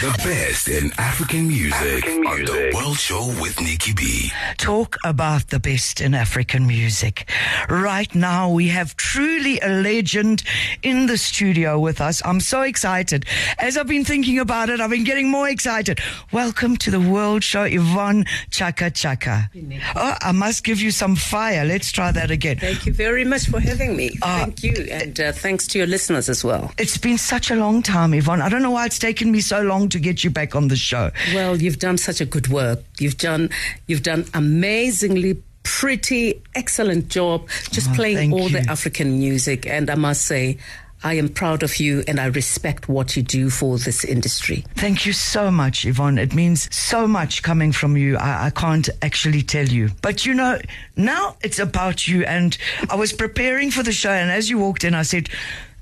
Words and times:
The 0.00 0.14
best 0.22 0.68
in 0.68 0.92
African 0.98 1.48
music, 1.48 1.72
African 2.04 2.26
on 2.26 2.44
the. 2.44 2.72
World 2.74 2.98
Show 2.98 3.28
with 3.40 3.58
Nicky 3.62 3.94
B. 3.94 4.30
Talk 4.58 4.98
about 5.06 5.48
the 5.48 5.58
best 5.58 6.02
in 6.02 6.12
African 6.12 6.66
music. 6.66 7.30
Right 7.70 8.14
now, 8.14 8.50
we 8.50 8.68
have 8.68 8.94
truly 8.96 9.58
a 9.60 9.68
legend 9.68 10.42
in 10.82 11.06
the 11.06 11.16
studio 11.16 11.78
with 11.78 12.02
us. 12.02 12.20
I'm 12.26 12.40
so 12.40 12.60
excited. 12.60 13.24
As 13.58 13.78
I've 13.78 13.86
been 13.86 14.04
thinking 14.04 14.38
about 14.38 14.68
it, 14.68 14.80
I've 14.80 14.90
been 14.90 15.04
getting 15.04 15.30
more 15.30 15.48
excited. 15.48 15.98
Welcome 16.30 16.76
to 16.78 16.90
the 16.90 17.00
World 17.00 17.42
Show, 17.42 17.62
Yvonne 17.62 18.26
Chaka 18.50 18.90
Chaka. 18.90 19.48
Oh, 19.94 20.14
I 20.20 20.32
must 20.32 20.62
give 20.62 20.78
you 20.78 20.90
some 20.90 21.16
fire. 21.16 21.64
Let's 21.64 21.90
try 21.90 22.12
that 22.12 22.30
again. 22.30 22.58
Thank 22.58 22.84
you 22.84 22.92
very 22.92 23.24
much 23.24 23.46
for 23.48 23.60
having 23.60 23.96
me. 23.96 24.10
Ah. 24.20 24.40
Thank 24.40 24.62
you. 24.62 24.72
And 24.90 25.18
uh, 25.18 25.32
thanks 25.32 25.66
to 25.68 25.78
your 25.78 25.86
listeners 25.86 26.28
as 26.28 26.44
well. 26.44 26.70
It's 26.76 26.98
been 26.98 27.16
such 27.16 27.50
a 27.50 27.54
long 27.56 27.82
time, 27.82 28.12
Yvonne. 28.12 28.42
I 28.42 28.50
don't 28.50 28.62
know 28.62 28.72
why 28.72 28.84
it's 28.84 28.98
taken 28.98 29.32
me 29.32 29.40
so 29.40 29.62
long 29.62 29.85
to 29.90 29.98
get 29.98 30.24
you 30.24 30.30
back 30.30 30.54
on 30.54 30.68
the 30.68 30.76
show. 30.76 31.10
Well, 31.34 31.56
you've 31.60 31.78
done 31.78 31.98
such 31.98 32.20
a 32.20 32.26
good 32.26 32.48
work. 32.48 32.80
You've 32.98 33.18
done 33.18 33.50
you've 33.86 34.02
done 34.02 34.24
amazingly 34.34 35.42
pretty 35.62 36.40
excellent 36.54 37.08
job 37.08 37.48
just 37.70 37.90
Oh, 37.90 37.94
playing 37.94 38.32
all 38.32 38.48
the. 38.48 38.60
African 38.68 39.18
music 39.18 39.66
and 39.66 39.90
I 39.90 39.96
must 39.96 40.22
say 40.24 40.58
I 41.02 41.14
am 41.14 41.28
proud 41.28 41.62
of 41.62 41.76
you 41.76 42.02
and 42.08 42.18
I 42.18 42.26
respect 42.26 42.88
what 42.88 43.16
you 43.16 43.22
do 43.22 43.50
for 43.50 43.76
this 43.76 44.02
industry. 44.04 44.64
Thank 44.76 45.04
you 45.06 45.12
so 45.12 45.50
much, 45.50 45.84
Yvonne. 45.84 46.18
It 46.18 46.34
means 46.34 46.74
so 46.74 47.06
much 47.06 47.42
coming 47.42 47.70
from 47.72 47.96
you. 47.96 48.16
I, 48.16 48.46
I 48.46 48.50
can't 48.50 48.88
actually 49.02 49.42
tell 49.42 49.66
you. 49.66 49.90
But 50.02 50.24
you 50.24 50.34
know, 50.34 50.58
now 50.96 51.36
it's 51.42 51.58
about 51.58 52.08
you. 52.08 52.24
And 52.24 52.56
I 52.88 52.94
was 52.96 53.12
preparing 53.12 53.70
for 53.70 53.82
the 53.82 53.92
show, 53.92 54.10
and 54.10 54.30
as 54.30 54.48
you 54.48 54.58
walked 54.58 54.84
in, 54.84 54.94
I 54.94 55.02
said, 55.02 55.28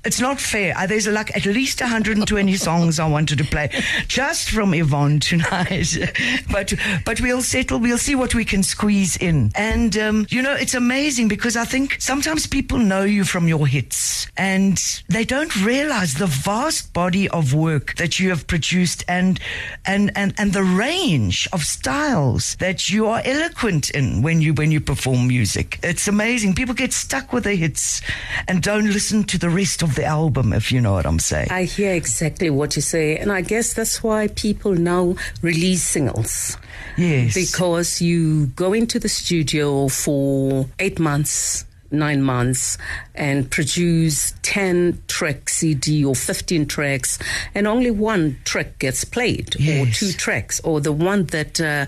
it's 0.05 0.19
not 0.19 0.39
fair. 0.39 0.77
Uh, 0.77 0.85
There's 0.85 1.07
like 1.07 1.35
at 1.35 1.45
least 1.45 1.81
120 1.81 2.55
songs 2.55 2.99
I 2.99 3.07
wanted 3.07 3.39
to 3.39 3.43
play 3.43 3.69
just 4.07 4.49
from 4.49 4.73
Yvonne 4.73 5.19
tonight. 5.19 5.97
but 6.51 6.73
but 7.05 7.19
we'll 7.21 7.41
settle. 7.41 7.79
We'll 7.79 7.97
see 7.97 8.15
what 8.15 8.35
we 8.35 8.45
can 8.45 8.63
squeeze 8.63 9.17
in. 9.17 9.51
And 9.55 9.97
um, 9.97 10.27
you 10.29 10.41
know, 10.41 10.53
it's 10.53 10.73
amazing 10.73 11.27
because 11.27 11.57
I 11.57 11.65
think 11.65 11.97
sometimes 11.99 12.45
people 12.47 12.77
know 12.77 13.03
you 13.03 13.23
from 13.23 13.47
your 13.47 13.67
hits 13.67 14.27
and 14.37 14.79
they 15.09 15.25
don't 15.25 15.55
realize 15.65 16.13
the 16.13 16.27
vast 16.27 16.93
body 16.93 17.27
of 17.29 17.53
work 17.53 17.95
that 17.95 18.19
you 18.19 18.29
have 18.29 18.47
produced 18.47 19.03
and 19.07 19.39
and 19.85 20.11
and 20.15 20.33
and 20.37 20.53
the 20.53 20.63
range 20.63 21.47
of 21.51 21.63
styles 21.63 22.55
that 22.57 22.89
you 22.89 23.07
are 23.07 23.21
eloquent 23.25 23.89
in 23.89 24.21
when 24.21 24.41
you 24.41 24.53
when 24.53 24.71
you 24.71 24.79
perform 24.79 25.27
music. 25.27 25.79
It's 25.81 26.07
amazing. 26.07 26.53
People 26.53 26.75
get 26.75 26.93
stuck 26.93 27.33
with 27.33 27.45
the 27.45 27.55
hits 27.55 28.01
and 28.47 28.61
don't 28.61 28.85
listen 28.85 29.23
to 29.25 29.37
the 29.37 29.49
rest 29.49 29.81
of 29.81 29.94
the 29.95 30.05
album, 30.05 30.53
if 30.53 30.71
you 30.71 30.81
know 30.81 30.93
what 30.93 31.05
I'm 31.05 31.19
saying. 31.19 31.47
I 31.51 31.63
hear 31.63 31.93
exactly 31.93 32.49
what 32.49 32.75
you 32.75 32.81
say 32.81 33.17
and 33.17 33.31
I 33.31 33.41
guess 33.41 33.73
that's 33.73 34.03
why 34.03 34.27
people 34.29 34.73
now 34.73 35.15
release 35.41 35.83
singles. 35.83 36.57
yes. 36.97 37.33
Because 37.33 38.01
you 38.01 38.47
go 38.47 38.73
into 38.73 38.99
the 38.99 39.09
studio 39.09 39.87
for 39.87 40.67
eight 40.79 40.99
months, 40.99 41.65
nine 41.91 42.21
months, 42.21 42.77
and 43.13 43.49
produce 43.49 44.33
10 44.41 45.01
track 45.07 45.49
CD 45.49 46.03
or 46.03 46.15
15 46.15 46.65
tracks, 46.65 47.17
and 47.53 47.67
only 47.67 47.91
one 47.91 48.37
track 48.43 48.79
gets 48.79 49.05
played, 49.05 49.55
or 49.55 49.85
two 49.87 50.11
tracks, 50.11 50.59
or 50.61 50.81
the 50.81 50.91
one 50.91 51.25
that 51.27 51.61
uh, 51.61 51.85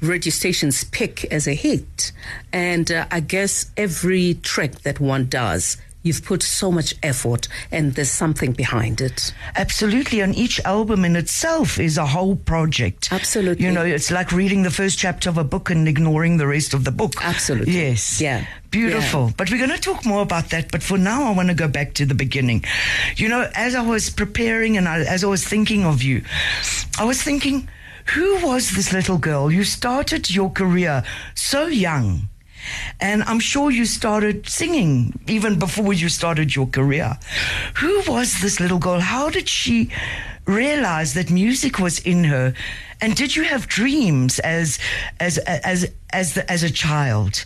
radio 0.00 0.30
stations 0.30 0.84
pick 0.84 1.24
as 1.32 1.46
a 1.48 1.54
hit. 1.54 2.12
And 2.52 2.90
uh, 2.90 3.06
I 3.10 3.20
guess 3.20 3.70
every 3.76 4.34
track 4.34 4.82
that 4.82 5.00
one 5.00 5.26
does, 5.26 5.76
you've 6.08 6.24
put 6.24 6.42
so 6.42 6.72
much 6.72 6.94
effort, 7.02 7.46
and 7.70 7.94
there's 7.94 8.10
something 8.10 8.52
behind 8.52 9.00
it. 9.00 9.32
Absolutely, 9.54 10.20
and 10.20 10.34
each 10.34 10.58
album 10.64 11.04
in 11.04 11.14
itself 11.14 11.78
is 11.78 11.96
a 11.96 12.06
whole 12.06 12.34
project. 12.34 13.12
Absolutely. 13.12 13.64
You 13.64 13.70
know, 13.70 13.84
it's 13.84 14.10
like 14.10 14.32
reading 14.32 14.64
the 14.64 14.70
first 14.70 14.98
chapter 14.98 15.28
of 15.28 15.38
a 15.38 15.44
book 15.44 15.70
and 15.70 15.86
ignoring 15.86 16.38
the 16.38 16.46
rest 16.46 16.74
of 16.74 16.84
the 16.84 16.90
book. 16.90 17.12
Absolutely. 17.22 17.74
Yes. 17.74 18.20
Yeah. 18.20 18.44
Beautiful. 18.70 19.32
But 19.36 19.50
we're 19.50 19.58
going 19.58 19.70
to 19.70 19.80
talk 19.80 20.04
more 20.04 20.22
about 20.22 20.50
that. 20.50 20.70
But 20.70 20.82
for 20.82 20.98
now, 20.98 21.30
I 21.30 21.34
want 21.34 21.48
to 21.48 21.54
go 21.54 21.68
back 21.68 21.94
to 21.94 22.06
the 22.06 22.14
beginning. 22.14 22.64
You 23.16 23.28
know, 23.28 23.48
as 23.54 23.74
I 23.74 23.82
was 23.82 24.10
preparing 24.10 24.76
and 24.76 24.88
I, 24.88 25.00
as 25.00 25.24
I 25.24 25.26
was 25.28 25.46
thinking 25.46 25.84
of 25.84 26.02
you, 26.02 26.22
I 26.98 27.04
was 27.04 27.22
thinking, 27.22 27.68
who 28.14 28.46
was 28.46 28.70
this 28.70 28.92
little 28.92 29.18
girl? 29.18 29.50
You 29.50 29.64
started 29.64 30.30
your 30.30 30.50
career 30.50 31.02
so 31.34 31.66
young. 31.66 32.28
And 33.00 33.22
I'm 33.24 33.40
sure 33.40 33.70
you 33.70 33.84
started 33.84 34.48
singing 34.48 35.18
even 35.26 35.58
before 35.58 35.92
you 35.92 36.08
started 36.08 36.54
your 36.54 36.66
career. 36.66 37.18
Who 37.76 38.02
was 38.06 38.40
this 38.40 38.60
little 38.60 38.78
girl? 38.78 39.00
How 39.00 39.30
did 39.30 39.48
she 39.48 39.90
realize 40.46 41.14
that 41.14 41.30
music 41.30 41.78
was 41.78 41.98
in 42.00 42.24
her? 42.24 42.54
And 43.00 43.14
did 43.14 43.36
you 43.36 43.44
have 43.44 43.68
dreams 43.68 44.40
as 44.40 44.78
as 45.20 45.38
as 45.38 45.92
as 46.10 46.34
the, 46.34 46.50
as 46.50 46.64
a 46.64 46.70
child 46.70 47.44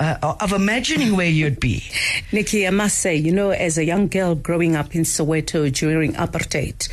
uh, 0.00 0.36
of 0.40 0.52
imagining 0.52 1.14
where 1.16 1.28
you'd 1.28 1.60
be? 1.60 1.82
Nicky, 2.32 2.66
I 2.66 2.70
must 2.70 2.98
say, 2.98 3.14
you 3.14 3.32
know, 3.32 3.50
as 3.50 3.76
a 3.76 3.84
young 3.84 4.08
girl 4.08 4.34
growing 4.34 4.76
up 4.76 4.94
in 4.94 5.02
Soweto 5.02 5.70
during 5.70 6.14
apartheid, 6.14 6.88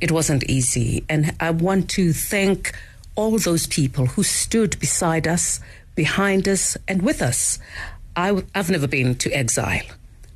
it 0.00 0.12
wasn't 0.12 0.44
easy. 0.44 1.04
And 1.08 1.34
I 1.40 1.50
want 1.50 1.90
to 1.90 2.12
thank 2.12 2.72
all 3.16 3.38
those 3.38 3.66
people 3.66 4.06
who 4.06 4.22
stood 4.22 4.78
beside 4.78 5.26
us, 5.26 5.58
behind 5.96 6.46
us, 6.46 6.76
and 6.86 7.02
with 7.02 7.20
us. 7.20 7.58
I, 8.14 8.42
have 8.54 8.70
never 8.70 8.86
been 8.86 9.16
to 9.16 9.30
exile. 9.32 9.84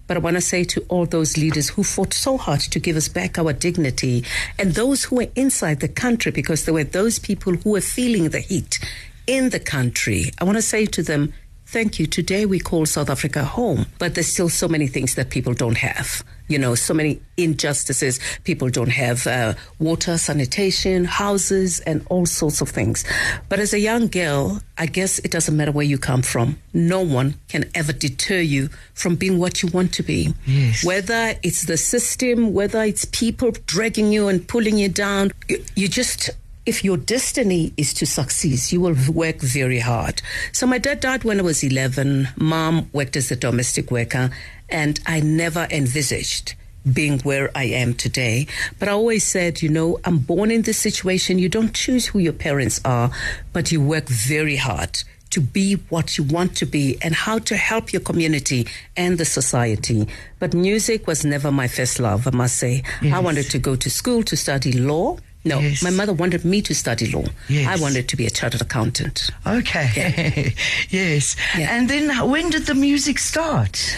But 0.07 0.17
I 0.17 0.21
want 0.21 0.37
to 0.37 0.41
say 0.41 0.65
to 0.65 0.85
all 0.89 1.07
those 1.07 1.37
leaders 1.37 1.69
who 1.69 1.85
fought 1.85 2.13
so 2.13 2.37
hard 2.37 2.61
to 2.61 2.81
give 2.81 2.97
us 2.97 3.09
back 3.09 3.39
our 3.39 3.53
dignity 3.53 4.25
and 4.59 4.73
those 4.73 5.05
who 5.05 5.17
were 5.17 5.29
inside 5.37 5.79
the 5.79 5.89
country, 5.89 6.33
because 6.33 6.65
there 6.65 6.75
were 6.75 6.83
those 6.83 7.21
people 7.21 7.55
who 7.55 7.71
were 7.71 7.81
feeling 7.81 8.31
the 8.31 8.41
heat 8.41 8.81
in 9.27 9.51
the 9.51 9.61
country, 9.61 10.33
I 10.41 10.45
want 10.45 10.57
to 10.57 10.63
say 10.63 10.87
to 10.87 11.03
them, 11.03 11.33
Thank 11.71 12.01
you. 12.01 12.07
Today 12.09 12.47
we 12.47 12.59
call 12.59 12.85
South 12.85 13.09
Africa 13.09 13.45
home, 13.45 13.87
but 14.01 14.17
there's 14.17 14.27
still 14.27 14.49
so 14.49 14.67
many 14.67 14.89
things 14.89 15.15
that 15.15 15.31
people 15.31 15.55
don't 15.55 15.77
have. 15.77 16.25
You 16.49 16.59
know, 16.59 16.75
so 16.75 16.93
many 16.93 17.21
injustices. 17.37 18.19
People 18.43 18.71
don't 18.71 18.91
have 18.91 19.25
uh, 19.29 19.55
water, 19.79 20.19
sanitation, 20.19 21.05
houses, 21.05 21.79
and 21.79 22.05
all 22.11 22.27
sorts 22.27 22.61
of 22.61 22.71
things. 22.71 23.05
But 23.49 23.61
as 23.61 23.73
a 23.73 23.79
young 23.79 24.09
girl, 24.09 24.61
I 24.79 24.87
guess 24.87 25.21
it 25.21 25.31
doesn't 25.31 25.57
matter 25.57 25.71
where 25.71 25.87
you 25.87 25.97
come 25.97 26.23
from. 26.23 26.59
No 26.75 27.03
one 27.03 27.37
can 27.47 27.71
ever 27.73 27.93
deter 27.93 28.41
you 28.41 28.69
from 28.95 29.15
being 29.15 29.39
what 29.39 29.63
you 29.63 29.69
want 29.69 29.95
to 29.95 30.03
be. 30.03 30.35
Yes. 30.47 30.85
Whether 30.85 31.37
it's 31.45 31.67
the 31.67 31.77
system, 31.77 32.53
whether 32.53 32.83
it's 32.83 33.05
people 33.05 33.53
dragging 33.67 34.13
you 34.13 34.27
and 34.27 34.49
pulling 34.49 34.77
you 34.77 34.89
down, 34.89 35.31
you, 35.49 35.65
you 35.77 35.87
just 35.87 36.31
if 36.67 36.85
your 36.85 36.97
destiny 36.97 37.73
is 37.77 37.95
to 37.95 38.07
succeed, 38.07 38.61
you 38.71 38.81
will 38.81 38.97
work 39.13 39.41
very 39.41 39.81
hard. 39.81 40.23
So 40.53 40.67
my 40.67 40.79
dad 40.79 41.01
died 41.01 41.25
when 41.25 41.41
I 41.41 41.43
was 41.43 41.63
11. 41.65 42.29
Mom 42.37 42.91
worked 42.93 43.17
as 43.17 43.31
a 43.31 43.37
domestic 43.37 43.91
worker, 43.91 44.31
and 44.69 45.01
I 45.07 45.21
never 45.21 45.67
envisaged 45.71 46.55
being 46.91 47.19
where 47.21 47.51
I 47.55 47.65
am 47.65 47.95
today. 47.95 48.47
But 48.79 48.89
I 48.89 48.93
always 48.93 49.25
said, 49.25 49.63
you 49.63 49.69
know, 49.69 49.99
I'm 50.05 50.19
born 50.19 50.51
in 50.51 50.63
this 50.63 50.79
situation. 50.79 51.39
You 51.39 51.49
don't 51.49 51.75
choose 51.75 52.07
who 52.07 52.19
your 52.19 52.33
parents 52.33 52.81
are, 52.85 53.11
but 53.53 53.71
you 53.71 53.83
work 53.83 54.09
very 54.09 54.57
hard 54.57 55.03
to 55.31 55.41
be 55.41 55.75
what 55.91 56.19
you 56.19 56.25
want 56.25 56.57
to 56.57 56.67
be 56.67 56.99
and 57.03 57.15
how 57.15 57.39
to 57.39 57.57
help 57.57 57.93
your 57.93 58.03
community 58.03 58.67
and 58.97 59.17
the 59.17 59.25
society. 59.25 60.09
But 60.41 60.55
music 60.55 61.07
was 61.07 61.25
never 61.25 61.53
my 61.53 61.69
first 61.69 62.01
love, 62.01 62.27
I 62.27 62.31
must 62.31 62.57
say. 62.57 62.83
I 63.03 63.21
wanted 63.21 63.49
to 63.51 63.59
go 63.59 63.77
to 63.77 63.91
school 63.91 64.23
to 64.25 64.37
study 64.37 64.73
law. 64.73 65.19
No, 65.45 65.59
Yes. 65.61 65.83
my 65.83 65.91
mother 65.91 66.13
wanted 66.13 66.45
me 66.45 66.61
to 66.63 66.75
study 66.75 67.11
law. 67.11 67.25
Yes. 67.49 67.67
I 67.79 67.81
wanted 67.83 68.09
to 68.09 68.17
be 68.17 68.27
a 68.27 68.31
chartered 68.31 68.61
accountant. 68.61 69.31
Okay. 69.47 70.55
yes. 70.91 71.35
Yeah. 71.57 71.75
And 71.75 71.89
then 71.89 72.11
when 72.31 72.51
did 72.51 72.67
the 72.67 72.75
music 72.75 73.19
start? 73.19 73.97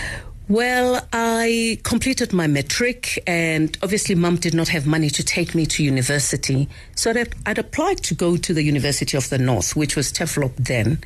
Well, 0.49 1.07
I 1.13 1.79
completed 1.83 2.33
my 2.33 2.47
matric, 2.47 3.23
and 3.27 3.77
obviously, 3.83 4.15
mum 4.17 4.37
did 4.37 4.53
not 4.55 4.69
have 4.69 4.87
money 4.87 5.09
to 5.09 5.23
take 5.23 5.55
me 5.55 5.65
to 5.67 5.83
university. 5.83 6.69
So 6.95 7.11
I'd, 7.11 7.35
I'd 7.47 7.59
applied 7.59 7.99
to 8.05 8.15
go 8.15 8.37
to 8.37 8.53
the 8.53 8.63
University 8.63 9.17
of 9.17 9.31
the 9.31 9.39
North, 9.39 9.75
which 9.77 9.97
was 9.97 10.13
Turfloop 10.13 10.53
then. 10.57 10.99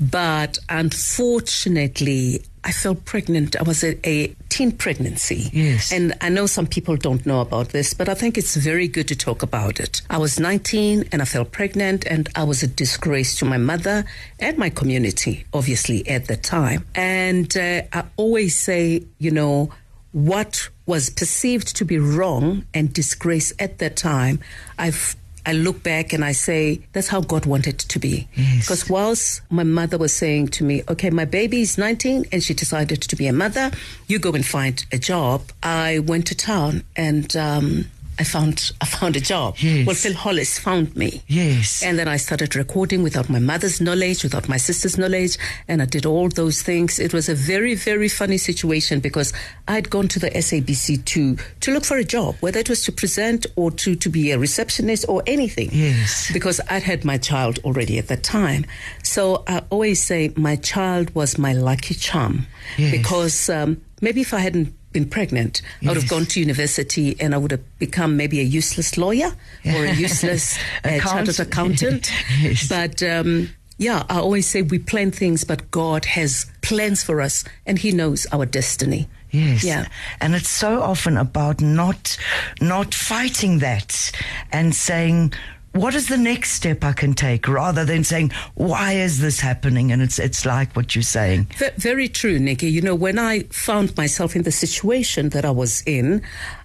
But 0.00 0.58
unfortunately, 0.68 2.42
I 2.64 2.72
fell 2.72 2.94
pregnant. 2.94 3.56
I 3.56 3.62
was 3.62 3.82
a, 3.82 3.98
a 4.08 4.28
teen 4.48 4.72
pregnancy. 4.72 5.50
Yes. 5.52 5.92
And 5.92 6.14
I 6.20 6.28
know 6.28 6.46
some 6.46 6.66
people 6.66 6.96
don't 6.96 7.26
know 7.26 7.40
about 7.40 7.70
this, 7.70 7.92
but 7.92 8.08
I 8.08 8.14
think 8.14 8.38
it's 8.38 8.54
very 8.54 8.86
good 8.86 9.08
to 9.08 9.16
talk 9.16 9.42
about 9.42 9.80
it. 9.80 10.02
I 10.08 10.18
was 10.18 10.38
19 10.38 11.08
and 11.10 11.22
I 11.22 11.24
fell 11.24 11.44
pregnant, 11.44 12.06
and 12.06 12.28
I 12.36 12.44
was 12.44 12.62
a 12.62 12.68
disgrace 12.68 13.36
to 13.38 13.44
my 13.44 13.58
mother 13.58 14.04
and 14.38 14.58
my 14.58 14.70
community, 14.70 15.44
obviously, 15.52 16.08
at 16.08 16.26
the 16.28 16.36
time. 16.36 16.86
And 16.94 17.54
uh, 17.56 17.82
I 17.92 18.04
always 18.16 18.58
say, 18.58 19.04
you 19.18 19.30
know, 19.30 19.72
what 20.12 20.68
was 20.86 21.10
perceived 21.10 21.76
to 21.76 21.84
be 21.84 21.98
wrong 21.98 22.66
and 22.74 22.92
disgrace 22.92 23.52
at 23.58 23.78
that 23.78 23.96
time, 23.96 24.40
I've 24.78 25.16
I 25.44 25.52
look 25.52 25.82
back 25.82 26.12
and 26.12 26.24
I 26.24 26.32
say, 26.32 26.80
that's 26.92 27.08
how 27.08 27.20
God 27.20 27.46
wanted 27.46 27.74
it 27.74 27.78
to 27.80 27.98
be. 27.98 28.28
Yes. 28.34 28.66
Because 28.66 28.88
whilst 28.88 29.42
my 29.50 29.64
mother 29.64 29.98
was 29.98 30.14
saying 30.14 30.48
to 30.48 30.64
me, 30.64 30.82
okay, 30.88 31.10
my 31.10 31.24
baby 31.24 31.62
is 31.62 31.78
19 31.78 32.26
and 32.30 32.42
she 32.42 32.54
decided 32.54 33.02
to 33.02 33.16
be 33.16 33.26
a 33.26 33.32
mother, 33.32 33.70
you 34.06 34.18
go 34.18 34.32
and 34.32 34.46
find 34.46 34.84
a 34.92 34.98
job, 34.98 35.50
I 35.62 35.98
went 35.98 36.26
to 36.28 36.34
town 36.36 36.84
and 36.94 37.34
um, 37.36 37.90
I 38.22 38.24
found 38.24 38.70
I 38.80 38.84
found 38.84 39.16
a 39.16 39.20
job. 39.20 39.56
Yes. 39.58 39.84
Well, 39.84 39.96
Phil 39.96 40.14
Hollis 40.14 40.56
found 40.56 40.94
me. 40.94 41.22
Yes. 41.26 41.82
And 41.82 41.98
then 41.98 42.06
I 42.06 42.18
started 42.18 42.54
recording 42.54 43.02
without 43.02 43.28
my 43.28 43.40
mother's 43.40 43.80
knowledge, 43.80 44.22
without 44.22 44.48
my 44.48 44.58
sister's 44.58 44.96
knowledge, 44.96 45.36
and 45.66 45.82
I 45.82 45.86
did 45.86 46.06
all 46.06 46.28
those 46.28 46.62
things. 46.62 47.00
It 47.00 47.12
was 47.12 47.28
a 47.28 47.34
very, 47.34 47.74
very 47.74 48.08
funny 48.08 48.38
situation 48.38 49.00
because 49.00 49.32
I'd 49.66 49.90
gone 49.90 50.06
to 50.06 50.20
the 50.20 50.30
SABC 50.30 51.04
to 51.04 51.36
to 51.62 51.72
look 51.72 51.84
for 51.84 51.96
a 51.96 52.04
job, 52.04 52.36
whether 52.38 52.60
it 52.60 52.68
was 52.68 52.84
to 52.84 52.92
present 52.92 53.44
or 53.56 53.72
to, 53.72 53.96
to 53.96 54.08
be 54.08 54.30
a 54.30 54.38
receptionist 54.38 55.04
or 55.08 55.24
anything. 55.26 55.70
Yes. 55.72 56.30
Because 56.32 56.60
I'd 56.70 56.84
had 56.84 57.04
my 57.04 57.18
child 57.18 57.58
already 57.64 57.98
at 57.98 58.06
that 58.06 58.22
time. 58.22 58.66
So 59.02 59.42
I 59.48 59.62
always 59.70 60.00
say 60.00 60.32
my 60.36 60.54
child 60.54 61.12
was 61.12 61.38
my 61.38 61.54
lucky 61.54 61.94
charm. 61.94 62.46
Yes. 62.78 62.92
Because 62.92 63.50
um, 63.50 63.82
maybe 64.00 64.20
if 64.20 64.32
I 64.32 64.38
hadn't 64.38 64.72
been 64.92 65.08
pregnant, 65.08 65.62
I 65.82 65.88
would 65.88 65.96
have 65.96 66.08
gone 66.08 66.26
to 66.26 66.40
university 66.40 67.16
and 67.20 67.34
I 67.34 67.38
would 67.38 67.50
have 67.50 67.78
become 67.78 68.16
maybe 68.16 68.40
a 68.40 68.44
useless 68.44 68.96
lawyer 68.96 69.32
or 69.64 69.84
a 69.84 69.94
useless 69.94 70.58
uh, 70.84 70.98
chartered 71.00 71.40
accountant. 71.40 72.10
Yes. 72.40 72.68
But 72.68 73.02
um, 73.02 73.50
yeah, 73.78 74.04
I 74.08 74.18
always 74.18 74.46
say 74.46 74.62
we 74.62 74.78
plan 74.78 75.10
things, 75.10 75.44
but 75.44 75.70
God 75.70 76.04
has 76.06 76.46
plans 76.62 77.02
for 77.02 77.20
us 77.20 77.44
and 77.66 77.78
He 77.78 77.92
knows 77.92 78.26
our 78.32 78.46
destiny. 78.46 79.08
Yes. 79.30 79.64
Yeah. 79.64 79.86
And 80.20 80.34
it's 80.34 80.50
so 80.50 80.82
often 80.82 81.16
about 81.16 81.60
not 81.60 82.16
not 82.60 82.94
fighting 82.94 83.60
that 83.60 84.12
and 84.52 84.74
saying 84.74 85.32
what 85.72 85.94
is 85.94 86.08
the 86.08 86.18
next 86.18 86.52
step 86.52 86.84
I 86.84 86.92
can 86.92 87.14
take 87.14 87.48
rather 87.48 87.84
than 87.84 88.04
saying 88.04 88.30
why 88.54 88.92
is 88.92 89.20
this 89.20 89.40
happening 89.40 89.90
and 89.92 90.02
it's 90.02 90.18
it's 90.18 90.44
like 90.44 90.74
what 90.76 90.94
you're 90.94 91.02
saying. 91.02 91.48
Ve- 91.58 91.70
Very 91.76 92.08
true, 92.08 92.38
Nicky. 92.38 92.70
You 92.70 92.82
know, 92.82 92.94
when 92.94 93.18
I 93.18 93.44
found 93.50 93.96
myself 93.96 94.36
in 94.36 94.42
the 94.42 94.52
situation 94.52 95.30
that 95.30 95.44
I 95.44 95.50
was 95.50 95.82
in, 95.86 96.22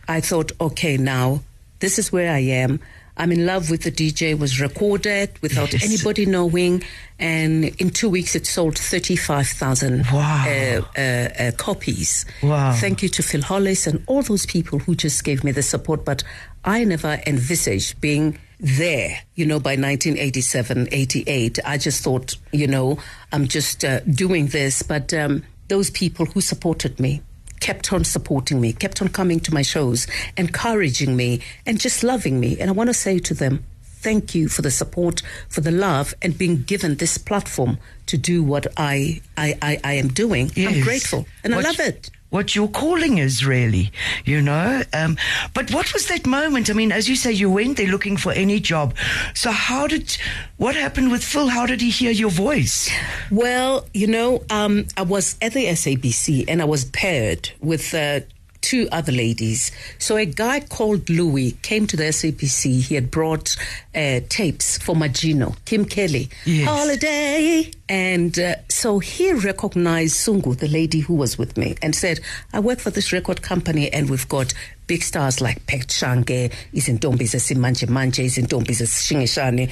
I 0.07 0.19
thought, 0.21 0.51
okay, 0.59 0.97
now 0.97 1.41
this 1.79 1.97
is 1.99 2.11
where 2.11 2.31
I 2.33 2.39
am. 2.39 2.79
I'm 3.19 3.31
in 3.31 3.47
love 3.47 3.71
with 3.71 3.81
the 3.81 3.91
DJ. 3.91 4.37
Was 4.37 4.61
recorded 4.61 5.29
without 5.41 5.73
Yes. 5.73 5.83
anybody 5.83 6.25
knowing, 6.27 6.83
and 7.17 7.65
in 7.79 7.89
two 7.89 8.09
weeks 8.09 8.35
it 8.35 8.45
sold 8.45 8.77
thirty-five 8.77 9.47
thousand 9.47 10.05
Wow. 10.13 10.45
uh, 10.47 10.81
uh, 10.99 11.01
uh, 11.01 11.51
copies. 11.57 12.25
Wow. 12.43 12.73
Thank 12.73 13.01
you 13.01 13.09
to 13.09 13.23
Phil 13.23 13.41
Hollis 13.41 13.87
and 13.87 14.03
all 14.05 14.21
those 14.21 14.45
people 14.45 14.77
who 14.79 14.93
just 14.95 15.23
gave 15.23 15.43
me 15.43 15.51
the 15.51 15.63
support. 15.63 16.05
But 16.05 16.23
I 16.63 16.83
never 16.83 17.19
envisaged 17.25 17.99
being 18.01 18.37
there, 18.59 19.19
you 19.35 19.45
know, 19.45 19.59
by 19.59 19.71
1987, 19.71 20.89
88. 20.91 21.59
I 21.65 21.77
just 21.77 22.03
thought, 22.03 22.35
you 22.51 22.67
know, 22.67 22.99
I'm 23.31 23.47
just 23.47 23.85
uh, 23.85 23.99
doing 24.01 24.47
this. 24.47 24.81
But 24.81 25.13
um, 25.13 25.43
those 25.67 25.89
people 25.89 26.25
who 26.25 26.41
supported 26.41 26.99
me 26.99 27.21
kept 27.59 27.91
on 27.91 28.03
supporting 28.03 28.61
me, 28.61 28.73
kept 28.73 29.01
on 29.01 29.07
coming 29.09 29.39
to 29.41 29.53
my 29.53 29.61
shows, 29.61 30.07
encouraging 30.37 31.15
me, 31.15 31.41
and 31.65 31.79
just 31.79 32.03
loving 32.03 32.39
me. 32.39 32.59
And 32.59 32.69
I 32.69 32.73
want 32.73 32.89
to 32.89 32.93
say 32.93 33.19
to 33.19 33.33
them, 33.33 33.63
thank 34.07 34.33
you 34.33 34.47
for 34.47 34.61
the 34.61 34.71
support, 34.71 35.21
for 35.49 35.59
the 35.67 35.71
love, 35.87 36.13
and 36.21 36.37
being 36.37 36.63
given 36.63 36.95
this 36.95 37.17
platform 37.17 37.77
to 38.05 38.17
do 38.17 38.41
what 38.41 38.65
I, 38.77 39.21
I, 39.35 39.47
I, 39.61 39.79
I 39.83 39.93
am 40.03 40.07
doing. 40.23 40.49
I'm 40.55 40.81
grateful 40.81 41.25
and 41.43 41.53
What- 41.53 41.65
I 41.65 41.69
love 41.69 41.79
it. 41.81 42.09
What 42.29 42.55
your 42.57 42.67
calling 42.67 43.19
is 43.19 43.45
really, 43.45 43.89
you 44.25 44.41
know. 44.41 44.81
Um, 44.93 45.15
but 45.53 45.71
what 45.73 45.93
was 45.93 46.07
that 46.07 46.25
moment? 46.25 46.69
I 46.69 46.73
mean, 46.73 46.91
as 46.91 47.07
you 47.07 47.15
say, 47.15 47.31
you 47.31 47.49
went 47.49 47.77
there 47.77 47.87
looking 47.87 48.17
for 48.17 48.33
any 48.33 48.59
job. 48.59 48.93
So 49.33 49.49
how 49.51 49.87
did, 49.87 50.17
what 50.57 50.75
happened 50.75 51.09
with 51.11 51.23
Phil? 51.23 51.47
How 51.47 51.65
did 51.65 51.79
he 51.81 51.89
hear 51.89 52.11
your 52.11 52.29
voice? 52.29 52.89
Well, 53.31 53.85
you 53.93 54.07
know, 54.07 54.43
um, 54.49 54.87
I 54.97 55.03
was 55.03 55.37
at 55.41 55.53
the 55.53 55.65
SABC 55.67 56.43
and 56.49 56.61
I 56.61 56.65
was 56.65 56.83
paired 56.85 57.51
with 57.61 57.93
uh, 57.93 58.19
two 58.61 58.87
other 58.91 59.11
ladies. 59.11 59.71
So 59.99 60.17
a 60.17 60.25
guy 60.25 60.59
called 60.61 61.09
Louis 61.09 61.51
came 61.61 61.87
to 61.87 61.97
the 61.97 62.03
SABC. 62.05 62.81
He 62.81 62.95
had 62.95 63.09
brought 63.11 63.55
uh, 63.95 64.21
tapes 64.29 64.77
for 64.77 64.95
Magino, 64.95 65.55
Kim 65.65 65.85
Kelly, 65.85 66.29
Yes. 66.45 66.67
Holiday. 66.67 67.71
And 67.89 68.37
uh, 68.37 68.55
so 68.69 68.99
he 68.99 69.31
recognized 69.33 70.15
Sungu, 70.17 70.57
the 70.57 70.67
lady 70.67 70.99
who 70.99 71.13
was 71.15 71.37
with 71.37 71.57
me, 71.57 71.75
and 71.81 71.95
said, 71.95 72.19
I 72.53 72.59
work 72.59 72.79
for 72.79 72.89
this 72.89 73.13
record 73.13 73.41
company 73.41 73.91
and 73.91 74.09
we've 74.09 74.27
got 74.27 74.53
big 74.87 75.03
stars 75.03 75.39
like 75.41 75.65
Pek 75.67 75.87
Shange, 75.87 76.51
Izintombi 76.73 77.23
Simanje 77.27 77.87
Manje, 77.87 78.25
Izintombi 78.25 78.71
Shingishane. 78.75 79.69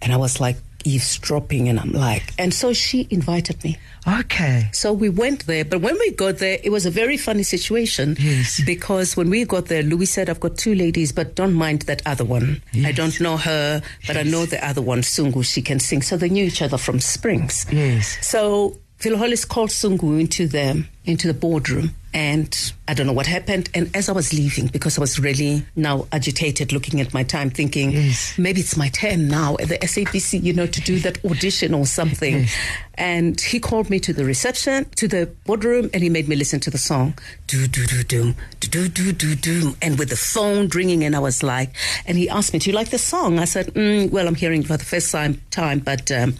And 0.00 0.12
I 0.12 0.16
was 0.16 0.40
like 0.40 0.56
eavesdropping 0.84 1.68
and 1.68 1.78
I'm 1.78 1.92
like, 1.92 2.32
and 2.38 2.52
so 2.54 2.72
she 2.72 3.06
invited 3.10 3.62
me. 3.64 3.78
Okay. 4.06 4.68
So 4.72 4.92
we 4.92 5.08
went 5.08 5.46
there, 5.46 5.64
but 5.64 5.80
when 5.80 5.98
we 5.98 6.12
got 6.12 6.38
there, 6.38 6.58
it 6.62 6.70
was 6.70 6.86
a 6.86 6.90
very 6.90 7.16
funny 7.16 7.42
situation. 7.42 8.16
Yes. 8.18 8.60
Because 8.64 9.16
when 9.16 9.28
we 9.28 9.44
got 9.44 9.66
there, 9.66 9.82
Louis 9.82 10.06
said, 10.06 10.30
I've 10.30 10.40
got 10.40 10.56
two 10.56 10.74
ladies, 10.74 11.12
but 11.12 11.34
don't 11.34 11.54
mind 11.54 11.82
that 11.82 12.02
other 12.06 12.24
one. 12.24 12.62
I 12.84 12.92
don't 12.92 13.20
know 13.20 13.36
her, 13.36 13.82
but 14.06 14.16
I 14.16 14.22
know 14.22 14.46
the 14.46 14.64
other 14.66 14.80
one, 14.80 15.00
Sungu, 15.02 15.44
she 15.44 15.60
can 15.62 15.78
sing. 15.80 16.02
So 16.02 16.16
they 16.16 16.28
knew 16.28 16.44
each 16.44 16.62
other 16.62 16.78
from 16.78 17.00
Springs. 17.00 17.66
Yes. 17.70 18.16
So 18.26 18.78
Phil 18.96 19.16
Hollis 19.16 19.44
called 19.44 19.70
Sungu 19.70 20.18
into 20.18 20.46
the 20.48 20.84
into 21.04 21.26
the 21.26 21.34
boardroom, 21.34 21.94
and 22.18 22.72
I 22.88 22.94
don't 22.94 23.06
know 23.06 23.12
what 23.12 23.28
happened. 23.28 23.70
And 23.74 23.94
as 23.94 24.08
I 24.08 24.12
was 24.12 24.32
leaving, 24.32 24.66
because 24.66 24.98
I 24.98 25.00
was 25.00 25.20
really 25.20 25.62
now 25.76 26.08
agitated, 26.10 26.72
looking 26.72 27.00
at 27.00 27.14
my 27.14 27.22
time, 27.22 27.48
thinking 27.48 27.92
Yes. 27.92 28.36
maybe 28.36 28.60
it's 28.60 28.76
my 28.76 28.88
turn 28.88 29.28
now 29.28 29.56
at 29.60 29.68
the 29.68 29.78
SABC, 29.78 30.42
you 30.42 30.52
know, 30.52 30.66
to 30.66 30.80
do 30.80 30.98
that 31.06 31.24
audition 31.24 31.74
or 31.74 31.86
something. 31.86 32.40
Yes. 32.40 32.54
And 32.94 33.40
he 33.40 33.60
called 33.60 33.88
me 33.88 34.00
to 34.00 34.12
the 34.12 34.24
reception, 34.24 34.86
to 34.96 35.06
the 35.06 35.26
boardroom, 35.46 35.90
and 35.94 36.02
he 36.02 36.10
made 36.10 36.26
me 36.28 36.34
listen 36.34 36.58
to 36.66 36.70
the 36.70 36.78
song, 36.90 37.14
do 37.46 37.68
do 37.68 37.86
do 37.86 38.02
do 38.02 38.34
do 38.58 38.88
do 38.88 38.88
do 38.88 39.12
do 39.12 39.34
do, 39.36 39.76
and 39.80 39.96
with 40.00 40.08
the 40.08 40.16
phone 40.16 40.66
ringing, 40.74 41.04
and 41.04 41.14
I 41.14 41.20
was 41.20 41.44
like, 41.44 41.70
and 42.04 42.18
he 42.18 42.28
asked 42.28 42.52
me, 42.52 42.58
"Do 42.58 42.68
you 42.70 42.74
like 42.80 42.90
the 42.90 42.98
song?" 42.98 43.38
I 43.38 43.44
said, 43.44 43.66
mm, 43.74 44.10
"Well, 44.10 44.26
I'm 44.26 44.34
hearing 44.34 44.62
it 44.62 44.66
for 44.66 44.76
the 44.76 44.84
first 44.94 45.12
time, 45.12 45.40
time, 45.52 45.78
but," 45.78 46.10
um, 46.10 46.34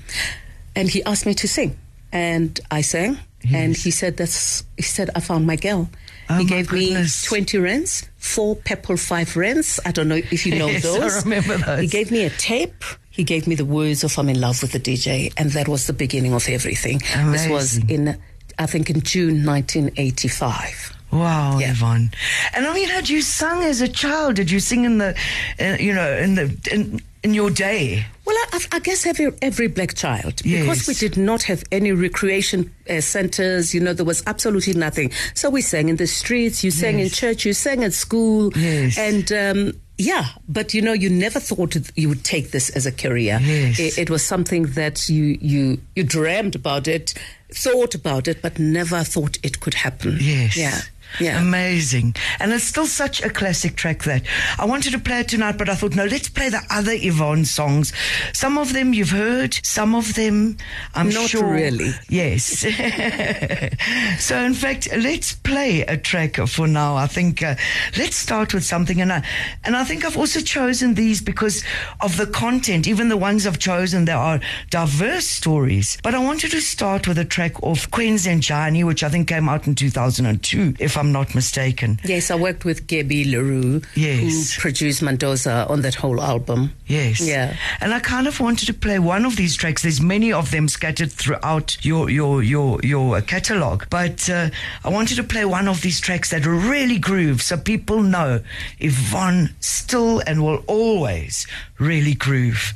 and 0.75 0.88
he 0.88 1.04
asked 1.04 1.25
me 1.26 1.34
to 1.34 1.46
sing, 1.46 1.76
and 2.10 2.58
I 2.72 2.80
sang, 2.82 3.19
and 3.52 3.76
he 3.76 3.90
said, 3.90 4.17
"That's," 4.17 4.64
he 4.76 4.82
said, 4.82 5.11
"I 5.14 5.20
found 5.20 5.46
my 5.46 5.56
girl." 5.56 5.88
Oh, 6.31 6.37
he 6.38 6.44
gave 6.44 6.69
goodness. 6.69 7.25
me 7.25 7.29
20 7.40 7.58
rands, 7.58 8.06
four 8.19 8.55
Pepple 8.55 8.99
5 8.99 9.35
rands. 9.37 9.81
I 9.87 9.93
don't 9.93 10.08
know 10.08 10.17
if 10.31 10.44
you 10.44 10.58
know 10.58 10.67
Yes, 10.69 10.85
I 10.85 10.99
those. 10.99 11.25
remember 11.25 11.56
those. 11.56 11.81
He 11.81 11.87
gave 11.87 12.11
me 12.11 12.25
a 12.25 12.31
tape. 12.31 12.85
He 13.11 13.25
gave 13.25 13.46
me 13.46 13.55
the 13.55 13.64
words 13.64 14.05
of 14.05 14.19
I'm 14.19 14.29
in 14.29 14.38
love 14.38 14.61
with 14.61 14.73
the 14.73 14.79
DJ. 14.79 15.32
And 15.38 15.52
that 15.52 15.69
was 15.69 15.87
the 15.87 15.94
beginning 15.94 16.35
of 16.35 16.46
everything. 16.46 16.99
This 17.32 17.49
was 17.49 17.79
in, 17.88 18.19
I 18.58 18.67
think, 18.67 18.90
in 18.90 19.00
June 19.00 19.43
1985. 19.46 20.94
Wow, 21.11 21.58
Yeah. 21.58 21.70
Yvonne. 21.70 22.11
And 22.55 22.67
I 22.67 22.75
mean, 22.75 22.88
had 22.88 23.08
you 23.08 23.23
sung 23.23 23.62
as 23.64 23.81
a 23.81 23.88
child? 23.88 24.35
Did 24.37 24.50
you 24.50 24.61
sing 24.61 24.85
in 24.85 24.99
the, 24.99 25.17
uh, 25.58 25.76
you 25.81 25.94
know, 25.94 26.12
in 26.17 26.35
the 26.35 26.55
in, 26.70 27.00
in 27.23 27.35
your 27.35 27.50
day? 27.50 28.06
Well, 28.25 28.37
I, 28.53 28.61
I 28.73 28.79
guess 28.81 29.07
every 29.07 29.33
every 29.40 29.69
black 29.69 29.95
child, 29.95 30.42
because 30.42 30.87
we 30.87 30.95
did 30.95 31.16
not 31.16 31.42
have 31.45 31.64
any 31.73 31.92
recreation 31.92 32.75
uh, 32.88 33.00
centers. 33.00 33.75
You 33.75 33.81
know, 33.81 33.92
there 33.92 34.04
was 34.04 34.23
absolutely 34.26 34.75
nothing. 34.75 35.12
So 35.35 35.50
we 35.50 35.62
sang 35.62 35.88
in 35.88 35.97
the 35.97 36.07
streets. 36.07 36.62
You 36.62 36.71
sang 36.71 36.99
in 36.99 37.09
church. 37.09 37.45
You 37.45 37.52
sang 37.52 37.85
at 37.85 37.92
school. 37.92 38.52
Yes. 38.54 38.99
And 38.99 39.33
um, 39.33 39.81
yeah, 39.97 40.26
but 40.49 40.75
you 40.75 40.83
know, 40.83 40.92
you 40.92 41.11
never 41.11 41.40
thought 41.40 41.76
you 41.97 42.09
would 42.09 42.23
take 42.23 42.50
this 42.50 42.71
as 42.71 42.87
a 42.87 42.92
career. 42.92 43.38
Yes. 43.42 43.81
It, 43.81 43.99
it 43.99 44.11
was 44.11 44.25
something 44.25 44.64
that 44.75 45.09
you 45.09 45.38
you 45.40 45.81
you 45.97 46.04
dreamed 46.04 46.54
about 46.54 46.87
it, 46.87 47.14
thought 47.50 47.95
about 47.95 48.28
it, 48.28 48.42
but 48.42 48.59
never 48.59 49.02
thought 49.02 49.38
it 49.42 49.61
could 49.61 49.75
happen. 49.75 50.19
Yes. 50.21 50.57
Yeah. 50.57 50.81
Yeah. 51.21 51.41
Amazing. 51.41 52.15
And 52.38 52.53
it's 52.53 52.65
still 52.65 52.87
such 52.87 53.23
a 53.23 53.31
classic 53.31 53.77
track 53.77 54.05
that 54.05 54.23
I 54.59 54.65
wanted 54.65 54.93
to 54.93 54.99
play 54.99 55.21
it 55.21 55.29
tonight, 55.29 55.59
but 55.59 55.69
I 55.69 55.75
thought, 55.75 55.95
no, 55.97 56.05
let's 56.05 56.29
play 56.29 56.49
the 56.49 56.62
other 56.71 56.93
Yvonne 56.95 57.45
songs. 57.45 57.93
Some 58.33 58.59
of 58.59 58.73
them 58.73 58.93
you've 58.93 59.11
heard, 59.11 59.59
some 59.62 59.95
of 59.95 60.15
them 60.15 60.57
I'm 60.95 61.09
Not 61.09 61.31
sure. 61.31 61.50
really. 61.53 61.91
Yes. 62.09 62.61
so, 64.19 64.38
in 64.38 64.55
fact, 64.55 64.88
let's 64.97 65.33
play 65.35 65.83
a 65.83 65.97
track 65.97 66.37
for 66.37 66.67
now. 66.67 66.97
I 66.97 67.07
think 67.07 67.43
uh, 67.43 67.55
let's 67.97 68.17
start 68.17 68.55
with 68.55 68.65
something. 68.65 69.00
And 69.00 69.12
I, 69.12 69.25
and 69.65 69.77
I 69.77 69.85
think 69.85 70.05
I've 70.05 70.17
also 70.17 70.41
chosen 70.41 70.95
these 70.95 71.21
because 71.21 71.65
of 72.00 72.17
the 72.17 72.27
content. 72.27 72.87
Even 72.87 73.09
the 73.09 73.17
ones 73.17 73.47
I've 73.47 73.59
chosen, 73.59 74.05
there 74.05 74.17
are 74.17 74.41
diverse 74.71 75.27
stories. 75.27 75.99
But 76.03 76.15
I 76.15 76.19
wanted 76.19 76.50
to 76.53 76.61
start 76.61 77.09
with 77.09 77.19
a 77.19 77.25
track 77.25 77.55
of 77.62 77.91
Kwenzenjani, 77.91 78.85
which 78.85 79.03
I 79.03 79.09
think 79.09 79.29
came 79.29 79.49
out 79.49 79.67
in 79.67 79.75
2002, 79.75 80.75
if 80.79 80.98
I'm 80.99 81.12
not 81.12 81.35
mistaken. 81.35 81.99
Yes, 82.05 82.31
I 82.31 82.35
worked 82.35 82.64
with 82.64 82.87
Gabi 82.87 83.31
Le 83.31 83.43
Roux, 83.43 83.81
Yes. 83.95 84.52
who 84.52 84.61
produced 84.61 85.00
Mandoza 85.02 85.69
on 85.71 85.81
that 85.83 85.95
whole 85.95 86.21
album. 86.21 86.73
Yes. 86.87 87.21
Yeah. 87.21 87.57
And 87.81 87.95
I 87.95 88.00
kind 88.00 88.26
of 88.26 88.40
wanted 88.40 88.67
to 88.67 88.75
play 88.75 88.99
one 88.99 89.25
of 89.25 89.37
these 89.37 89.57
tracks. 89.57 89.83
There's 89.83 90.00
many 90.00 90.33
of 90.33 90.50
them 90.50 90.69
scattered 90.69 91.12
throughout 91.12 91.76
your 91.85 92.11
your 92.11 92.43
your 92.43 92.81
your 92.83 93.21
catalog, 93.23 93.85
but 93.90 94.28
uh, 94.28 94.50
I 94.85 94.88
wanted 94.90 95.14
to 95.17 95.23
play 95.25 95.45
one 95.45 95.69
of 95.69 95.81
these 95.83 96.00
tracks 96.00 96.31
that 96.31 96.45
really 96.47 96.99
groove, 96.99 97.40
so 97.43 97.57
people 97.57 98.02
know 98.02 98.40
Yvonne 98.81 99.55
still 99.61 100.21
and 100.26 100.43
will 100.43 100.62
always 100.67 101.47
really 101.78 102.14
groove. 102.14 102.75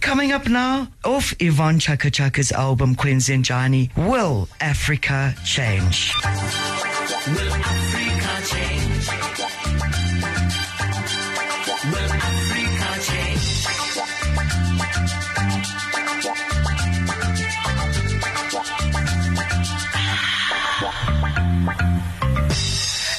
Coming 0.00 0.30
up 0.32 0.46
now, 0.48 0.88
off 1.04 1.34
Yvonne 1.40 1.78
Chaka 1.80 2.10
Chaka's 2.10 2.52
album 2.52 2.94
Kwenzenjani, 2.94 3.90
Will 7.26 7.54
Africa 7.54 8.32
change? 8.52 9.08
Will 11.90 12.12
Africa 12.12 12.88
change? 13.00 13.44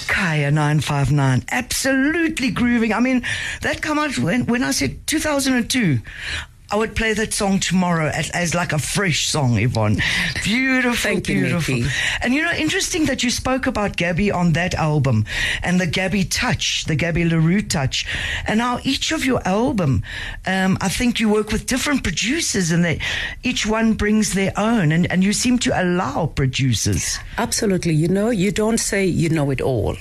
Kaya 0.08 0.52
959, 0.52 1.46
absolutely 1.52 2.52
grooving. 2.52 2.94
I 2.94 3.00
mean, 3.00 3.24
that 3.62 3.82
came 3.82 3.98
out 3.98 4.20
when, 4.20 4.46
when 4.46 4.62
I 4.62 4.70
said 4.70 5.08
2002. 5.08 6.00
I 6.76 6.78
would 6.78 6.94
play 6.94 7.14
that 7.14 7.34
song 7.34 7.62
tomorrow 7.62 8.10
as, 8.10 8.30
as 8.32 8.54
like 8.54 8.74
a 8.74 8.78
fresh 8.78 9.30
song, 9.30 9.58
Yvonne. 9.58 10.02
Beautiful, 10.44 10.94
Thank 10.94 11.30
you, 11.30 11.44
beautiful. 11.44 11.76
Nicky. 11.76 11.90
And 12.22 12.34
you 12.34 12.44
know, 12.44 12.52
interesting 12.52 13.06
that 13.06 13.24
you 13.24 13.30
spoke 13.30 13.66
about 13.66 13.96
Gabi 13.96 14.30
on 14.36 14.52
that 14.54 14.74
album 14.74 15.24
and 15.64 15.80
the 15.80 15.88
Gabi 15.88 16.28
touch, 16.30 16.84
the 16.84 16.98
Gabi 16.98 17.30
Le 17.30 17.40
Roux 17.40 17.62
touch. 17.62 18.06
And 18.46 18.58
now 18.58 18.80
each 18.84 19.14
of 19.14 19.24
your 19.24 19.42
album, 19.48 20.04
um, 20.46 20.78
I 20.82 20.90
think 20.90 21.22
you 21.22 21.30
work 21.30 21.54
with 21.54 21.66
different 21.66 22.04
producers 22.04 22.72
and 22.72 22.84
they, 22.84 23.00
each 23.42 23.66
one 23.66 23.94
brings 23.94 24.34
their 24.34 24.52
own 24.58 24.92
and, 24.92 25.10
and 25.10 25.24
you 25.24 25.32
seem 25.32 25.58
to 25.60 25.82
allow 25.82 26.26
producers. 26.26 27.20
Absolutely. 27.38 27.94
You 27.94 28.10
know, 28.10 28.32
you 28.32 28.52
don't 28.52 28.80
say 28.80 29.06
you 29.06 29.30
know 29.30 29.50
it 29.50 29.62
all. 29.62 29.96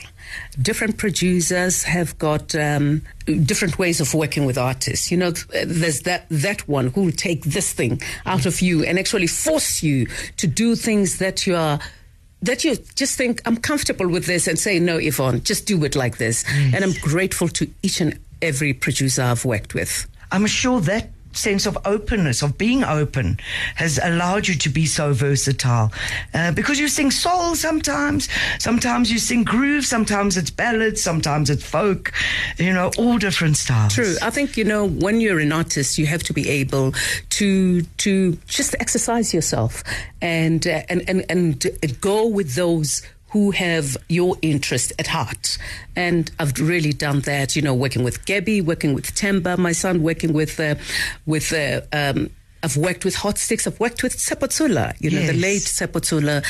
Different 0.60 0.98
producers 0.98 1.84
have 1.84 2.18
got 2.18 2.54
um, 2.54 3.02
different 3.26 3.78
ways 3.78 4.00
of 4.00 4.14
working 4.14 4.44
with 4.44 4.58
artists. 4.58 5.10
You 5.10 5.18
know, 5.18 5.30
there's 5.30 6.00
that 6.00 6.26
that 6.30 6.66
one 6.68 6.88
who 6.88 7.04
will 7.04 7.12
take 7.12 7.44
this 7.44 7.72
thing 7.72 8.00
out 8.26 8.46
of 8.46 8.60
you 8.60 8.84
and 8.84 8.98
actually 8.98 9.26
force 9.26 9.82
you 9.82 10.06
to 10.36 10.46
do 10.46 10.76
things 10.76 11.18
that 11.18 11.46
you 11.46 11.56
are 11.56 11.78
that 12.42 12.62
you 12.62 12.76
just 12.94 13.16
think 13.16 13.40
I'm 13.46 13.56
comfortable 13.56 14.08
with 14.08 14.26
this 14.26 14.46
and 14.46 14.58
say 14.58 14.78
no, 14.78 14.98
Yvonne, 14.98 15.42
just 15.42 15.66
do 15.66 15.82
it 15.84 15.96
like 15.96 16.18
this. 16.18 16.44
And 16.74 16.84
I'm 16.84 16.92
grateful 17.00 17.48
to 17.48 17.70
each 17.82 18.00
and 18.02 18.18
every 18.42 18.74
producer 18.74 19.22
I've 19.22 19.44
worked 19.44 19.72
with. 19.74 20.06
I'm 20.30 20.46
sure 20.46 20.80
that 20.82 21.08
sense 21.34 21.66
of 21.66 21.76
openness, 21.84 22.42
of 22.42 22.56
being 22.56 22.84
open, 22.84 23.38
has 23.76 23.98
allowed 24.02 24.48
you 24.48 24.54
to 24.54 24.68
be 24.68 24.86
so 24.86 25.12
versatile. 25.12 25.92
Uh, 26.32 26.52
because 26.52 26.78
you 26.78 26.88
sing 26.88 27.10
soul 27.10 27.54
sometimes, 27.54 28.28
sometimes 28.58 29.12
you 29.12 29.18
sing 29.18 29.44
groove, 29.44 29.84
sometimes 29.84 30.36
it's 30.36 30.50
ballads, 30.50 31.02
sometimes 31.02 31.50
it's 31.50 31.64
folk, 31.64 32.12
you 32.58 32.72
know, 32.72 32.90
all 32.98 33.18
different 33.18 33.56
styles. 33.56 33.94
True. 33.94 34.14
I 34.22 34.30
think 34.30 34.56
you 34.56 34.64
know 34.64 34.86
when 34.88 35.20
you're 35.20 35.40
an 35.40 35.52
artist, 35.52 35.98
you 35.98 36.06
have 36.06 36.22
to 36.24 36.32
be 36.32 36.48
able 36.48 36.94
to 37.30 37.82
to 37.82 38.32
just 38.46 38.74
exercise 38.80 39.34
yourself 39.34 39.82
and 40.20 40.66
uh, 40.66 40.82
and 40.88 41.02
and 41.08 41.24
and 41.28 42.00
go 42.00 42.26
with 42.26 42.54
those 42.54 43.02
who 43.34 43.50
have 43.50 43.96
your 44.08 44.36
interest 44.42 44.92
at 45.00 45.08
heart. 45.08 45.58
And 45.96 46.30
I've 46.38 46.56
really 46.60 46.92
done 46.92 47.20
that. 47.22 47.56
You 47.56 47.62
know, 47.62 47.74
working 47.74 48.04
with 48.04 48.24
Gabi, 48.26 48.62
working 48.64 48.94
with 48.94 49.06
Temba, 49.14 49.58
my 49.58 49.72
son, 49.72 50.02
working 50.02 50.32
with 50.32 50.58
uh, 50.60 50.76
with. 51.26 51.52
Uh, 51.52 51.80
um, 51.92 52.30
I've 52.62 52.78
worked 52.78 53.04
with 53.04 53.16
Hotstix. 53.16 53.66
I've 53.66 53.78
worked 53.78 54.02
with 54.02 54.16
Sepotsula, 54.16 54.94
you 54.98 55.10
know, 55.10 55.20
the 55.26 55.34
Yes. 55.34 55.42
late 55.42 55.62
Sepotsula. 55.78 56.42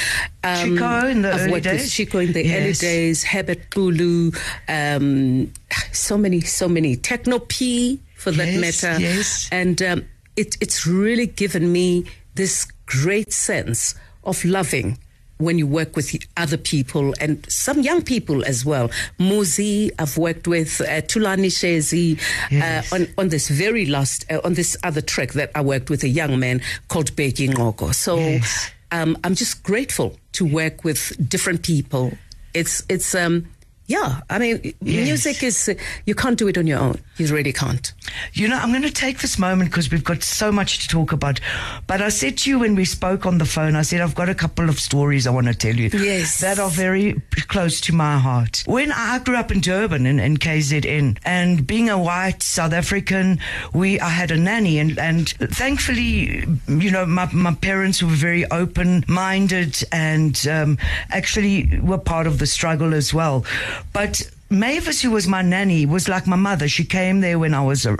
Chicco 0.45 1.09
in 1.09 1.23
the 1.23 1.33
I've 1.33 1.49
early 1.51 1.61
days? 1.61 1.93
Chicco 1.93 2.19
in 2.21 2.33
the 2.33 2.55
early 2.55 2.73
days, 2.75 3.25
Herbert 3.25 3.71
Kulu, 3.71 4.31
um, 4.69 5.51
so 5.91 6.17
many, 6.17 6.41
so 6.43 6.69
many. 6.69 6.95
Techno 6.95 7.41
P, 7.41 7.99
for 8.15 8.31
that 8.31 8.47
Yes, 8.47 8.61
matter. 8.83 9.01
yes. 9.01 9.49
And 9.51 9.83
um, 9.83 10.05
it, 10.37 10.57
it's 10.61 10.87
really 10.87 11.27
given 11.27 11.73
me 11.73 12.05
this 12.37 12.65
great 12.87 13.33
sense 13.33 13.97
of 14.23 14.45
loving 14.45 14.99
when 15.45 15.59
you 15.59 15.67
work 15.67 15.95
with 15.97 16.15
other 16.37 16.57
people 16.57 17.15
and 17.21 17.45
some 17.49 17.81
young 17.81 18.03
people 18.03 18.45
as 18.45 18.65
well. 18.65 18.89
Muzi, 19.19 19.91
I've 19.99 20.17
worked 20.19 20.47
with 20.49 20.81
uh, 20.81 21.03
Tulani 21.03 21.47
Shezi 21.49 22.19
Yes. 22.51 22.93
uh, 22.93 22.97
on, 22.97 23.07
on 23.19 23.29
this 23.29 23.49
very 23.49 23.87
last, 23.87 24.25
uh, 24.31 24.41
on 24.45 24.55
this 24.55 24.77
other 24.83 25.01
track 25.01 25.33
that 25.33 25.51
I 25.55 25.61
worked 25.61 25.91
with 25.91 26.03
a 26.05 26.09
young 26.09 26.39
man 26.39 26.61
called 26.89 27.13
Beji 27.17 27.49
Ngoko. 27.51 27.95
So 27.95 28.17
Yes. 28.17 28.71
um, 28.93 29.17
I'm 29.25 29.35
just 29.35 29.63
grateful 29.63 30.17
to 30.33 30.45
work 30.47 30.85
with 30.85 31.13
different 31.29 31.63
people. 31.63 32.13
It's, 32.55 32.83
it's, 32.89 33.15
um, 33.15 33.47
yeah, 33.87 34.21
I 34.31 34.39
mean, 34.39 34.75
music 34.81 35.43
is, 35.43 35.69
uh, 35.69 35.75
you 36.07 36.15
can't 36.15 36.39
do 36.39 36.49
it 36.49 36.57
on 36.57 36.67
your 36.67 36.79
own. 36.79 36.99
You 37.19 37.27
really 37.27 37.53
can't. 37.53 37.93
You 38.33 38.49
know, 38.49 38.57
I'm 38.57 38.71
going 38.71 38.83
to 38.83 38.91
take 38.91 39.19
this 39.19 39.39
moment 39.39 39.71
because 39.71 39.91
we've 39.91 40.03
got 40.03 40.23
so 40.23 40.51
much 40.51 40.79
to 40.81 40.89
talk 40.89 41.13
about. 41.13 41.39
But 41.87 42.01
I 42.01 42.09
said 42.09 42.39
to 42.39 42.51
you 42.51 42.61
when 42.61 42.77
we 42.77 42.87
spoke 42.87 43.27
on 43.27 43.37
the 43.37 43.45
phone, 43.45 43.77
I 43.77 43.83
said, 43.83 44.01
I've 44.01 44.15
got 44.15 44.31
a 44.31 44.35
couple 44.35 44.71
of 44.71 44.81
stories 44.81 45.27
I 45.27 45.31
want 45.31 45.49
to 45.49 45.55
tell 45.55 45.75
you. 45.77 45.91
Yes. 45.93 46.41
That 46.41 46.59
are 46.59 46.71
very 46.71 47.21
close 47.49 47.79
to 47.83 47.93
my 47.93 48.17
heart. 48.19 48.63
When 48.67 48.91
I 48.91 49.19
grew 49.19 49.37
up 49.37 49.53
in 49.53 49.61
Durban 49.61 50.07
in, 50.07 50.19
in 50.19 50.39
KZN 50.39 51.19
and 51.27 51.67
being 51.67 51.91
a 51.91 51.99
white 51.99 52.43
South 52.43 52.73
African, 52.73 53.39
we, 53.75 54.01
I 54.01 54.09
had 54.09 54.31
a 54.31 54.37
nanny 54.37 54.79
and, 54.79 54.99
and 54.99 55.29
thankfully, 55.29 56.47
you 56.69 56.91
know, 56.91 57.05
my, 57.05 57.31
my 57.33 57.55
parents 57.55 58.03
were 58.03 58.09
very 58.09 58.51
open 58.51 59.05
minded 59.09 59.85
and 59.93 60.47
um, 60.49 60.79
actually 61.11 61.81
were 61.81 61.99
part 61.99 62.27
of 62.27 62.39
the 62.39 62.47
struggle 62.47 62.95
as 62.95 63.13
well. 63.13 63.45
But 63.93 64.23
Mavis, 64.51 65.03
who 65.03 65.11
was 65.11 65.27
my 65.27 65.43
nanny, 65.43 65.87
was 65.87 66.09
like 66.09 66.27
my 66.27 66.37
mother. 66.37 66.69
She 66.69 66.85
came 66.85 67.21
there 67.21 67.39
when 67.39 67.55
I 67.55 67.65
was 67.65 67.87
a, 67.87 67.97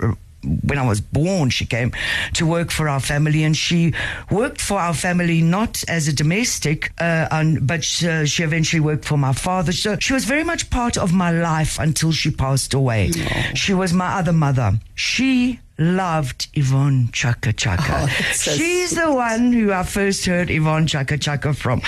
when 0.63 0.77
I 0.77 0.87
was 0.87 1.01
born. 1.01 1.49
She 1.49 1.65
came 1.65 1.91
to 2.33 2.45
work 2.45 2.71
for 2.71 2.87
our 2.87 2.99
family, 2.99 3.43
and 3.43 3.55
she 3.57 3.93
worked 4.29 4.61
for 4.61 4.79
our 4.79 4.93
family 4.93 5.41
not 5.41 5.83
as 5.87 6.07
a 6.07 6.13
domestic, 6.13 6.91
uh, 6.99 7.27
and, 7.31 7.65
but 7.65 7.81
uh, 8.03 8.25
she 8.25 8.43
eventually 8.43 8.79
worked 8.79 9.05
for 9.05 9.17
my 9.17 9.33
father. 9.33 9.71
So 9.71 9.97
she 9.99 10.13
was 10.13 10.25
very 10.25 10.43
much 10.43 10.69
part 10.69 10.97
of 10.97 11.13
my 11.13 11.31
life 11.31 11.79
until 11.79 12.11
she 12.11 12.31
passed 12.31 12.73
away. 12.73 13.11
She 13.53 13.73
was 13.73 13.93
my 13.93 14.17
other 14.19 14.33
mother. 14.33 14.73
She 14.95 15.59
loved 15.77 16.47
Yvonne 16.53 17.09
Chaka 17.11 17.51
Chaka. 17.51 17.83
Oh, 18.03 18.07
so 18.33 18.51
She's 18.51 18.91
the 18.91 19.11
one 19.13 19.51
who 19.51 19.73
I 19.73 19.83
first 19.83 20.25
heard 20.25 20.49
Yvonne 20.49 20.87
Chaka 20.87 21.17
Chaka 21.17 21.53
from. 21.53 21.81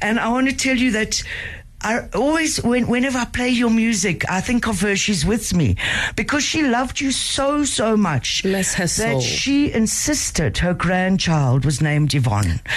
And 0.00 0.20
I 0.20 0.28
want 0.28 0.48
to 0.48 0.54
tell 0.54 0.76
you 0.76 0.92
that 0.92 1.22
I 1.82 2.08
always, 2.14 2.62
when, 2.62 2.86
whenever 2.86 3.18
I 3.18 3.24
play 3.24 3.48
your 3.48 3.70
music, 3.70 4.28
I 4.30 4.40
think 4.40 4.68
of 4.68 4.80
her. 4.82 4.94
She's 4.94 5.26
with 5.26 5.52
me 5.54 5.76
because 6.14 6.44
she 6.44 6.62
loved 6.62 7.00
you 7.00 7.10
so, 7.10 7.64
so 7.64 7.96
much. 7.96 8.42
Bless 8.42 8.74
her 8.74 8.86
soul. 8.86 9.18
That 9.18 9.22
she 9.22 9.72
insisted 9.72 10.58
her 10.58 10.74
grandchild 10.74 11.64
was 11.64 11.80
named 11.80 12.14
Yvonne. 12.14 12.60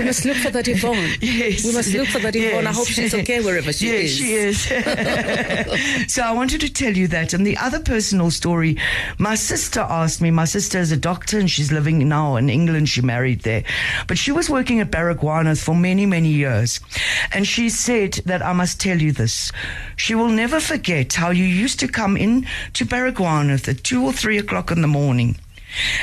We 0.00 0.06
must 0.06 0.24
look 0.24 0.36
for 0.38 0.50
that 0.50 0.68
Yvonne. 0.68 1.10
Yes. 1.20 1.64
We 1.64 1.72
must 1.72 1.92
look 1.92 2.08
for 2.08 2.18
that 2.20 2.34
Yvonne. 2.34 2.66
I 2.66 2.72
hope 2.72 2.86
she's 2.86 3.14
okay 3.14 3.40
wherever 3.40 3.72
she 3.72 3.86
yes, 3.86 4.04
is. 4.04 4.16
she 4.16 4.32
is. 4.34 6.12
so 6.12 6.22
I 6.22 6.32
wanted 6.32 6.60
to 6.62 6.72
tell 6.72 6.96
you 6.96 7.06
that. 7.08 7.32
And 7.32 7.46
the 7.46 7.56
other 7.56 7.80
personal 7.80 8.30
story, 8.30 8.76
my 9.18 9.34
sister 9.34 9.80
asked 9.80 10.20
me, 10.20 10.30
my 10.30 10.44
sister 10.44 10.78
is 10.78 10.92
a 10.92 10.96
doctor 10.96 11.38
and 11.38 11.50
she's 11.50 11.70
living 11.70 12.08
now 12.08 12.36
in 12.36 12.50
England. 12.50 12.88
She 12.88 13.02
married 13.02 13.42
there. 13.42 13.64
But 14.08 14.18
she 14.18 14.32
was 14.32 14.50
working 14.50 14.80
at 14.80 14.90
Baragwanath 14.90 15.62
for 15.62 15.74
many, 15.74 16.06
many 16.06 16.30
years. 16.30 16.80
And 17.32 17.46
she 17.46 17.68
said 17.68 17.99
that 18.24 18.42
I 18.42 18.52
must 18.52 18.80
tell 18.80 19.00
you 19.00 19.12
this. 19.12 19.52
She 19.96 20.14
will 20.14 20.28
never 20.28 20.60
forget 20.60 21.14
how 21.14 21.30
you 21.30 21.44
used 21.44 21.80
to 21.80 21.88
come 21.88 22.16
in 22.16 22.46
to 22.74 22.84
Baragwanath 22.84 23.68
at 23.68 23.84
two 23.84 24.04
or 24.04 24.12
three 24.12 24.38
o'clock 24.38 24.70
in 24.70 24.82
the 24.82 24.88
morning 24.88 25.36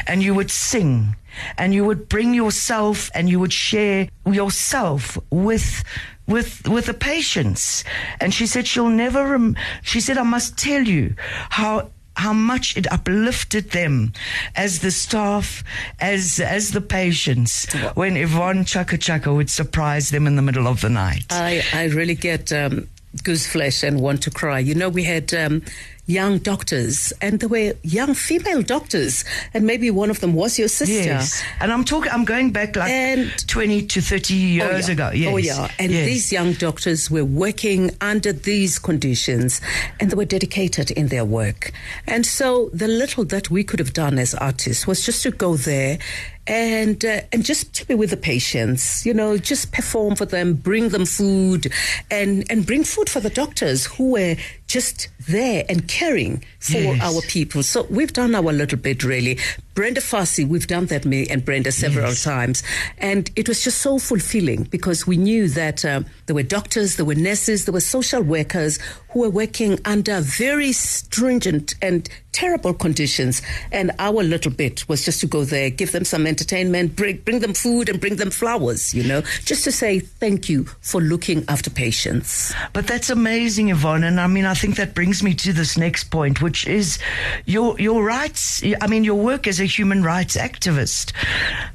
and 0.08 0.24
you 0.24 0.34
would 0.34 0.52
sing 0.52 1.16
and 1.58 1.74
you 1.74 1.86
would 1.86 2.10
bring 2.10 2.34
yourself 2.34 3.12
and 3.14 3.30
you 3.30 3.40
would 3.40 3.54
share 3.54 4.08
yourself 4.26 5.18
with 5.30 5.84
with 6.28 6.68
with 6.68 6.86
the 6.86 6.94
patients 6.94 7.84
and 8.20 8.34
she 8.34 8.46
said 8.48 8.68
she'll 8.68 8.90
never 8.90 9.28
rem- 9.28 9.56
she 9.82 10.00
said 10.00 10.18
I 10.18 10.24
must 10.24 10.58
tell 10.58 10.84
you 10.84 11.16
how 11.50 11.90
how 12.18 12.34
much 12.34 12.76
it 12.76 12.92
uplifted 12.92 13.72
them 13.72 14.12
as 14.56 14.80
the 14.80 14.92
staff, 14.92 15.64
as 16.00 16.40
as 16.40 16.72
the 16.72 16.82
patients, 16.82 17.72
when 17.94 18.18
Yvonne 18.18 18.66
Chaka 18.66 18.98
Chaka 18.98 19.34
would 19.34 19.50
surprise 19.50 20.10
them 20.10 20.28
in 20.28 20.36
the 20.36 20.42
middle 20.42 20.68
of 20.68 20.82
the 20.82 20.90
night. 20.90 21.26
I, 21.30 21.64
I 21.74 21.86
really 21.86 22.16
get 22.16 22.52
um, 22.52 22.90
goose 23.24 23.48
flesh 23.48 23.84
and 23.84 24.02
want 24.02 24.24
to 24.24 24.32
cry. 24.32 24.60
You 24.60 24.76
know, 24.76 24.90
we 24.90 25.04
had 25.04 25.34
um, 25.34 25.64
young 26.08 26.40
doctors, 26.40 27.14
and 27.22 27.40
there 27.40 27.50
were 27.50 27.74
young 27.84 28.14
female 28.16 28.62
doctors, 28.64 29.24
and 29.54 29.66
maybe 29.66 29.92
one 29.92 30.10
of 30.10 30.20
them 30.22 30.34
was 30.34 30.58
your 30.58 30.70
sister. 30.70 30.94
yes, 30.94 31.44
and 31.60 31.72
I'm 31.72 31.84
talking. 31.84 32.12
I'm 32.12 32.26
going 32.26 32.52
back 32.52 32.76
like 32.76 32.90
And- 32.90 33.48
twenty 33.48 33.86
to 33.86 34.02
thirty 34.02 34.34
years 34.34 34.88
yeah. 34.88 34.94
ago. 34.94 35.12
Yes. 35.12 35.34
Oh, 35.34 35.38
yeah. 35.38 35.72
And 35.78 35.92
yes. 35.92 36.06
these 36.06 36.32
young 36.32 36.54
doctors 36.54 37.12
were 37.12 37.26
working 37.26 37.92
under 38.02 38.34
these 38.34 38.80
conditions 38.80 39.62
and 40.00 40.10
they 40.10 40.16
were 40.16 40.26
dedicated 40.26 40.92
in 40.92 41.10
their 41.10 41.26
work. 41.26 41.72
And 42.08 42.26
so 42.26 42.70
the 42.74 42.88
little 42.88 43.26
that 43.26 43.52
we 43.52 43.64
could 43.64 43.80
have 43.80 43.94
done 43.94 44.18
as 44.18 44.34
artists 44.36 44.88
was 44.88 45.06
just 45.06 45.24
to 45.24 45.32
go 45.32 45.56
there 45.58 46.00
and 46.48 47.04
uh, 47.04 47.22
and 47.34 47.44
just 47.44 47.74
to 47.76 47.86
be 47.86 47.94
with 47.96 48.10
the 48.12 48.18
patients, 48.18 49.06
you 49.06 49.14
know, 49.14 49.38
just 49.38 49.72
perform 49.74 50.16
for 50.16 50.26
them, 50.26 50.54
bring 50.54 50.90
them 50.90 51.06
food 51.06 51.72
and 52.10 52.46
and 52.50 52.66
bring 52.66 52.84
food 52.86 53.10
for 53.10 53.20
the 53.20 53.30
doctors 53.30 53.86
who 53.86 54.12
were 54.12 54.36
just 54.68 55.08
there 55.28 55.66
and 55.70 55.88
caring 55.88 56.44
for 56.68 56.78
Yes. 56.96 57.02
our 57.02 57.22
people. 57.22 57.64
So 57.64 57.88
we've 57.90 58.14
done 58.14 58.36
our 58.36 58.52
little 58.54 58.78
bit, 58.78 59.04
really. 59.04 59.38
Brenda 59.74 60.02
Fassie, 60.02 60.48
we've 60.48 60.66
done 60.68 60.88
that, 60.88 61.06
me 61.06 61.28
and 61.30 61.46
Brenda, 61.46 61.72
several 61.72 62.10
Yes. 62.10 62.24
times. 62.24 62.64
And 62.98 63.30
it 63.36 63.48
was 63.48 63.64
just 63.64 63.80
so 63.80 64.00
fulfilling 64.00 64.64
because 64.64 65.06
we 65.06 65.18
knew 65.18 65.48
that 65.50 65.86
uh, 65.86 66.02
there 66.26 66.36
were 66.36 66.44
doctors, 66.44 66.96
there 66.96 67.06
were 67.06 67.14
nurses, 67.16 67.66
there 67.66 67.74
were 67.74 67.80
social 67.98 68.22
workers 68.24 68.80
who 69.10 69.20
were 69.20 69.30
working 69.30 69.80
under 69.86 70.20
very 70.22 70.72
stringent 70.74 71.76
and 71.82 72.10
terrible 72.32 72.74
conditions. 72.74 73.42
And 73.72 73.92
our 74.00 74.24
little 74.24 74.52
bit 74.52 74.88
was 74.90 75.06
just 75.06 75.20
to 75.22 75.28
go 75.28 75.44
there, 75.44 75.70
give 75.70 75.92
them 75.92 76.06
some 76.06 76.28
entertainment, 76.28 76.96
bring, 76.96 77.18
bring 77.18 77.40
them 77.40 77.54
food, 77.54 77.90
and 77.90 78.00
bring 78.00 78.16
them 78.18 78.30
flowers, 78.32 78.94
you 78.94 79.04
know, 79.04 79.22
just 79.46 79.64
to 79.64 79.72
say 79.72 80.00
thank 80.00 80.50
you 80.50 80.66
for 80.82 81.02
looking 81.02 81.46
after 81.48 81.70
patients. 81.70 82.54
But 82.74 82.88
that's 82.88 83.10
amazing, 83.10 83.70
Yvonne. 83.70 84.04
And 84.04 84.20
I 84.20 84.28
mean, 84.28 84.46
I 84.46 84.54
think 84.56 84.76
that 84.78 84.94
brings 84.96 85.22
me 85.24 85.34
to 85.36 85.54
this 85.54 85.78
next 85.78 86.06
point, 86.06 86.42
which 86.58 86.68
is 86.68 87.00
your 87.46 87.80
your 87.80 88.04
rights. 88.04 88.64
I 88.82 88.88
mean, 88.88 89.04
your 89.04 89.20
work 89.22 89.48
as 89.48 89.60
a 89.60 89.66
human 89.66 90.04
rights 90.04 90.36
activist. 90.36 91.12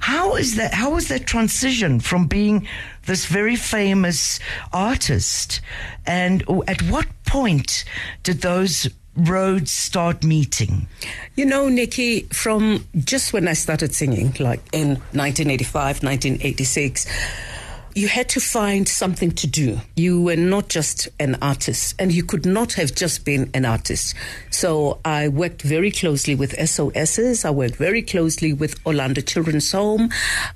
How 0.00 0.34
is 0.36 0.56
that? 0.56 0.74
How 0.74 0.90
was 0.94 1.08
that 1.08 1.26
transition 1.26 2.00
from 2.00 2.26
being 2.26 2.66
this 3.06 3.26
very 3.26 3.56
famous 3.56 4.40
artist, 4.72 5.60
and 6.06 6.42
at 6.66 6.82
what 6.82 7.06
point 7.26 7.84
did 8.24 8.42
those 8.42 8.88
roads 9.16 9.70
start 9.70 10.24
meeting? 10.24 10.88
You 11.36 11.46
know, 11.46 11.68
Nicky, 11.68 12.22
from 12.32 12.84
just 13.04 13.32
when 13.32 13.46
I 13.46 13.52
started 13.52 13.94
singing, 13.94 14.34
like 14.40 14.60
in 14.72 14.96
1985, 15.14 16.02
1986, 16.02 17.06
you 17.94 18.08
had 18.08 18.28
to 18.30 18.40
find 18.40 18.88
something 18.88 19.30
to 19.32 19.46
do. 19.46 19.80
You 19.96 20.22
were 20.22 20.36
not 20.36 20.68
just 20.68 21.08
an 21.20 21.36
artist, 21.42 21.94
and 21.98 22.12
you 22.12 22.22
could 22.22 22.46
not 22.46 22.72
have 22.74 22.94
just 22.94 23.24
been 23.24 23.50
an 23.54 23.64
artist. 23.64 24.14
So 24.50 25.00
I 25.04 25.28
worked 25.28 25.62
very 25.62 25.90
closely 25.90 26.34
with 26.34 26.52
SOSs. 26.58 27.44
I 27.44 27.50
worked 27.50 27.76
very 27.76 28.02
closely 28.02 28.52
with 28.52 28.78
Orlando 28.86 29.20
Children's 29.20 29.70
Home. 29.72 30.10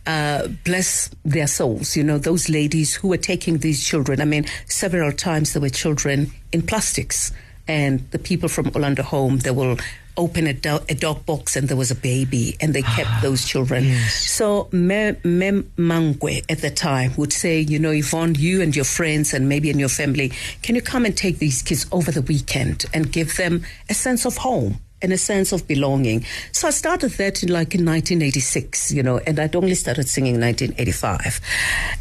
Uh, 0.07 0.49
bless 0.65 1.11
their 1.25 1.47
souls, 1.47 1.97
you 1.97 2.05
know, 2.05 2.19
those 2.19 2.49
ladies 2.49 2.95
who 2.95 3.09
were 3.09 3.17
taking 3.17 3.59
these 3.59 3.85
children. 3.85 4.21
I 4.21 4.25
mean, 4.25 4.47
several 4.67 5.13
times 5.13 5.53
there 5.53 5.63
were 5.63 5.71
children 5.71 6.33
in 6.53 6.63
plastics 6.63 7.33
and 7.69 8.09
the 8.11 8.19
people 8.19 8.49
from 8.49 8.71
Orlando 8.75 9.03
Home, 9.03 9.39
they 9.39 9.51
will 9.51 9.77
open 10.17 10.47
a, 10.47 10.53
do- 10.53 10.81
a 10.89 10.95
dog 10.95 11.25
box 11.27 11.57
and 11.57 11.69
there 11.69 11.77
was 11.77 11.91
a 11.91 11.95
baby 11.95 12.57
and 12.61 12.75
they 12.75 12.83
kept 12.83 13.23
those 13.23 13.45
children. 13.45 13.85
Yes. 13.85 14.15
So 14.15 14.69
Mem 14.73 15.17
Mem 15.25 15.71
Mangwe 15.77 16.45
at 16.51 16.59
the 16.59 16.71
time 16.71 17.13
would 17.17 17.33
say, 17.33 17.61
you 17.61 17.79
know, 17.79 17.91
Yvonne, 17.91 18.35
you 18.35 18.63
and 18.63 18.75
your 18.75 18.85
friends 18.85 19.35
and 19.35 19.49
maybe 19.49 19.71
in 19.71 19.79
your 19.79 19.89
family, 19.89 20.33
can 20.63 20.75
you 20.75 20.83
come 20.83 21.05
and 21.05 21.17
take 21.17 21.39
these 21.39 21.63
kids 21.63 21.87
over 21.93 22.11
the 22.11 22.23
weekend 22.23 22.85
and 22.95 23.11
give 23.13 23.37
them 23.37 23.65
a 23.89 23.95
sense 23.95 24.25
of 24.25 24.37
home? 24.39 24.81
And 25.03 25.13
a 25.13 25.19
sense 25.19 25.53
of 25.53 25.69
belonging. 25.69 26.25
So 26.53 26.69
I 26.69 26.71
started 26.71 27.11
that 27.13 27.43
in 27.43 27.51
like 27.51 27.75
in 27.75 27.85
1986, 27.85 28.93
you 28.93 29.03
know, 29.03 29.19
and 29.19 29.39
I'd 29.39 29.55
only 29.55 29.75
started 29.75 30.09
singing 30.09 30.37
in 30.37 30.41
1985, 30.41 31.39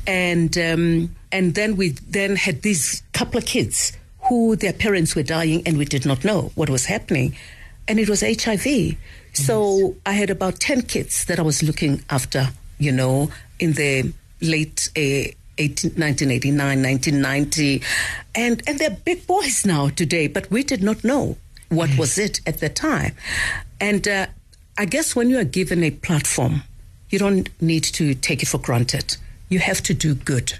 and 0.07 0.57
um, 0.57 1.15
and 1.29 1.55
then 1.55 1.75
we 1.75 1.89
then 1.89 2.37
had 2.37 2.61
these 2.61 3.03
couple 3.11 3.37
of 3.37 3.45
kids 3.45 3.91
who 4.29 4.55
their 4.55 4.73
parents 4.73 5.13
were 5.15 5.23
dying 5.23 5.61
and 5.65 5.77
we 5.77 5.85
did 5.85 6.05
not 6.05 6.23
know 6.23 6.51
what 6.55 6.69
was 6.69 6.85
happening. 6.85 7.35
And 7.87 7.99
it 7.99 8.09
was 8.09 8.21
HIV. 8.21 8.97
So 9.33 9.95
I 10.05 10.13
had 10.13 10.29
about 10.29 10.59
10 10.59 10.83
kids 10.83 11.25
that 11.25 11.39
I 11.39 11.41
was 11.41 11.61
looking 11.61 12.03
after, 12.09 12.49
you 12.79 12.91
know, 12.91 13.29
in 13.59 13.73
the 13.73 14.13
late 14.41 14.89
uh, 14.95 15.31
18, 15.57 15.91
1989, 15.91 16.81
1990. 16.81 17.81
And, 18.33 18.63
and 18.67 18.79
they're 18.79 18.89
big 18.89 19.27
boys 19.27 19.65
now 19.65 19.89
today, 19.89 20.27
but 20.27 20.49
we 20.49 20.63
did 20.63 20.81
not 20.81 21.03
know 21.03 21.37
what 21.69 21.97
was 21.97 22.17
it 22.17 22.41
at 22.45 22.59
the 22.59 22.69
time. 22.69 23.13
And 23.79 24.07
uh, 24.07 24.27
I 24.77 24.85
guess 24.85 25.15
when 25.15 25.29
you 25.29 25.37
are 25.39 25.45
given 25.45 25.83
a 25.83 25.91
platform, 25.91 26.63
you 27.09 27.19
don't 27.19 27.49
need 27.61 27.83
to 27.83 28.13
take 28.13 28.41
it 28.41 28.47
for 28.47 28.57
granted. 28.57 29.17
You 29.49 29.59
have 29.59 29.81
to 29.83 29.93
do 29.93 30.15
good. 30.15 30.53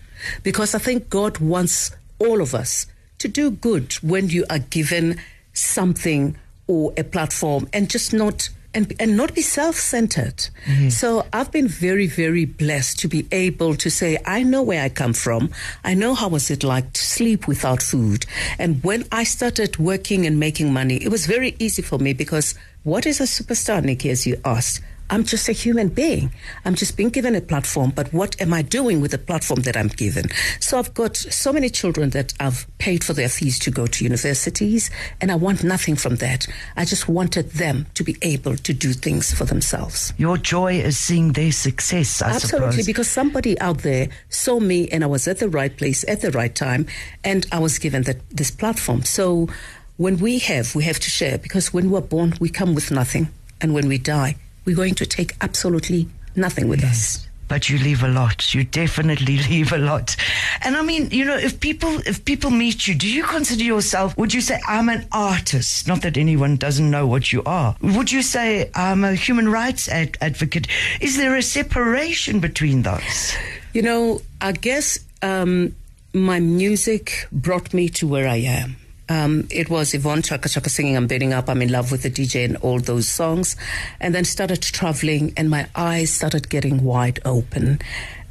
Because 0.44 0.76
I 0.76 0.80
think 0.80 1.10
God 1.10 1.40
wants 1.40 1.92
all 2.20 2.42
of 2.42 2.56
us 2.56 2.88
to 3.20 3.28
do 3.28 3.52
good 3.52 3.94
when 3.96 4.30
you 4.30 4.46
are 4.50 4.60
given 4.60 5.20
something 5.54 6.38
or 6.68 6.94
a 6.98 7.04
platform 7.04 7.68
and 7.74 7.90
just 7.90 8.14
not 8.14 8.50
and, 8.76 8.94
and 9.00 9.16
not 9.16 9.34
be 9.34 9.42
self-centered. 9.42 10.50
Mm-hmm. 10.66 10.90
So 10.90 11.26
I've 11.32 11.50
been 11.50 11.70
very, 11.70 12.08
very 12.08 12.44
blessed 12.44 13.00
to 13.00 13.08
be 13.08 13.26
able 13.32 13.76
to 13.76 13.90
say, 13.90 14.18
I 14.26 14.44
know 14.44 14.62
where 14.62 14.84
I 14.84 14.90
come 14.90 15.14
from. 15.14 15.50
I 15.86 15.94
know 15.94 16.14
how 16.14 16.28
was 16.28 16.52
it 16.52 16.62
like 16.62 16.92
to 16.92 17.02
sleep 17.02 17.48
without 17.48 17.82
food. 17.82 18.26
And 18.60 18.84
when 18.84 19.06
I 19.14 19.24
started 19.24 19.78
working 19.78 20.26
and 20.26 20.42
making 20.42 20.74
money, 20.74 20.98
it 20.98 21.08
was 21.08 21.26
very 21.26 21.56
easy 21.58 21.82
for 21.82 22.00
me 22.00 22.12
because 22.12 22.54
what 22.84 23.06
is 23.06 23.22
a 23.22 23.24
superstar, 23.24 23.82
Nicky, 23.82 24.10
as 24.10 24.28
you 24.28 24.40
asked? 24.44 24.82
I'm 25.10 25.24
just 25.24 25.48
a 25.48 25.52
human 25.52 25.90
being. 25.90 26.32
I'm 26.66 26.74
just 26.74 26.98
being 26.98 27.10
given 27.10 27.36
a 27.36 27.42
platform, 27.42 27.92
but 27.92 28.12
what 28.12 28.40
am 28.42 28.54
I 28.54 28.64
doing 28.64 29.02
with 29.02 29.12
the 29.12 29.20
platform 29.20 29.62
that 29.62 29.78
I'm 29.78 29.88
given? 29.90 30.26
So 30.60 30.80
I've 30.80 30.94
got 30.96 31.16
so 31.16 31.54
many 31.54 31.70
children 31.70 32.10
that 32.12 32.34
I've 32.40 32.66
paid 32.80 33.04
for 33.04 33.14
their 33.14 33.30
fees 33.30 33.60
to 33.60 33.72
go 33.72 33.86
to 33.86 34.04
universities, 34.04 34.90
and 35.22 35.32
I 35.32 35.36
want 35.36 35.64
nothing 35.64 35.96
from 35.96 36.16
that. 36.18 36.48
I 36.76 36.86
just 36.86 37.08
wanted 37.08 37.52
them 37.52 37.86
to 37.94 38.04
be 38.04 38.18
able 38.24 38.56
to 38.56 38.74
do 38.74 38.94
things 38.94 39.32
for 39.32 39.46
themselves. 39.46 40.12
Your 40.18 40.38
joy 40.38 40.80
is 40.80 40.98
seeing 40.98 41.34
their 41.34 41.52
success, 41.52 42.22
I 42.24 42.32
Absolutely, 42.32 42.72
suppose. 42.72 42.86
because 42.88 43.10
somebody 43.10 43.60
out 43.60 43.80
there 43.80 44.10
saw 44.30 44.60
me 44.60 44.88
and 44.90 45.04
I 45.04 45.08
was 45.08 45.28
at 45.28 45.38
the 45.38 45.50
right 45.50 45.76
place 45.76 46.04
at 46.08 46.22
the 46.22 46.32
right 46.32 46.54
time, 46.54 46.88
and 47.24 47.46
I 47.52 47.60
was 47.60 47.78
given 47.78 48.04
that, 48.04 48.28
this 48.32 48.50
platform. 48.50 49.04
So 49.04 49.50
when 49.98 50.18
we 50.18 50.40
have, 50.40 50.74
we 50.74 50.84
have 50.86 51.00
to 51.00 51.10
share 51.12 51.38
because 51.38 51.72
when 51.72 51.92
we're 51.92 52.02
born, 52.02 52.34
we 52.40 52.50
come 52.50 52.74
with 52.74 52.90
nothing, 52.90 53.30
and 53.62 53.74
when 53.74 53.88
we 53.88 54.00
die, 54.00 54.36
we're 54.66 54.76
going 54.76 54.96
to 54.96 55.06
take 55.06 55.36
absolutely 55.42 56.08
nothing 56.36 56.68
with 56.68 56.84
us. 56.84 57.28
but 57.48 57.70
you 57.70 57.78
leave 57.78 58.02
a 58.04 58.08
lot. 58.08 58.54
You 58.56 58.64
definitely 58.64 59.38
leave 59.50 59.72
a 59.72 59.78
lot. 59.78 60.16
And 60.64 60.76
I 60.76 60.82
mean, 60.82 61.10
you 61.12 61.24
know, 61.26 61.38
if 61.38 61.60
people 61.60 62.00
if 62.08 62.26
people 62.26 62.50
meet 62.50 62.88
you, 62.88 62.96
do 62.96 63.08
you 63.08 63.24
consider 63.24 63.64
yourself? 63.64 64.18
Would 64.18 64.34
you 64.34 64.42
say 64.42 64.60
I'm 64.68 64.90
an 64.90 65.06
artist? 65.12 65.88
Not 65.88 66.02
that 66.02 66.18
anyone 66.18 66.56
doesn't 66.58 66.90
know 66.90 67.06
what 67.06 67.32
you 67.32 67.44
are. 67.46 67.76
Would 67.82 68.12
you 68.12 68.24
say 68.24 68.72
I'm 68.74 69.04
a 69.04 69.14
human 69.14 69.48
rights 69.50 69.88
ad- 69.88 70.18
advocate? 70.22 70.68
Is 71.00 71.18
there 71.18 71.36
a 71.36 71.44
separation 71.44 72.40
between 72.40 72.82
those? 72.82 73.36
You 73.74 73.84
know, 73.84 74.22
I 74.42 74.52
guess 74.54 74.98
um, 75.22 75.76
my 76.14 76.40
music 76.40 77.28
brought 77.32 77.74
me 77.76 77.90
to 77.90 78.08
where 78.08 78.28
I 78.28 78.38
am. 78.38 78.78
Um, 79.08 79.48
it 79.52 79.70
was 79.70 79.94
Yvonne 79.94 80.22
Chaka 80.24 80.50
Chaka 80.50 80.70
singing 80.70 80.98
I'm 80.98 81.06
Burning 81.08 81.32
Up, 81.34 81.48
I'm 81.50 81.62
in 81.62 81.72
love 81.72 81.92
with 81.92 82.04
the 82.04 82.10
DJ 82.10 82.44
and 82.46 82.58
all 82.58 82.80
those 82.80 83.08
songs. 83.08 83.56
And 84.00 84.16
then 84.16 84.26
started 84.26 84.62
traveling 84.62 85.34
and 85.38 85.50
my 85.50 85.68
eyes 85.76 86.12
started 86.12 86.50
getting 86.50 86.84
wide 86.84 87.20
open. 87.24 87.80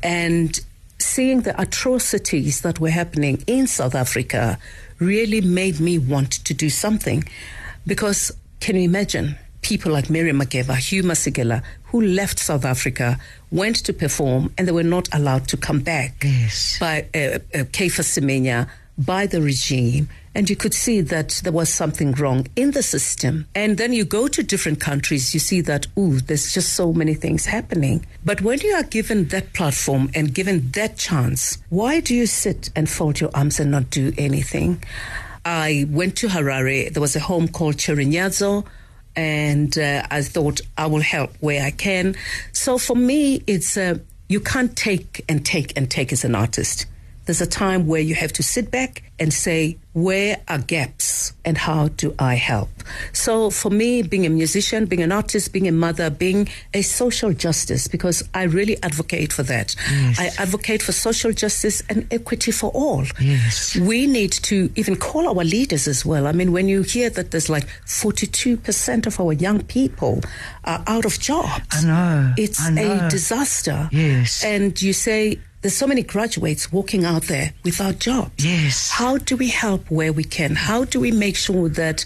And 0.03 0.59
seeing 0.99 1.43
the 1.43 1.61
atrocities 1.61 2.63
that 2.63 2.81
were 2.81 2.91
happening 2.91 3.43
in 3.47 3.67
South 3.67 3.95
Africa 3.95 4.59
really 4.99 5.41
made 5.41 5.79
me 5.81 5.99
want 5.99 6.33
to 6.45 6.55
do 6.55 6.69
something. 6.71 7.25
Because 7.87 8.33
can 8.61 8.75
you 8.77 8.83
imagine 8.83 9.37
people 9.63 9.93
like 9.93 10.11
Miriam 10.11 10.41
Makeba, 10.41 10.77
Hugh 10.77 11.03
Masekela, 11.05 11.63
who 11.85 12.01
left 12.01 12.39
South 12.39 12.65
Africa, 12.65 13.19
went 13.51 13.77
to 13.77 13.93
perform, 13.93 14.53
and 14.59 14.67
they 14.67 14.73
were 14.73 14.83
not 14.83 15.09
allowed 15.13 15.47
to 15.49 15.57
come 15.57 15.81
back 15.81 16.23
Yes. 16.25 16.79
by 16.81 17.07
uh, 17.15 17.39
uh, 17.55 17.65
Semenya, 17.71 18.69
by 18.97 19.27
the 19.27 19.43
regime. 19.43 20.09
And 20.35 20.51
you 20.51 20.57
could 20.57 20.75
see 20.75 21.01
that 21.01 21.41
there 21.45 21.53
was 21.53 21.69
something 21.69 22.13
wrong 22.13 22.49
in 22.57 22.73
the 22.73 22.83
system. 22.83 23.47
And 23.55 23.79
then 23.79 23.93
you 23.93 24.05
go 24.05 24.27
to 24.27 24.43
different 24.43 24.81
countries, 24.81 25.33
you 25.33 25.41
see 25.41 25.61
that, 25.63 25.87
ooh, 25.97 26.19
there's 26.21 26.53
just 26.53 26.73
so 26.73 26.93
many 26.93 27.15
things 27.15 27.47
happening. 27.47 28.05
But 28.25 28.41
when 28.41 28.61
you 28.61 28.73
are 28.75 28.83
given 28.83 29.29
that 29.29 29.53
platform 29.53 30.11
and 30.15 30.35
given 30.35 30.71
that 30.73 30.97
chance, 30.97 31.59
why 31.69 32.01
do 32.01 32.15
you 32.15 32.27
sit 32.27 32.71
and 32.75 32.91
fold 32.91 33.21
your 33.21 33.31
arms 33.33 33.61
and 33.61 33.71
not 33.71 33.91
do 33.91 34.13
anything? 34.19 34.83
I 35.45 35.87
went 35.89 36.17
to 36.17 36.29
Harare. 36.29 36.93
There 36.93 37.01
was 37.01 37.15
a 37.15 37.21
home 37.21 37.49
called 37.49 37.77
Chirinyazo, 37.77 38.67
and 39.15 39.77
uh, 39.79 40.07
I 40.11 40.23
thought 40.23 40.61
I 40.77 40.87
will 40.87 41.03
help 41.03 41.33
where 41.41 41.65
I 41.65 41.71
can. 41.71 42.17
So 42.53 42.79
for 42.79 42.97
me, 42.97 43.43
it's 43.47 43.77
uh, 43.77 43.99
you 44.29 44.41
can't 44.41 44.75
take 44.77 45.25
and 45.29 45.45
take 45.45 45.77
and 45.77 45.91
take 45.91 46.13
as 46.13 46.25
an 46.25 46.35
artist. 46.35 46.87
There's 47.27 47.41
a 47.41 47.47
time 47.47 47.87
where 47.87 48.01
you 48.01 48.15
have 48.15 48.33
to 48.35 48.43
sit 48.43 48.71
back 48.71 49.03
and 49.19 49.33
say, 49.33 49.79
where 49.93 50.41
are 50.49 50.59
gaps 50.59 51.33
and 51.45 51.57
how 51.57 51.89
do 51.89 52.15
I 52.19 52.35
help? 52.35 52.69
So 53.13 53.49
for 53.51 53.71
me, 53.71 54.03
being 54.03 54.27
a 54.27 54.29
musician, 54.29 54.87
being 54.87 55.03
an 55.03 55.13
artist, 55.13 55.53
being 55.53 55.69
a 55.69 55.73
mother, 55.73 56.11
being 56.11 56.49
a 56.75 56.83
social 56.83 57.33
justice, 57.33 57.87
because 57.89 58.29
I 58.35 58.43
really 58.43 58.77
advocate 58.83 59.33
for 59.33 59.45
that. 59.45 59.75
I 60.19 60.31
advocate 60.39 60.83
for 60.83 60.93
social 60.93 61.33
justice 61.33 61.83
and 61.89 62.07
equity 62.13 62.51
for 62.51 62.71
all. 62.73 63.05
Yes. 63.21 63.77
We 63.77 64.07
need 64.07 64.33
to 64.33 64.71
even 64.75 64.97
call 64.97 65.29
our 65.29 65.45
leaders 65.45 65.87
as 65.87 66.05
well. 66.05 66.27
I 66.27 66.33
mean, 66.33 66.51
when 66.53 66.69
you 66.69 66.83
hear 66.83 67.09
that 67.11 67.31
there's 67.31 67.49
like 67.49 67.67
42% 67.87 69.07
of 69.07 69.21
our 69.21 69.33
young 69.33 69.63
people 69.63 70.21
are 70.65 70.83
out 70.87 71.05
of 71.05 71.19
jobs. 71.21 71.85
I 71.85 71.87
know, 71.87 72.35
It's 72.37 72.61
I 72.61 72.71
know. 72.71 73.07
a 73.07 73.11
disaster. 73.11 73.89
Yes. 73.93 74.45
And 74.45 74.81
you 74.83 74.93
say, 74.93 75.39
there's 75.65 75.75
so 75.75 75.87
many 75.87 76.03
graduates 76.03 76.71
walking 76.71 77.07
out 77.07 77.23
there 77.23 77.55
without 77.65 77.99
jobs. 77.99 78.45
Yes. 78.45 78.91
How 78.91 79.17
do 79.17 79.35
we 79.35 79.49
help 79.49 79.91
where 79.91 80.13
we 80.13 80.23
can? 80.23 80.55
How 80.55 80.85
do 80.85 81.01
we 81.01 81.11
make 81.11 81.37
sure 81.37 81.71
that 81.71 82.05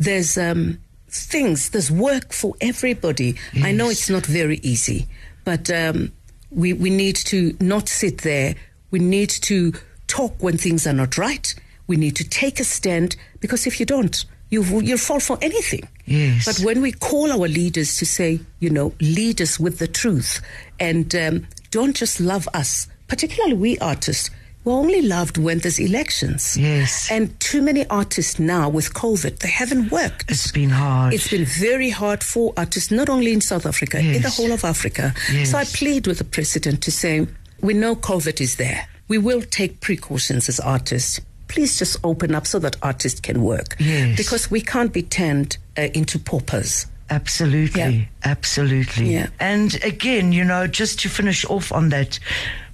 there's 0.00 0.36
um, 0.36 0.80
things, 1.06 1.70
there's 1.70 1.92
work 1.92 2.32
for 2.32 2.56
everybody. 2.60 3.36
I 3.62 3.70
know 3.70 3.88
it's 3.88 4.10
not 4.10 4.26
very 4.26 4.58
easy, 4.64 5.06
but 5.44 5.70
um, 5.70 6.10
we, 6.50 6.72
we 6.72 6.90
need 6.90 7.14
to 7.26 7.56
not 7.60 7.88
sit 7.88 8.22
there. 8.22 8.56
We 8.90 8.98
need 8.98 9.30
to 9.30 9.74
talk 10.08 10.34
when 10.42 10.58
things 10.58 10.84
are 10.84 10.92
not 10.92 11.16
right. 11.16 11.54
We 11.86 11.94
need 11.94 12.16
to 12.16 12.28
take 12.28 12.58
a 12.58 12.64
stand 12.64 13.14
because 13.38 13.64
if 13.64 13.78
you 13.78 13.86
don't, 13.86 14.24
you, 14.50 14.64
you'll 14.80 14.98
fall 14.98 15.20
for 15.20 15.38
anything. 15.40 15.86
Yes. 16.04 16.46
But 16.46 16.64
when 16.66 16.82
we 16.82 16.90
call 16.90 17.30
our 17.30 17.46
leaders 17.46 17.96
to 17.98 18.06
say, 18.06 18.40
you 18.58 18.70
know, 18.70 18.92
lead 19.00 19.40
us 19.40 19.60
with 19.60 19.78
the 19.78 19.86
truth 19.86 20.40
and 20.80 21.14
um, 21.14 21.46
don't 21.70 21.96
just 21.96 22.20
love 22.20 22.48
us, 22.54 22.88
particularly 23.06 23.54
we 23.54 23.78
artists. 23.78 24.30
We're 24.64 24.74
only 24.74 25.02
loved 25.02 25.38
when 25.38 25.60
there's 25.60 25.78
elections. 25.78 26.56
Yes. 26.56 27.10
And 27.10 27.38
too 27.40 27.62
many 27.62 27.86
artists 27.86 28.38
now 28.38 28.68
with 28.68 28.92
COVID, 28.92 29.38
they 29.38 29.48
haven't 29.48 29.90
worked. 29.90 30.30
It's 30.30 30.52
been 30.52 30.70
hard. 30.70 31.14
It's 31.14 31.30
been 31.30 31.46
very 31.46 31.90
hard 31.90 32.22
for 32.22 32.52
artists, 32.56 32.90
not 32.90 33.08
only 33.08 33.32
in 33.32 33.40
South 33.40 33.64
Africa, 33.64 33.98
in 33.98 34.20
the 34.20 34.28
whole 34.28 34.52
of 34.52 34.64
Africa. 34.64 35.14
Yes. 35.32 35.52
So 35.52 35.58
I 35.58 35.64
plead 35.64 36.06
with 36.06 36.18
the 36.18 36.24
president 36.24 36.82
to 36.82 36.90
say, 36.90 37.26
we 37.62 37.72
know 37.72 37.96
COVID 37.96 38.40
is 38.40 38.56
there. 38.56 38.86
We 39.08 39.16
will 39.16 39.40
take 39.40 39.80
precautions 39.80 40.48
as 40.50 40.60
artists. 40.60 41.20
Please 41.46 41.78
just 41.78 41.96
open 42.04 42.34
up 42.34 42.46
so 42.46 42.58
that 42.58 42.76
artists 42.82 43.20
can 43.20 43.42
work. 43.42 43.74
Yes. 43.78 44.18
Because 44.18 44.50
we 44.50 44.60
can't 44.60 44.92
be 44.92 45.02
turned 45.02 45.56
uh, 45.78 45.88
into 45.94 46.18
paupers. 46.18 46.84
Absolutely, 47.10 47.80
Yeah. 47.80 48.04
absolutely. 48.24 49.12
Yeah. 49.14 49.28
And 49.40 49.74
again, 49.82 50.32
you 50.32 50.44
know, 50.44 50.66
just 50.66 51.00
to 51.00 51.08
finish 51.08 51.44
off 51.46 51.72
on 51.72 51.88
that, 51.88 52.18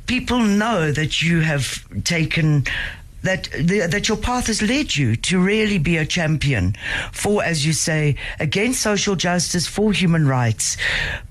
people 0.07 0.41
know 0.41 0.93
that 0.93 1.23
you 1.23 1.41
have 1.41 1.85
taken 2.05 2.65
that 3.25 3.51
the, 3.53 3.87
that 3.91 4.09
your 4.09 4.17
path 4.17 4.47
has 4.47 4.63
led 4.63 4.95
you 4.97 5.17
to 5.17 5.41
really 5.41 5.79
be 5.79 5.97
a 5.97 6.07
champion 6.07 6.77
for, 7.13 7.43
as 7.43 7.67
you 7.67 7.73
say, 7.73 8.17
against 8.39 8.81
social 8.81 9.17
justice, 9.17 9.67
for 9.67 9.93
human 9.93 10.29
rights. 10.29 10.77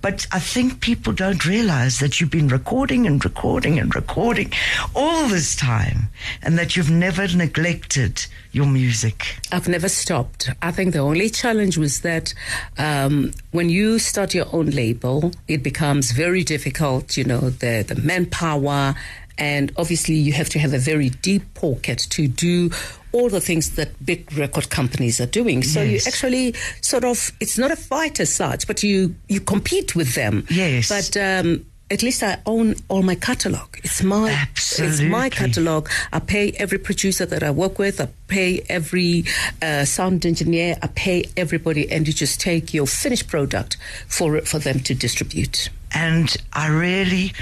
But 0.01 0.27
I 0.31 0.39
think 0.39 0.81
people 0.81 1.13
don't 1.13 1.45
realize 1.45 1.99
that 1.99 2.19
you've 2.19 2.31
been 2.31 2.49
recording 2.49 3.07
and 3.07 3.23
recording 3.23 3.79
and 3.79 3.95
recording 3.95 4.51
all 4.95 5.27
this 5.27 5.55
time, 5.55 6.09
and 6.41 6.57
that 6.57 6.75
you've 6.75 6.91
never 6.91 7.27
neglected 7.27 8.25
your 8.51 8.67
music. 8.67 9.37
I've 9.51 9.67
never 9.67 9.89
stopped. 9.89 10.49
I 10.61 10.71
think 10.71 10.93
the 10.93 10.99
only 10.99 11.29
challenge 11.29 11.77
was 11.77 12.01
that 12.01 12.33
um, 12.77 13.31
when 13.51 13.69
you 13.69 13.97
start 13.97 14.33
your 14.33 14.47
own 14.53 14.67
label, 14.67 15.31
it 15.47 15.63
becomes 15.63 16.11
very 16.11 16.43
difficult. 16.43 17.17
You 17.17 17.23
know, 17.23 17.49
the 17.49 17.83
the 17.87 17.95
manpower, 17.95 18.95
and 19.37 19.71
obviously 19.77 20.15
you 20.15 20.33
have 20.33 20.49
to 20.49 20.59
have 20.59 20.73
a 20.73 20.79
very 20.79 21.09
deep 21.09 21.43
pocket 21.53 21.99
to 22.11 22.27
do 22.27 22.69
all 23.11 23.29
the 23.29 23.41
things 23.41 23.71
that 23.75 23.89
big 24.05 24.31
record 24.37 24.69
companies 24.69 25.19
are 25.21 25.27
doing. 25.27 25.63
So 25.63 25.81
Yes. 25.81 26.05
you 26.05 26.09
actually 26.11 26.55
sort 26.81 27.03
of 27.03 27.31
it's 27.39 27.57
not 27.57 27.71
a 27.71 27.75
fight 27.75 28.19
as 28.19 28.33
such, 28.33 28.67
but 28.67 28.83
you 28.83 29.15
you 29.29 29.39
compete 29.41 29.95
with 29.95 30.15
them. 30.15 30.45
Yes. 30.49 30.89
But 30.89 31.15
um, 31.17 31.65
at 31.91 32.01
least 32.01 32.23
I 32.23 32.37
own 32.45 32.75
all 32.87 33.03
my 33.03 33.13
catalog. 33.15 33.67
It's 33.83 34.01
my 34.01 34.47
it's 34.79 35.01
my 35.01 35.29
catalog. 35.29 35.89
I 36.11 36.19
pay 36.19 36.51
every 36.57 36.79
producer 36.79 37.25
that 37.27 37.43
I 37.43 37.51
work 37.51 37.77
with. 37.77 38.01
I 38.01 38.07
pay 38.27 38.63
every 38.67 39.25
uh, 39.61 39.85
sound 39.85 40.25
engineer. 40.25 40.77
I 40.81 40.87
pay 40.87 41.25
everybody, 41.37 41.91
and 41.91 42.07
you 42.07 42.13
just 42.13 42.39
take 42.39 42.73
your 42.73 42.87
finished 42.87 43.27
product 43.27 43.77
for 44.07 44.41
for 44.41 44.57
them 44.59 44.79
to 44.81 44.95
distribute. 44.95 45.69
and 45.95 46.35
I 46.53 46.67
really 46.69 47.33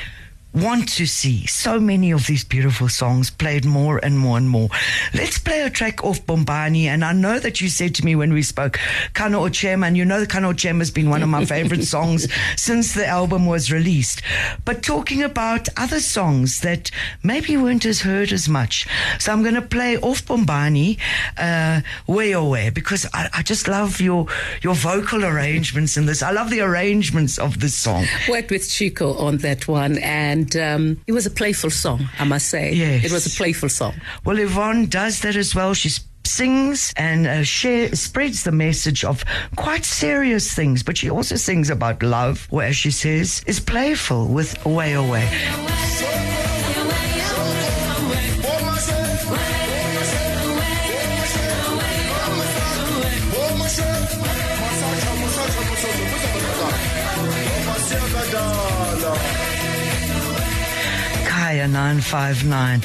want 0.53 0.89
to 0.89 1.05
see 1.05 1.45
so 1.47 1.79
many 1.79 2.11
of 2.11 2.27
these 2.27 2.43
beautiful 2.43 2.89
songs 2.89 3.29
played 3.29 3.63
more 3.63 4.03
and 4.03 4.19
more 4.19 4.37
and 4.37 4.49
more. 4.49 4.69
Let's 5.13 5.39
play 5.39 5.61
a 5.61 5.69
track 5.69 6.03
off 6.03 6.25
Bombani. 6.25 6.87
And 6.87 7.05
I 7.05 7.13
know 7.13 7.39
that 7.39 7.61
you 7.61 7.69
said 7.69 7.95
to 7.95 8.05
me 8.05 8.15
when 8.15 8.33
we 8.33 8.43
spoke, 8.43 8.79
Kano 9.13 9.47
Ochem, 9.47 9.85
and 9.85 9.95
you 9.95 10.03
know 10.03 10.25
Kano 10.25 10.51
Ochem 10.51 10.79
has 10.79 10.91
been 10.91 11.09
one 11.09 11.23
of 11.23 11.29
my 11.29 11.45
favorite 11.45 11.83
songs 11.95 12.27
since 12.57 12.93
the 12.93 13.07
album 13.07 13.45
was 13.45 13.71
released. 13.71 14.21
But 14.65 14.83
talking 14.83 15.23
about 15.23 15.69
other 15.77 15.99
songs 15.99 16.61
that 16.61 16.91
maybe 17.23 17.55
weren't 17.55 17.85
as 17.85 18.01
heard 18.01 18.31
as 18.31 18.49
much. 18.49 18.87
So 19.19 19.31
I'm 19.31 19.43
going 19.43 19.55
to 19.55 19.61
play 19.61 19.97
off 19.97 20.25
Bombani, 20.25 20.97
uh, 21.37 21.81
Way 22.07 22.33
Away, 22.33 22.69
because 22.69 23.05
I, 23.13 23.29
I 23.33 23.41
just 23.41 23.67
love 23.67 24.01
your, 24.01 24.27
your 24.61 24.75
vocal 24.75 25.23
arrangements 25.23 25.97
in 25.97 26.05
this. 26.05 26.21
I 26.21 26.31
love 26.31 26.49
the 26.49 26.61
arrangements 26.61 27.37
of 27.37 27.59
this 27.59 27.75
song. 27.75 28.05
Worked 28.29 28.51
with 28.51 28.69
Chicco 28.69 29.13
on 29.13 29.37
that 29.37 29.67
one, 29.67 29.97
and 29.99 30.40
um, 30.55 31.01
it 31.07 31.11
was 31.11 31.25
a 31.25 31.31
playful 31.31 31.69
song. 31.69 32.07
I 32.19 32.23
must 32.25 32.47
say, 32.49 32.73
Yes. 32.73 33.05
it 33.05 33.11
was 33.11 33.25
a 33.25 33.29
playful 33.37 33.69
song. 33.69 33.93
Well, 34.25 34.37
Yvonne 34.39 34.87
does 34.87 35.21
that 35.21 35.35
as 35.35 35.53
well. 35.55 35.73
She 35.73 35.89
sings 36.23 36.93
and 36.95 37.27
uh, 37.27 37.43
share, 37.43 37.93
spreads 37.95 38.43
the 38.43 38.51
message 38.51 39.03
of 39.03 39.23
quite 39.55 39.83
serious 39.85 40.53
things, 40.53 40.83
but 40.83 40.97
she 40.97 41.09
also 41.09 41.35
sings 41.35 41.69
about 41.69 42.03
love, 42.03 42.47
where 42.51 42.73
she 42.73 42.91
says, 42.91 43.43
is 43.47 43.59
playful 43.59 44.27
with 44.27 44.63
Away 44.65 44.93
Away. 44.93 45.27
Kaya 61.61 61.67
959. 61.67 62.81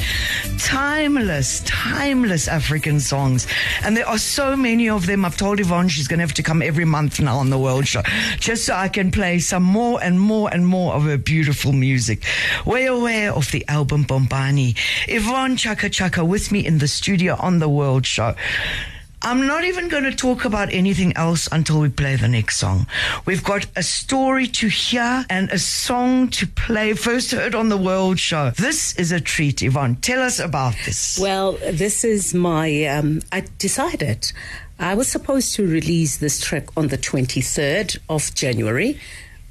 Timeless, 0.58 1.62
timeless 1.64 2.46
African 2.46 3.00
songs. 3.00 3.46
And 3.82 3.96
there 3.96 4.06
are 4.06 4.18
so 4.18 4.54
many 4.54 4.90
of 4.90 5.06
them. 5.06 5.24
I've 5.24 5.38
told 5.38 5.60
Yvonne 5.60 5.88
she's 5.88 6.08
going 6.08 6.18
to 6.18 6.24
have 6.24 6.34
to 6.34 6.42
come 6.42 6.60
every 6.60 6.84
month 6.84 7.18
now 7.18 7.38
on 7.38 7.48
the 7.48 7.58
World 7.58 7.86
Show 7.86 8.02
just 8.38 8.66
so 8.66 8.74
I 8.74 8.88
can 8.88 9.10
play 9.10 9.38
some 9.38 9.62
more 9.62 10.02
and 10.02 10.20
more 10.20 10.52
and 10.52 10.66
more 10.66 10.92
of 10.92 11.04
her 11.04 11.16
beautiful 11.16 11.72
music. 11.72 12.22
Way 12.66 12.84
aware 12.84 13.32
of 13.32 13.50
the 13.50 13.66
album 13.66 14.02
Bombani. 14.02 14.74
Yvonne 15.08 15.56
Chaka 15.56 15.88
Chaka 15.88 16.22
with 16.22 16.52
me 16.52 16.66
in 16.66 16.76
the 16.76 16.88
studio 16.88 17.36
on 17.38 17.60
the 17.60 17.70
World 17.70 18.04
Show. 18.04 18.34
I'm 19.26 19.44
not 19.44 19.64
even 19.64 19.88
going 19.88 20.04
to 20.04 20.14
talk 20.14 20.44
about 20.44 20.72
anything 20.72 21.12
else 21.16 21.48
until 21.50 21.80
we 21.80 21.88
play 21.88 22.14
the 22.14 22.28
next 22.28 22.58
song. 22.58 22.86
We've 23.24 23.42
got 23.42 23.66
a 23.74 23.82
story 23.82 24.46
to 24.46 24.68
hear 24.68 25.26
and 25.28 25.50
a 25.50 25.58
song 25.58 26.28
to 26.28 26.46
play. 26.46 26.92
First 26.92 27.32
heard 27.32 27.52
on 27.52 27.68
the 27.68 27.76
World 27.76 28.20
Show. 28.20 28.50
This 28.50 28.94
is 28.94 29.10
a 29.10 29.20
treat, 29.20 29.62
Yvonne. 29.62 29.96
Tell 29.96 30.22
us 30.22 30.38
about 30.38 30.76
this. 30.84 31.18
Well, 31.20 31.54
this 31.72 32.04
is 32.04 32.34
my. 32.34 32.84
Um, 32.84 33.20
I 33.32 33.42
decided 33.58 34.30
I 34.78 34.94
was 34.94 35.08
supposed 35.08 35.56
to 35.56 35.66
release 35.66 36.18
this 36.18 36.40
track 36.40 36.68
on 36.76 36.86
the 36.86 36.98
23rd 36.98 37.98
of 38.08 38.32
January, 38.36 39.00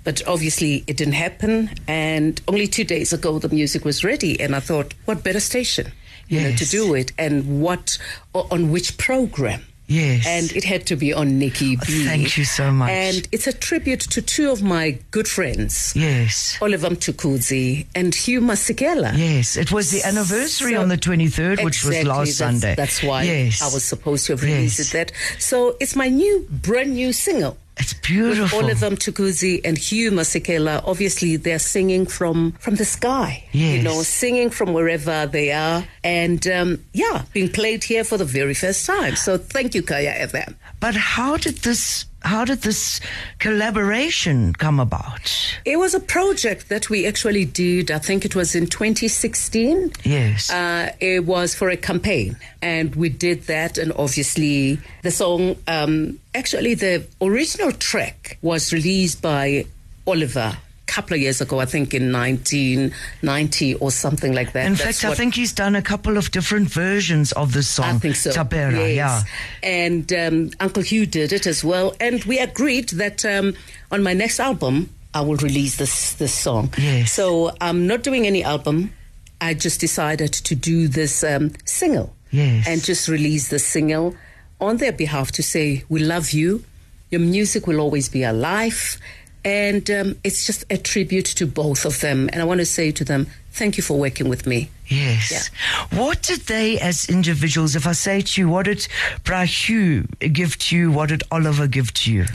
but 0.06 0.26
obviously 0.26 0.86
it 0.88 0.96
didn't 0.96 1.16
happen. 1.16 1.70
And 1.86 2.40
only 2.48 2.68
two 2.68 2.86
days 2.86 3.12
ago, 3.12 3.40
the 3.40 3.50
music 3.50 3.84
was 3.84 4.06
ready, 4.06 4.40
and 4.40 4.56
I 4.56 4.62
thought, 4.62 4.94
what 5.04 5.22
better 5.22 5.42
station, 5.42 5.92
you 6.28 6.42
know, 6.42 6.56
to 6.56 6.66
do 6.66 6.94
it, 6.96 7.12
and 7.18 7.62
what 7.62 7.98
on 8.34 8.72
which 8.72 8.98
program. 8.98 9.62
Yes. 9.88 10.26
And 10.26 10.52
it 10.58 10.64
had 10.64 10.88
to 10.88 10.96
be 10.96 11.14
on 11.14 11.38
Nicky 11.38 11.76
B. 11.76 11.82
Oh, 11.84 12.06
thank 12.06 12.38
you 12.40 12.44
so 12.44 12.72
much. 12.72 12.90
And 12.90 13.28
it's 13.32 13.46
a 13.46 13.54
tribute 13.54 14.00
to 14.00 14.20
two 14.20 14.50
of 14.50 14.64
my 14.64 14.98
good 15.12 15.28
friends, 15.28 15.94
yes. 15.96 16.58
Oliver 16.60 16.90
Mtukudzi 16.90 17.86
and 17.94 18.16
Hugh 18.16 18.42
Masekela. 18.42 19.16
Yes, 19.16 19.56
it 19.58 19.72
was 19.72 19.92
the 19.92 20.04
anniversary 20.04 20.74
So- 20.74 20.82
on 20.82 20.90
the 20.90 20.98
23rd, 20.98 21.64
which 21.64 21.84
was 21.84 22.04
last 22.04 22.08
that's- 22.08 22.38
Sunday. 22.38 22.74
That's 22.76 23.04
why 23.04 23.24
yes. 23.24 23.62
I 23.62 23.72
was 23.72 23.84
supposed 23.84 24.26
to 24.26 24.34
have 24.34 24.42
released 24.42 24.80
Yes. 24.80 24.88
it 24.90 24.92
that. 24.94 25.12
So 25.38 25.78
it's 25.80 25.96
my 25.96 26.08
new, 26.10 26.48
brand 26.50 26.96
new 26.96 27.14
single. 27.14 27.56
It's 27.78 27.94
beautiful. 27.94 28.60
With 28.60 28.68
beautiful. 28.68 28.88
Oliver 28.88 28.90
Mtukudzi 28.92 29.62
and 29.66 29.78
Hugh 29.78 30.12
Masekela, 30.12 30.82
obviously 30.86 31.36
they're 31.36 31.60
singing 31.60 32.06
from 32.06 32.54
from 32.54 32.76
the 32.76 32.86
sky. 32.86 33.44
Yes. 33.52 33.78
You 33.78 33.84
know, 33.84 34.02
singing 34.02 34.50
from 34.50 34.74
wherever 34.74 35.26
they 35.26 35.52
are, 35.52 35.86
and 36.04 36.48
um, 36.48 36.84
yeah, 36.94 37.24
being 37.34 37.50
played 37.50 37.84
here 37.84 38.04
for 38.04 38.18
the 38.18 38.26
very 38.26 38.54
first 38.54 38.86
time. 38.86 39.16
So 39.16 39.38
thank 39.38 39.76
you, 39.76 39.84
Kaya 39.84 40.28
FM. 40.28 40.56
But 40.80 40.96
how 40.96 41.38
did 41.38 41.58
this 41.60 42.06
how 42.26 42.44
did 42.44 42.62
this 42.62 43.00
collaboration 43.40 44.54
come 44.54 44.80
about? 44.80 45.32
It 45.64 45.78
was 45.78 45.94
a 45.94 46.00
project 46.00 46.70
that 46.70 46.90
we 46.90 47.06
actually 47.06 47.46
did. 47.46 47.92
I 47.92 48.00
think 48.00 48.26
it 48.26 48.36
was 48.36 48.56
in 48.56 48.68
2016. 48.68 49.94
Yes. 50.04 50.52
Uh, 50.52 50.92
it 51.00 51.26
was 51.26 51.56
for 51.56 51.70
a 51.70 51.78
campaign, 51.78 52.36
and 52.62 52.96
we 52.96 53.10
did 53.10 53.44
that. 53.44 53.78
And 53.78 53.94
obviously, 53.96 54.80
the 55.04 55.12
song, 55.12 55.56
um, 55.68 56.20
actually, 56.34 56.74
the 56.74 57.06
original 57.22 57.72
track 57.72 58.38
was 58.42 58.74
released 58.74 59.22
by 59.22 59.66
Oliver 60.08 60.58
couple 60.86 61.16
of 61.16 61.22
years 61.22 61.42
ago. 61.42 61.60
I 61.60 61.66
think 61.66 61.94
in 61.94 62.12
1990 62.12 63.76
or 63.76 63.92
something 63.92 64.34
like 64.34 64.54
that. 64.54 64.66
In 64.66 64.74
That's 64.76 65.02
fact, 65.02 65.12
I 65.12 65.16
think 65.16 65.36
he's 65.36 65.54
done 65.54 65.76
a 65.76 65.82
couple 65.82 66.18
of 66.18 66.32
different 66.32 66.70
versions 66.70 67.32
of 67.34 67.54
this 67.54 67.68
song. 67.68 67.96
I 67.96 68.00
think 68.00 68.16
so. 68.16 68.32
Tabera, 68.32 68.94
yes. 68.94 68.96
yeah. 68.96 69.24
And 69.70 70.14
um, 70.14 70.52
Uncle 70.60 70.84
Hugh 70.84 71.06
did 71.06 71.34
it 71.34 71.48
as 71.48 71.64
well. 71.64 71.94
And 72.00 72.24
we 72.26 72.40
agreed 72.40 72.90
that 72.90 73.26
um, 73.26 73.56
on 73.92 74.04
my 74.04 74.14
next 74.14 74.40
album, 74.40 74.90
I 75.14 75.22
will 75.22 75.38
release 75.38 75.78
this 75.78 76.14
this 76.16 76.34
song. 76.34 76.74
Yes. 76.78 77.12
So 77.12 77.52
I'm 77.62 77.88
not 77.88 78.04
doing 78.04 78.28
any 78.28 78.44
album. 78.44 78.94
I 79.40 79.54
just 79.54 79.80
decided 79.80 80.34
to 80.34 80.56
do 80.56 80.88
this 80.88 81.24
um, 81.24 81.52
single. 81.66 82.14
Yes. 82.32 82.68
And 82.68 82.84
just 82.84 83.08
release 83.08 83.50
the 83.50 83.60
single 83.60 84.16
on 84.60 84.78
their 84.78 84.92
behalf 84.92 85.32
to 85.34 85.44
say, 85.44 85.84
We 85.90 86.02
love 86.02 86.32
you. 86.32 86.64
Your 87.12 87.22
music 87.22 87.68
will 87.68 87.80
always 87.80 88.10
be 88.10 88.24
alive. 88.24 88.98
And 89.46 89.90
um, 89.92 90.16
it's 90.24 90.46
just 90.46 90.66
a 90.72 90.78
tribute 90.78 91.26
to 91.38 91.46
both 91.46 91.86
of 91.86 92.02
them. 92.02 92.30
And 92.34 92.42
I 92.42 92.46
want 92.46 92.60
to 92.60 92.66
say 92.66 92.92
to 92.92 93.06
them, 93.06 93.28
Thank 93.52 93.78
you 93.78 93.84
for 93.84 93.98
working 93.98 94.28
with 94.28 94.46
me. 94.46 94.70
Yes. 94.88 95.50
What 95.94 96.22
did 96.22 96.42
they, 96.42 96.78
as 96.80 97.08
individuals, 97.10 97.76
if 97.78 97.88
I 97.88 97.94
say 97.94 98.20
to 98.20 98.42
you, 98.42 98.50
what 98.50 98.66
did 98.66 98.86
Bra 99.24 99.46
Hugh 99.46 100.08
give 100.20 100.58
to 100.58 100.76
you? 100.76 100.92
What 100.92 101.08
did 101.08 101.24
Oliver 101.32 101.66
give 101.66 101.94
to 101.94 102.12
you? 102.12 102.26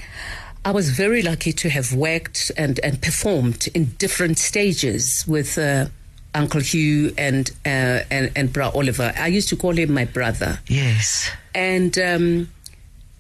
I 0.65 0.71
was 0.71 0.91
very 0.91 1.21
lucky 1.21 1.53
to 1.53 1.69
have 1.69 1.93
worked 1.93 2.51
and, 2.57 2.81
and 2.81 3.03
performed 3.03 3.69
in 3.75 3.87
different 3.99 4.39
stages 4.39 5.27
with 5.27 5.59
uh, 5.59 5.87
Uncle 6.35 6.61
Hugh 6.61 7.13
and, 7.19 7.51
uh, 7.65 8.01
and 8.11 8.31
and 8.37 8.53
Bra 8.53 8.71
Oliver. 8.75 9.13
I 9.17 9.29
used 9.29 9.49
to 9.51 9.57
call 9.57 9.77
him 9.77 9.93
my 9.93 10.05
brother. 10.05 10.61
Yes. 10.69 11.31
And 11.55 11.99
um, 11.99 12.51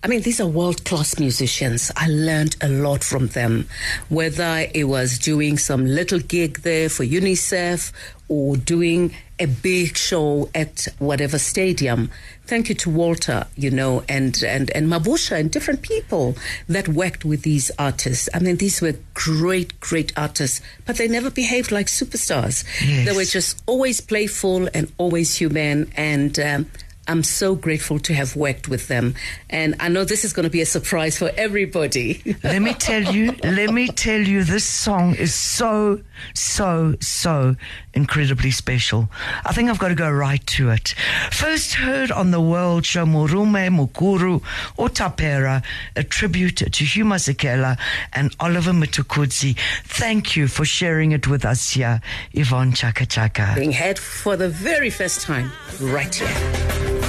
I 0.02 0.08
mean, 0.08 0.22
these 0.22 0.40
are 0.40 0.46
world 0.46 0.86
class 0.86 1.18
musicians. 1.18 1.92
I 1.94 2.08
learned 2.08 2.56
a 2.62 2.68
lot 2.70 3.04
from 3.04 3.28
them, 3.28 3.68
whether 4.08 4.66
it 4.72 4.84
was 4.84 5.18
doing 5.18 5.58
some 5.58 5.84
little 5.84 6.20
gig 6.20 6.62
there 6.62 6.88
for 6.88 7.04
UNICEF 7.04 7.92
or 8.28 8.56
doing 8.56 9.14
a 9.38 9.46
big 9.46 9.98
show 9.98 10.48
at 10.54 10.88
whatever 11.00 11.38
stadium. 11.38 12.10
Thank 12.46 12.70
you 12.70 12.74
to 12.76 12.90
Walter, 12.90 13.46
you 13.56 13.70
know, 13.70 14.02
and, 14.08 14.42
and, 14.42 14.70
and 14.70 14.88
Mabusha 14.88 15.38
and 15.38 15.50
different 15.50 15.82
people 15.82 16.34
that 16.66 16.88
worked 16.88 17.26
with 17.26 17.42
these 17.42 17.70
artists. 17.78 18.28
I 18.32 18.38
mean, 18.38 18.56
these 18.56 18.80
were 18.80 18.94
great, 19.12 19.78
great 19.80 20.12
artists, 20.16 20.62
but 20.86 20.96
they 20.96 21.08
never 21.08 21.30
behaved 21.30 21.72
like 21.72 21.86
superstars. 21.88 22.64
Yes. 22.82 23.06
They 23.06 23.14
were 23.14 23.24
just 23.24 23.62
always 23.66 24.00
playful 24.00 24.68
and 24.72 24.90
always 24.96 25.36
human. 25.36 25.92
And 25.94 26.38
um, 26.38 26.66
I'm 27.10 27.24
so 27.24 27.56
grateful 27.56 27.98
to 27.98 28.14
have 28.14 28.36
worked 28.36 28.68
with 28.68 28.86
them. 28.86 29.16
And 29.50 29.74
I 29.80 29.88
know 29.88 30.04
this 30.04 30.24
is 30.24 30.32
going 30.32 30.44
to 30.44 30.50
be 30.50 30.60
a 30.60 30.66
surprise 30.66 31.18
for 31.18 31.32
everybody. 31.36 32.22
let 32.44 32.62
me 32.62 32.72
tell 32.72 33.02
you, 33.02 33.32
let 33.42 33.74
me 33.74 33.88
tell 33.88 34.20
you, 34.20 34.44
this 34.44 34.64
song 34.64 35.16
is 35.16 35.34
so, 35.34 36.02
so, 36.34 36.94
so 37.00 37.56
incredibly 37.94 38.52
special. 38.52 39.08
I 39.44 39.52
think 39.52 39.68
I've 39.68 39.80
got 39.80 39.88
to 39.88 39.96
go 39.96 40.08
right 40.08 40.46
to 40.54 40.70
it. 40.70 40.94
First 41.32 41.74
heard 41.74 42.12
on 42.12 42.30
the 42.30 42.40
world 42.40 42.86
show 42.86 43.04
Murume 43.04 43.68
Mukuru 43.76 44.40
or 44.76 44.88
Tapera, 44.88 45.64
a 45.96 46.04
tribute 46.04 46.58
to 46.58 46.84
Hugh 46.84 47.04
Masekela 47.04 47.76
and 48.12 48.36
Oliver 48.38 48.70
Mtukudzi. 48.70 49.58
Thank 49.82 50.36
you 50.36 50.46
for 50.46 50.64
sharing 50.64 51.10
it 51.10 51.26
with 51.26 51.44
us 51.44 51.70
here, 51.70 52.00
Yvonne 52.34 52.72
Chaka 52.72 53.04
Chaka. 53.04 53.54
Being 53.56 53.72
heard 53.72 53.98
for 53.98 54.36
the 54.36 54.48
very 54.48 54.90
first 54.90 55.22
time 55.22 55.50
right 55.80 56.14
here. 56.14 56.99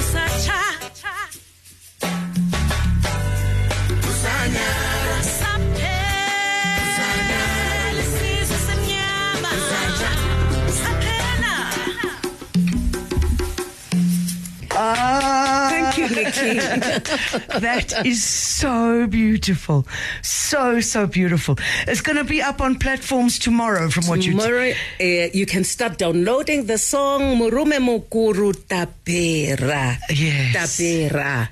That 17.59 17.93
is 18.05 18.23
so 18.23 19.07
beautiful. 19.07 19.87
So, 20.21 20.79
so 20.81 21.07
beautiful. 21.07 21.57
It's 21.87 22.01
going 22.01 22.17
to 22.17 22.23
be 22.23 22.41
up 22.41 22.61
on 22.61 22.77
platforms 22.79 23.39
tomorrow 23.39 23.89
from 23.89 24.05
what 24.07 24.25
you 24.25 24.31
Tomorrow, 24.31 24.71
uh, 24.99 25.03
you 25.33 25.45
can 25.45 25.63
start 25.63 25.97
downloading 25.97 26.65
the 26.65 26.77
song 26.77 27.37
Murume 27.37 27.77
Mukuru 27.79 28.53
Tapera. 28.67 29.97
Yes. 30.09 30.55
Tapera. 30.55 31.49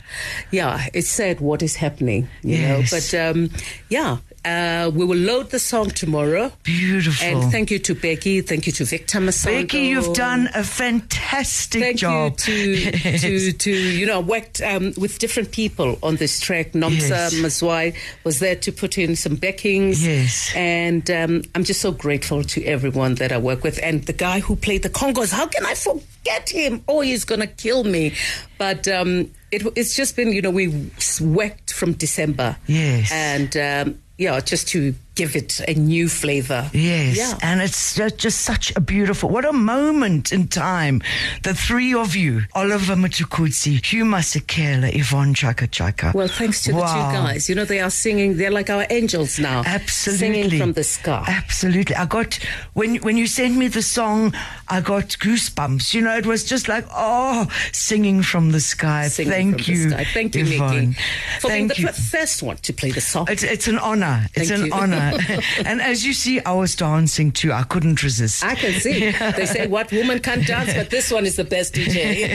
Yeah, 0.52 0.86
it 0.94 1.04
said 1.06 1.40
what 1.40 1.62
is 1.62 1.76
happening, 1.76 2.28
you 2.44 2.58
Yes. 2.58 2.92
know. 2.92 2.98
But 2.98 3.36
um, 3.38 3.50
yeah, 3.90 4.18
uh, 4.50 4.90
we 4.90 5.06
will 5.06 5.18
load 5.18 5.50
the 5.52 5.60
song 5.60 5.90
tomorrow. 5.90 6.52
Beautiful. 6.64 7.26
And 7.28 7.52
thank 7.52 7.72
you 7.72 7.80
to 7.80 7.94
Becky. 7.96 8.42
Thank 8.42 8.66
you 8.68 8.74
to 8.74 8.86
Victor 8.86 9.20
Masando. 9.20 9.62
Becky, 9.62 9.80
you've 9.88 10.14
done 10.14 10.50
a 10.56 10.64
fantastic 10.64 11.82
Thank 11.82 11.98
job. 12.00 12.34
you 12.48 12.92
to, 12.92 12.92
to, 13.20 13.52
to, 13.52 13.72
you 13.72 14.06
know, 14.06 14.20
worked 14.22 14.62
um, 14.62 14.94
with 14.98 15.20
different 15.20 15.52
people 15.52 15.98
on 16.02 16.16
this 16.16 16.40
track. 16.40 16.72
Nomsa 16.74 17.10
Yes. 17.10 17.34
Mazwai 17.36 17.96
was 18.24 18.40
there 18.40 18.56
to 18.56 18.72
put 18.72 18.98
in 18.98 19.16
some 19.16 19.36
backings. 19.36 20.06
Yes. 20.06 20.52
And 20.56 21.10
um, 21.12 21.44
I'm 21.56 21.64
just 21.64 21.82
so 21.82 21.92
grateful 21.92 22.44
to 22.44 22.64
everyone 22.66 23.16
that 23.16 23.32
I 23.32 23.38
work 23.38 23.64
with. 23.64 23.80
And 23.84 24.04
the 24.04 24.14
guy 24.14 24.40
who 24.40 24.56
played 24.56 24.84
the 24.84 24.90
congas, 24.90 25.32
how 25.32 25.48
can 25.48 25.66
I 25.66 25.76
forget 25.76 26.50
him? 26.50 26.84
Oh, 26.88 27.02
he's 27.02 27.26
going 27.26 27.42
to 27.42 27.48
kill 27.48 27.84
me. 27.84 28.14
But 28.58 28.88
um, 28.88 29.32
it, 29.52 29.66
it's 29.76 29.96
just 29.96 30.16
been, 30.16 30.32
you 30.32 30.42
know, 30.42 30.52
we 30.52 30.90
worked 31.22 31.74
from 31.74 31.94
December. 31.94 32.58
Yes. 32.68 33.12
And, 33.12 33.56
um, 33.58 34.02
yeah, 34.20 34.40
just 34.42 34.68
to 34.68 34.94
give 35.20 35.36
it 35.36 35.60
a 35.68 35.74
new 35.74 36.08
flavor. 36.08 36.70
Yes, 36.74 37.18
Yeah. 37.18 37.38
and 37.42 37.62
it's 37.62 37.96
ju- 37.96 38.10
just 38.26 38.40
such 38.52 38.72
a 38.78 38.80
beautiful, 38.80 39.30
what 39.30 39.44
a 39.44 39.52
moment 39.52 40.32
in 40.32 40.48
time. 40.48 41.02
The 41.44 41.54
three 41.54 41.94
of 41.94 42.16
you, 42.16 42.44
Oliver 42.56 42.96
Mtukudzi, 42.96 43.86
Hugh 43.86 44.06
Masekela, 44.06 44.90
Yvonne 44.96 45.34
Chaka 45.34 45.68
Chaka. 45.68 46.12
Well, 46.16 46.30
thanks 46.30 46.64
to 46.64 46.72
Wow. 46.72 46.80
the 46.80 46.94
two 46.94 47.24
guys. 47.26 47.50
You 47.50 47.56
know, 47.56 47.66
they 47.66 47.82
are 47.82 47.90
singing, 47.92 48.38
they're 48.38 48.50
like 48.60 48.70
our 48.70 48.86
angels 48.90 49.40
now. 49.40 49.64
Absolutely. 49.66 50.28
Singing 50.28 50.60
from 50.60 50.74
the 50.74 50.84
sky. 50.86 51.26
Absolutely. 51.28 51.96
I 51.98 52.06
got, 52.06 52.40
when, 52.74 52.96
when 52.98 53.18
you 53.18 53.28
sent 53.28 53.58
me 53.58 53.68
the 53.68 53.82
song, 53.82 54.34
I 54.70 54.80
got 54.80 55.10
goosebumps. 55.20 55.94
You 55.94 56.02
know, 56.02 56.16
it 56.16 56.26
was 56.26 56.46
just 56.46 56.70
like, 56.70 56.86
oh, 56.96 57.48
singing 57.74 58.22
from 58.24 58.52
the 58.52 58.62
sky. 58.62 59.10
Singing 59.10 59.32
Thank 59.34 59.68
you. 59.68 59.90
Sky. 59.90 60.06
Thank 60.14 60.36
you, 60.36 60.46
Yvonne. 60.46 60.90
Nicky. 60.92 61.02
For 61.42 61.50
being 61.50 61.68
the 61.68 61.76
you. 61.82 61.88
first 61.90 62.42
one 62.42 62.56
to 62.58 62.72
play 62.74 62.92
the 62.92 63.02
song. 63.02 63.28
It's, 63.30 63.44
it's 63.44 63.68
an 63.68 63.80
honor. 63.80 64.26
It's 64.34 64.50
Thank 64.50 64.62
an 64.62 64.68
you. 64.68 64.74
honor. 64.74 65.09
and 65.66 65.82
as 65.82 66.06
you 66.06 66.14
see, 66.14 66.40
I 66.42 66.54
was 66.54 66.76
dancing 66.76 67.32
too. 67.32 67.52
I 67.52 67.64
couldn't 67.64 68.04
resist. 68.04 68.44
I 68.44 68.56
can 68.56 68.80
see. 68.80 69.12
They 69.12 69.46
say 69.46 69.68
what 69.68 69.92
woman 69.92 70.20
can't 70.20 70.46
dance, 70.46 70.74
but 70.74 70.90
this 70.90 71.12
one 71.12 71.26
is 71.26 71.36
the 71.36 71.44
best 71.44 71.74
DJ. 71.74 72.30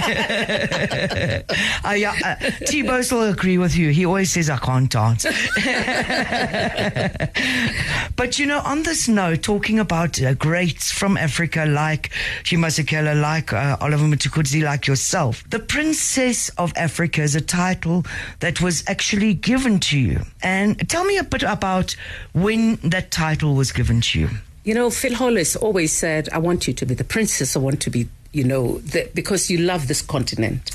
Uh, 1.85 1.91
yeah, 1.91 2.15
uh, 2.25 2.37
T-Bose 2.67 3.13
will 3.13 3.25
agree 3.25 3.59
with 3.59 3.77
you. 3.77 3.91
He 3.91 4.07
always 4.07 4.31
says 4.31 4.49
I 4.49 4.57
can't 4.57 4.91
dance. 4.91 5.25
but 8.17 8.39
you 8.39 8.47
know, 8.47 8.61
on 8.61 8.83
this 8.83 9.09
note, 9.09 9.43
talking 9.43 9.79
about 9.79 10.21
uh, 10.23 10.35
greats 10.35 10.91
from 10.91 11.17
Africa 11.17 11.67
like 11.67 12.13
Hugh 12.47 12.59
Masekela, 12.59 13.21
like 13.21 13.53
uh, 13.53 13.77
Oliver 13.81 14.05
Mutukudzi, 14.05 14.63
like 14.63 14.87
yourself, 14.87 15.45
the 15.51 15.59
Princess 15.59 16.49
of 16.51 16.73
Africa 16.77 17.23
is 17.23 17.35
a 17.35 17.41
title 17.41 18.05
that 18.41 18.61
was 18.61 18.85
actually 18.87 19.35
given 19.35 19.81
to 19.81 19.99
you. 19.99 20.21
And 20.43 20.89
tell 20.89 21.05
me 21.05 21.19
a 21.19 21.25
bit 21.25 21.43
about 21.43 21.97
when 22.33 22.64
that 22.83 23.11
title 23.11 23.55
was 23.55 23.73
given 23.73 24.01
to 24.01 24.21
you. 24.21 24.29
you 24.65 24.75
know, 24.75 24.91
Phil 24.91 25.15
Hollis 25.15 25.57
always 25.57 25.93
said, 25.93 26.29
I 26.33 26.39
want 26.39 26.67
you 26.67 26.75
to 26.75 26.87
be 26.87 26.95
the 26.95 27.05
princess. 27.05 27.55
I 27.57 27.59
want 27.59 27.81
to 27.83 27.91
be, 27.91 28.09
you 28.33 28.45
know, 28.45 28.79
the, 28.79 29.09
because 29.15 29.51
you 29.51 29.59
love 29.59 29.89
this 29.89 30.03
continent. 30.03 30.71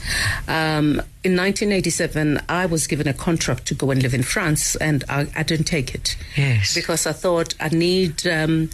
Um, 0.47 1.01
in 1.23 1.35
1987, 1.35 2.39
I 2.47 2.65
was 2.65 2.87
given 2.87 3.07
a 3.07 3.13
contract 3.13 3.65
to 3.67 3.73
go 3.75 3.91
and 3.91 4.01
live 4.01 4.13
in 4.13 4.23
France, 4.23 4.75
and 4.77 5.03
I, 5.09 5.27
I 5.35 5.43
didn't 5.43 5.65
take 5.65 5.93
it. 5.95 6.15
Yes. 6.37 6.73
Because 6.75 7.05
I 7.07 7.13
thought 7.13 7.55
I 7.59 7.69
need. 7.69 8.25
Um, 8.27 8.69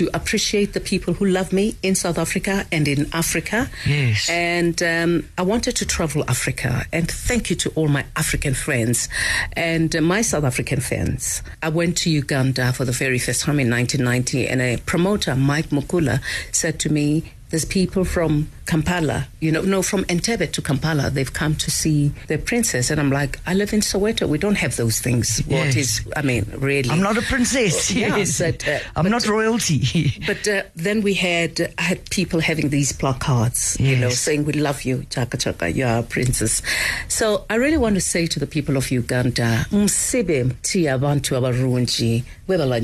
to 0.00 0.08
appreciate 0.14 0.72
the 0.72 0.80
people 0.80 1.12
who 1.12 1.26
love 1.26 1.52
me 1.52 1.76
in 1.82 1.94
South 1.94 2.16
Africa 2.16 2.64
and 2.72 2.88
in 2.88 3.06
Africa. 3.12 3.68
Yes. 3.86 4.30
And 4.30 4.82
um, 4.82 5.28
I 5.36 5.42
wanted 5.42 5.76
to 5.76 5.84
travel 5.84 6.24
Africa. 6.26 6.86
And 6.90 7.06
thank 7.10 7.50
you 7.50 7.56
to 7.56 7.70
all 7.74 7.88
my 7.88 8.06
African 8.16 8.54
friends 8.54 9.10
and 9.52 9.94
uh, 9.94 10.00
my 10.00 10.22
South 10.22 10.44
African 10.44 10.80
friends. 10.80 11.42
I 11.62 11.68
went 11.68 11.98
to 11.98 12.08
Uganda 12.08 12.72
for 12.72 12.86
the 12.86 12.92
very 12.92 13.18
first 13.18 13.42
time 13.42 13.60
in 13.60 13.68
1990, 13.68 14.48
and 14.48 14.62
a 14.62 14.78
promoter, 14.86 15.36
Mike 15.36 15.68
Mukula, 15.68 16.22
said 16.50 16.80
to 16.80 16.88
me, 16.88 17.34
there's 17.50 17.64
people 17.64 18.04
from 18.04 18.48
Kampala, 18.66 19.26
you 19.40 19.50
know, 19.50 19.62
no, 19.62 19.82
from 19.82 20.04
Entebbe 20.04 20.52
to 20.52 20.62
Kampala. 20.62 21.10
They've 21.10 21.32
come 21.32 21.56
to 21.56 21.70
see 21.70 22.12
the 22.28 22.38
princess. 22.38 22.90
And 22.90 23.00
I'm 23.00 23.10
like, 23.10 23.40
I 23.46 23.54
live 23.54 23.72
in 23.72 23.80
Soweto. 23.80 24.28
We 24.28 24.38
don't 24.38 24.54
have 24.56 24.76
those 24.76 25.00
things. 25.00 25.40
What 25.46 25.74
Yes. 25.74 25.76
is, 25.76 26.00
I 26.16 26.22
mean, 26.22 26.46
really. 26.56 26.88
I'm 26.90 27.00
not 27.02 27.18
a 27.18 27.22
princess. 27.22 27.90
Yeah, 28.00 28.16
yes. 28.16 28.38
but, 28.38 28.66
uh, 28.68 28.78
I'm 28.96 29.02
but- 29.04 29.10
not 29.10 29.26
royalty. 29.26 30.12
But 30.26 30.46
uh, 30.46 30.62
then 30.76 31.02
we 31.02 31.14
had 31.14 31.72
I 31.78 31.82
had 31.82 32.08
people 32.10 32.40
having 32.40 32.68
these 32.70 32.92
placards, 32.92 33.76
you 33.80 33.96
know, 33.96 34.10
saying 34.10 34.44
we 34.44 34.52
love 34.52 34.82
you, 34.82 35.04
Chaka 35.10 35.36
Chaka, 35.36 35.72
you're 35.72 35.88
our 35.88 36.02
princess. 36.04 36.62
So 37.08 37.44
I 37.50 37.56
really 37.56 37.78
want 37.78 37.96
to 37.96 38.00
say 38.00 38.26
to 38.28 38.38
the 38.38 38.46
people 38.46 38.76
of 38.76 38.90
Uganda, 38.92 39.66
msibe 39.72 40.54
ti 40.62 40.84
abantu 40.86 41.36
abarungi, 41.36 42.24
webala 42.48 42.80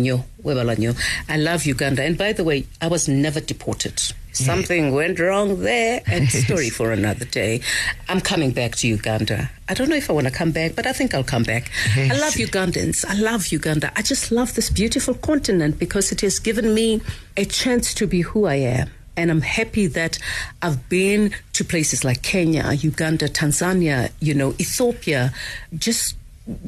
nnyo, 0.47 0.55
webala 0.55 0.77
nnyo. 0.77 0.95
I 1.29 1.37
love 1.37 1.67
Uganda, 1.67 2.03
and 2.03 2.17
by 2.17 2.33
the 2.33 2.45
way, 2.45 2.67
I 2.81 2.89
was 2.89 3.09
never 3.09 3.41
deported. 3.41 4.01
Something 4.33 4.93
went 4.93 5.19
wrong 5.19 5.63
there, 5.63 6.03
and 6.07 6.29
story 6.45 6.69
for 6.69 6.93
another 6.93 7.25
day. 7.25 7.61
I'm 8.09 8.21
coming 8.21 8.53
back 8.53 8.77
to 8.77 8.89
Uganda. 8.89 9.51
I 9.69 9.75
don't 9.75 9.89
know 9.89 9.97
if 9.97 10.11
I 10.11 10.13
want 10.13 10.27
to 10.27 10.33
come 10.33 10.53
back, 10.53 10.75
but 10.77 10.87
I 10.87 10.93
think 10.93 11.15
I'll 11.15 11.25
come 11.25 11.43
back. 11.43 11.71
I 11.97 12.15
love 12.19 12.35
Ugandans. 12.35 13.05
I 13.09 13.15
love 13.15 13.47
Uganda. 13.47 13.91
I 13.97 14.03
just 14.03 14.31
love 14.31 14.55
this 14.55 14.69
beautiful 14.69 15.15
continent 15.15 15.79
because 15.79 16.13
it 16.13 16.21
has 16.21 16.39
given 16.39 16.75
me 16.75 17.01
a 17.37 17.47
chance 17.47 17.95
to 17.95 18.07
be 18.07 18.21
who 18.21 18.45
I 18.45 18.57
am. 18.57 18.91
And 19.17 19.31
I'm 19.31 19.41
happy 19.41 19.87
that 19.87 20.19
I've 20.61 20.87
been 20.91 21.33
to 21.55 21.65
places 21.65 22.05
like 22.05 22.21
Kenya, 22.21 22.73
Uganda, 22.75 23.29
Tanzania, 23.29 24.11
you 24.21 24.35
know, 24.35 24.53
Ethiopia, 24.61 25.33
just 25.75 26.16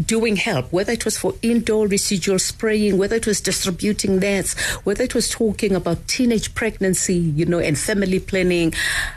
doing 0.04 0.36
help, 0.36 0.72
whether 0.72 0.92
it 0.92 1.04
was 1.04 1.16
for 1.16 1.34
indoor 1.42 1.86
residual 1.86 2.38
spraying, 2.38 2.98
whether 2.98 3.16
it 3.16 3.26
was 3.26 3.40
distributing 3.40 4.18
nets, 4.18 4.58
whether 4.84 5.04
it 5.04 5.14
was 5.14 5.28
talking 5.28 5.74
about 5.74 6.06
teenage 6.08 6.54
pregnancy, 6.54 7.14
you 7.14 7.46
know, 7.46 7.58
and 7.58 7.78
family 7.78 8.18
planning. 8.18 8.74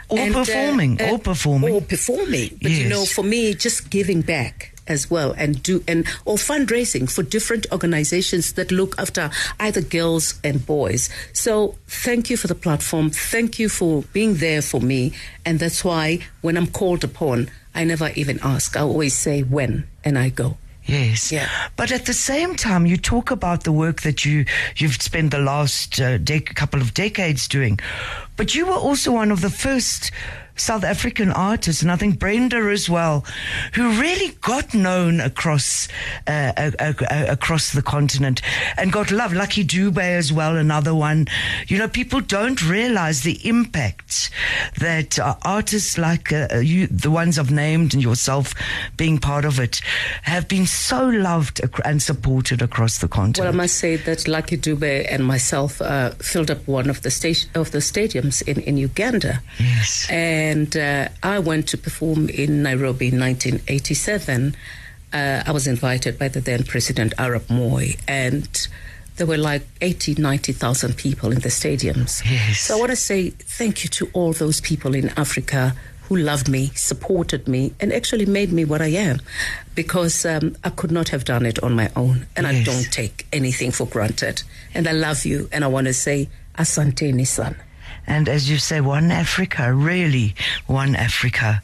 Or 0.09 0.19
and, 0.19 0.35
uh, 0.35 0.39
performing, 0.39 1.01
or 1.01 1.19
performing. 1.19 1.73
Or 1.73 1.81
performing. 1.81 2.59
But, 2.61 2.71
you 2.71 2.89
know, 2.89 3.05
for 3.05 3.23
me, 3.23 3.53
just 3.53 3.89
giving 3.89 4.21
back 4.21 4.71
as 4.87 5.09
well 5.09 5.33
and 5.37 5.61
do 5.63 5.83
and 5.87 6.05
or 6.25 6.35
fundraising 6.35 7.09
for 7.09 7.23
different 7.23 7.65
organizations 7.71 8.53
that 8.53 8.71
look 8.71 8.95
after 8.97 9.29
either 9.59 9.79
girls 9.81 10.39
and 10.43 10.65
boys 10.65 11.09
so 11.33 11.75
thank 11.87 12.29
you 12.29 12.35
for 12.35 12.47
the 12.47 12.55
platform 12.55 13.09
thank 13.09 13.59
you 13.59 13.69
for 13.69 14.01
being 14.11 14.35
there 14.35 14.61
for 14.61 14.81
me 14.81 15.13
and 15.45 15.59
that's 15.59 15.85
why 15.85 16.19
when 16.41 16.57
i'm 16.57 16.67
called 16.67 17.03
upon 17.03 17.49
i 17.75 17.83
never 17.83 18.09
even 18.15 18.39
ask 18.43 18.75
i 18.77 18.81
always 18.81 19.15
say 19.15 19.41
when 19.43 19.87
and 20.03 20.17
i 20.17 20.29
go 20.29 20.57
Yes. 20.83 21.31
Yeah. 21.31 21.47
But 21.75 21.91
at 21.91 22.07
the 22.07 22.13
same 22.13 22.55
time, 22.55 22.87
you 22.87 22.97
talk 22.97 23.29
about 23.29 23.63
the 23.65 23.71
work 23.71 24.01
that 24.01 24.25
you 24.25 24.45
you've 24.77 24.99
spent 24.99 25.29
the 25.29 25.37
last 25.37 26.01
uh, 26.01 26.17
dec- 26.17 26.55
couple 26.55 26.81
of 26.81 26.95
decades 26.95 27.47
doing, 27.47 27.79
but 28.35 28.55
you 28.55 28.65
were 28.65 28.73
also 28.73 29.11
one 29.11 29.31
of 29.31 29.41
the 29.41 29.51
first 29.51 30.11
South 30.55 30.83
African 30.83 31.31
artists, 31.31 31.81
and 31.81 31.91
I 31.91 31.95
think 31.95 32.19
Brenda 32.19 32.57
as 32.71 32.89
well, 32.89 33.25
who 33.73 33.99
really 33.99 34.33
got 34.41 34.73
known 34.73 35.19
across 35.19 35.87
uh, 36.27 36.53
uh, 36.57 36.71
uh, 36.79 36.93
uh, 37.09 37.25
across 37.29 37.71
the 37.71 37.81
continent 37.81 38.41
and 38.77 38.91
got 38.91 39.11
love. 39.11 39.33
Lucky 39.33 39.63
Dube 39.63 39.97
as 39.97 40.31
well, 40.31 40.57
another 40.57 40.93
one. 40.93 41.27
You 41.67 41.77
know, 41.77 41.87
people 41.87 42.21
don't 42.21 42.61
realize 42.67 43.21
the 43.21 43.39
impact 43.47 44.29
that 44.79 45.17
uh, 45.19 45.35
artists 45.43 45.97
like 45.97 46.31
uh, 46.31 46.47
you, 46.57 46.87
the 46.87 47.11
ones 47.11 47.39
I've 47.39 47.51
named, 47.51 47.93
and 47.93 48.03
yourself 48.03 48.53
being 48.97 49.17
part 49.17 49.45
of 49.45 49.59
it, 49.59 49.81
have 50.23 50.47
been 50.47 50.65
so 50.67 51.07
loved 51.07 51.61
and 51.85 52.01
supported 52.01 52.61
across 52.61 52.99
the 52.99 53.07
continent. 53.07 53.39
Well, 53.39 53.53
I 53.53 53.63
must 53.63 53.77
say 53.77 53.95
that 53.95 54.27
Lucky 54.27 54.57
Dube 54.57 55.07
and 55.09 55.25
myself 55.25 55.81
uh, 55.81 56.11
filled 56.11 56.51
up 56.51 56.67
one 56.67 56.89
of 56.89 57.01
the 57.01 57.09
sta- 57.09 57.49
of 57.55 57.71
the 57.71 57.79
stadiums 57.79 58.41
in, 58.47 58.59
in 58.61 58.77
Uganda. 58.77 59.41
Yes. 59.59 60.07
And 60.09 60.40
uh, 60.75 61.09
I 61.23 61.39
went 61.39 61.67
to 61.69 61.77
perform 61.77 62.29
in 62.29 62.63
Nairobi 62.63 63.07
in 63.09 63.19
1987. 63.19 64.55
Uh, 65.13 65.43
I 65.45 65.51
was 65.51 65.67
invited 65.67 66.17
by 66.17 66.29
the 66.29 66.39
then 66.39 66.63
President 66.63 67.13
Arap 67.17 67.49
Moi, 67.49 67.93
and 68.07 68.67
there 69.17 69.27
were 69.27 69.37
like 69.37 69.63
80, 69.81 70.15
90,000 70.15 70.95
people 70.95 71.31
in 71.31 71.39
the 71.39 71.49
stadiums. 71.49 72.23
Yes. 72.25 72.61
So 72.61 72.75
I 72.75 72.79
want 72.79 72.91
to 72.91 72.95
say 72.95 73.31
thank 73.31 73.83
you 73.83 73.89
to 73.89 74.09
all 74.13 74.33
those 74.33 74.61
people 74.61 74.95
in 74.95 75.09
Africa 75.17 75.75
who 76.03 76.17
loved 76.17 76.49
me, 76.49 76.71
supported 76.75 77.47
me, 77.47 77.73
and 77.79 77.93
actually 77.93 78.25
made 78.25 78.51
me 78.51 78.65
what 78.65 78.81
I 78.81 78.87
am 78.87 79.21
because 79.75 80.25
um, 80.25 80.55
I 80.63 80.69
could 80.69 80.91
not 80.91 81.09
have 81.09 81.23
done 81.23 81.45
it 81.45 81.61
on 81.63 81.73
my 81.73 81.89
own. 81.95 82.25
And 82.35 82.45
I 82.45 82.63
don't 82.63 82.91
take 82.91 83.27
anything 83.31 83.71
for 83.71 83.85
granted. 83.85 84.43
And 84.73 84.87
I 84.87 84.91
love 84.91 85.25
you, 85.25 85.47
and 85.53 85.63
I 85.63 85.67
want 85.67 85.87
to 85.87 85.93
say, 85.93 86.29
Asante 86.57 87.25
sana. 87.25 87.55
And 88.07 88.27
as 88.27 88.49
you 88.49 88.57
say, 88.57 88.81
one 88.81 89.11
Africa, 89.11 89.73
really 89.73 90.35
one 90.67 90.95
Africa. 90.95 91.61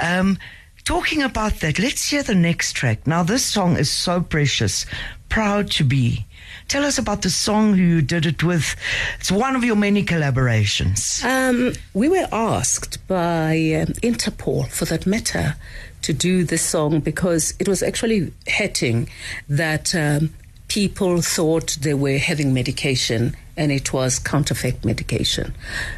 Um, 0.00 0.38
talking 0.84 1.22
about 1.22 1.60
that, 1.60 1.78
let's 1.78 2.08
hear 2.08 2.22
the 2.22 2.34
next 2.34 2.72
track. 2.72 3.06
Now, 3.06 3.22
this 3.22 3.44
song 3.44 3.76
is 3.76 3.90
so 3.90 4.20
precious. 4.20 4.86
Proud 5.28 5.70
to 5.72 5.84
be. 5.84 6.26
Tell 6.68 6.84
us 6.84 6.98
about 6.98 7.22
the 7.22 7.30
song 7.30 7.74
who 7.74 7.82
you 7.82 8.02
did 8.02 8.26
it 8.26 8.44
with. 8.44 8.76
It's 9.18 9.32
one 9.32 9.56
of 9.56 9.64
your 9.64 9.74
many 9.74 10.04
collaborations. 10.04 11.24
Um, 11.24 11.72
we 11.94 12.08
were 12.08 12.28
asked 12.30 13.06
by 13.08 13.54
um, 13.54 13.94
Interpol, 14.02 14.68
for 14.68 14.84
that 14.84 15.04
matter, 15.04 15.56
to 16.02 16.12
do 16.12 16.44
this 16.44 16.62
song 16.62 17.00
because 17.00 17.54
it 17.58 17.68
was 17.68 17.82
actually 17.82 18.32
hitting 18.46 19.08
that 19.48 19.94
um, 19.94 20.32
people 20.68 21.20
thought 21.20 21.76
they 21.80 21.94
were 21.94 22.18
having 22.18 22.54
medication 22.54 23.36
and 23.60 23.70
it 23.70 23.92
was 23.92 24.18
counterfeit 24.18 24.82
medication. 24.86 25.54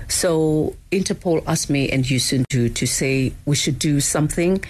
So 0.09 0.75
Interpol 0.91 1.45
asked 1.47 1.71
me 1.71 1.89
and 1.91 2.05
Youssou 2.05 2.45
to, 2.49 2.69
to 2.69 2.87
say 2.87 3.33
we 3.47 3.55
should 3.55 3.79
do 3.79 4.01
something 4.01 4.63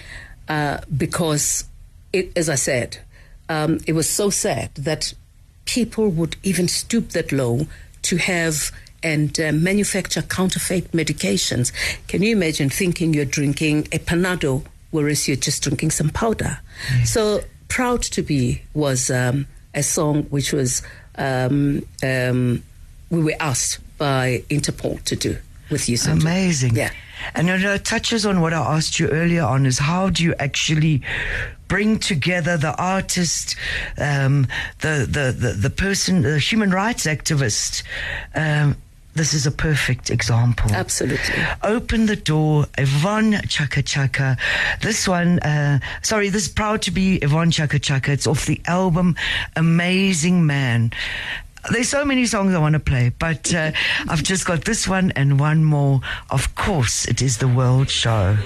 uh, 0.47 0.77
because, 0.95 1.65
it, 2.13 2.31
as 2.37 2.49
I 2.49 2.55
said, 2.55 2.99
um, 3.49 3.79
it 3.87 3.93
was 3.93 4.07
so 4.07 4.29
sad 4.29 4.75
that 4.75 5.11
people 5.65 6.07
would 6.09 6.35
even 6.43 6.67
stoop 6.67 7.09
that 7.09 7.31
low 7.31 7.65
to 8.03 8.17
have 8.17 8.71
and 9.01 9.39
uh, 9.39 9.51
manufacture 9.51 10.21
counterfeit 10.21 10.91
medications. 10.91 11.73
Can 12.07 12.21
you 12.21 12.31
imagine 12.31 12.69
thinking 12.69 13.11
you're 13.15 13.25
drinking 13.25 13.87
a 13.91 13.97
Panado 13.97 14.63
whereas 14.91 15.27
you're 15.27 15.35
just 15.35 15.63
drinking 15.63 15.89
some 15.89 16.09
powder? 16.09 16.59
So, 17.05 17.41
Proud 17.69 18.03
to 18.03 18.21
Be 18.21 18.61
was 18.75 19.09
um, 19.09 19.47
a 19.73 19.81
song 19.81 20.25
which 20.25 20.53
was, 20.53 20.83
um, 21.15 21.83
um, 22.03 22.61
we 23.13 23.21
were 23.21 23.35
asked 23.39 23.79
by 23.99 24.43
Interpol 24.49 25.01
to 25.03 25.15
do 25.15 25.37
with 25.69 25.87
you. 25.87 25.97
Sandra. 25.97 26.29
Amazing. 26.29 26.75
Yeah. 26.75 26.91
And 27.35 27.47
you 27.47 27.57
know, 27.59 27.73
it 27.75 27.85
touches 27.85 28.25
on 28.25 28.41
what 28.41 28.53
I 28.53 28.57
asked 28.57 28.99
you 28.99 29.07
earlier 29.07 29.43
on 29.43 29.65
is 29.65 29.77
how 29.77 30.09
do 30.09 30.23
you 30.23 30.33
actually 30.39 31.03
bring 31.67 31.99
together 31.99 32.57
the 32.57 32.75
artist, 32.75 33.55
um, 33.97 34.47
the, 34.81 35.07
the, 35.09 35.31
the, 35.31 35.53
the 35.53 35.69
person, 35.69 36.23
the 36.23 36.39
human 36.39 36.71
rights 36.71 37.05
activist? 37.05 37.83
Um, 38.35 38.75
this 39.15 39.35
is 39.35 39.45
a 39.45 39.51
perfect 39.51 40.09
example. 40.09 40.71
Absolutely. 40.71 41.35
Open 41.61 42.07
the 42.07 42.15
door, 42.15 42.65
Yvonne 42.79 43.39
Chaka 43.47 43.83
Chaka. 43.83 44.37
This 44.81 45.07
one, 45.07 45.37
uh, 45.39 45.79
sorry, 46.01 46.29
this 46.29 46.47
is 46.47 46.49
proud 46.49 46.81
to 46.83 46.91
be 46.91 47.17
Yvonne 47.17 47.51
Chaka 47.51 47.77
Chaka. 47.77 48.11
It's 48.11 48.25
off 48.25 48.47
the 48.47 48.59
album 48.65 49.15
Amazing 49.55 50.47
Man. 50.47 50.91
There's 51.71 51.89
so 51.89 52.03
many 52.03 52.25
songs 52.25 52.53
I 52.53 52.59
want 52.59 52.73
to 52.73 52.79
play, 52.79 53.11
but 53.17 53.53
uh, 53.53 53.71
I've 54.09 54.23
just 54.23 54.45
got 54.45 54.65
this 54.65 54.87
one 54.87 55.11
and 55.15 55.39
one 55.39 55.63
more. 55.63 56.01
Of 56.29 56.55
course, 56.55 57.07
it 57.07 57.21
is 57.21 57.37
the 57.37 57.47
World 57.47 57.89
Show. 57.89 58.37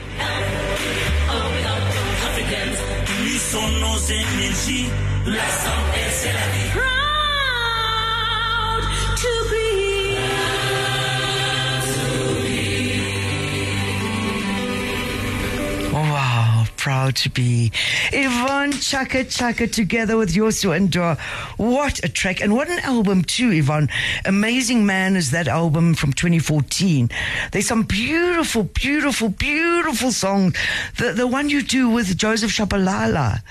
Proud 16.87 17.17
to 17.17 17.29
be 17.29 17.69
Yvonne 18.13 18.71
Chaka 18.71 19.25
Chaka 19.25 19.67
together 19.67 20.15
with 20.15 20.33
Youssou 20.33 20.71
N'Dour. 20.71 21.19
What 21.57 22.01
a 22.01 22.07
track 22.07 22.39
and 22.39 22.55
what 22.55 22.69
an 22.69 22.79
album 22.79 23.25
too, 23.25 23.51
Yvonne. 23.51 23.89
Amazing 24.23 24.85
Man 24.85 25.17
is 25.17 25.31
that 25.31 25.49
album 25.49 25.95
from 25.95 26.13
2014. 26.13 27.09
There's 27.51 27.67
some 27.67 27.83
beautiful, 27.83 28.63
beautiful, 28.63 29.27
beautiful 29.27 30.13
songs. 30.13 30.55
The 30.95 31.11
the 31.11 31.27
one 31.27 31.49
you 31.49 31.61
do 31.61 31.89
with 31.89 32.17
Joseph 32.17 32.51
Shabalala 32.51 33.41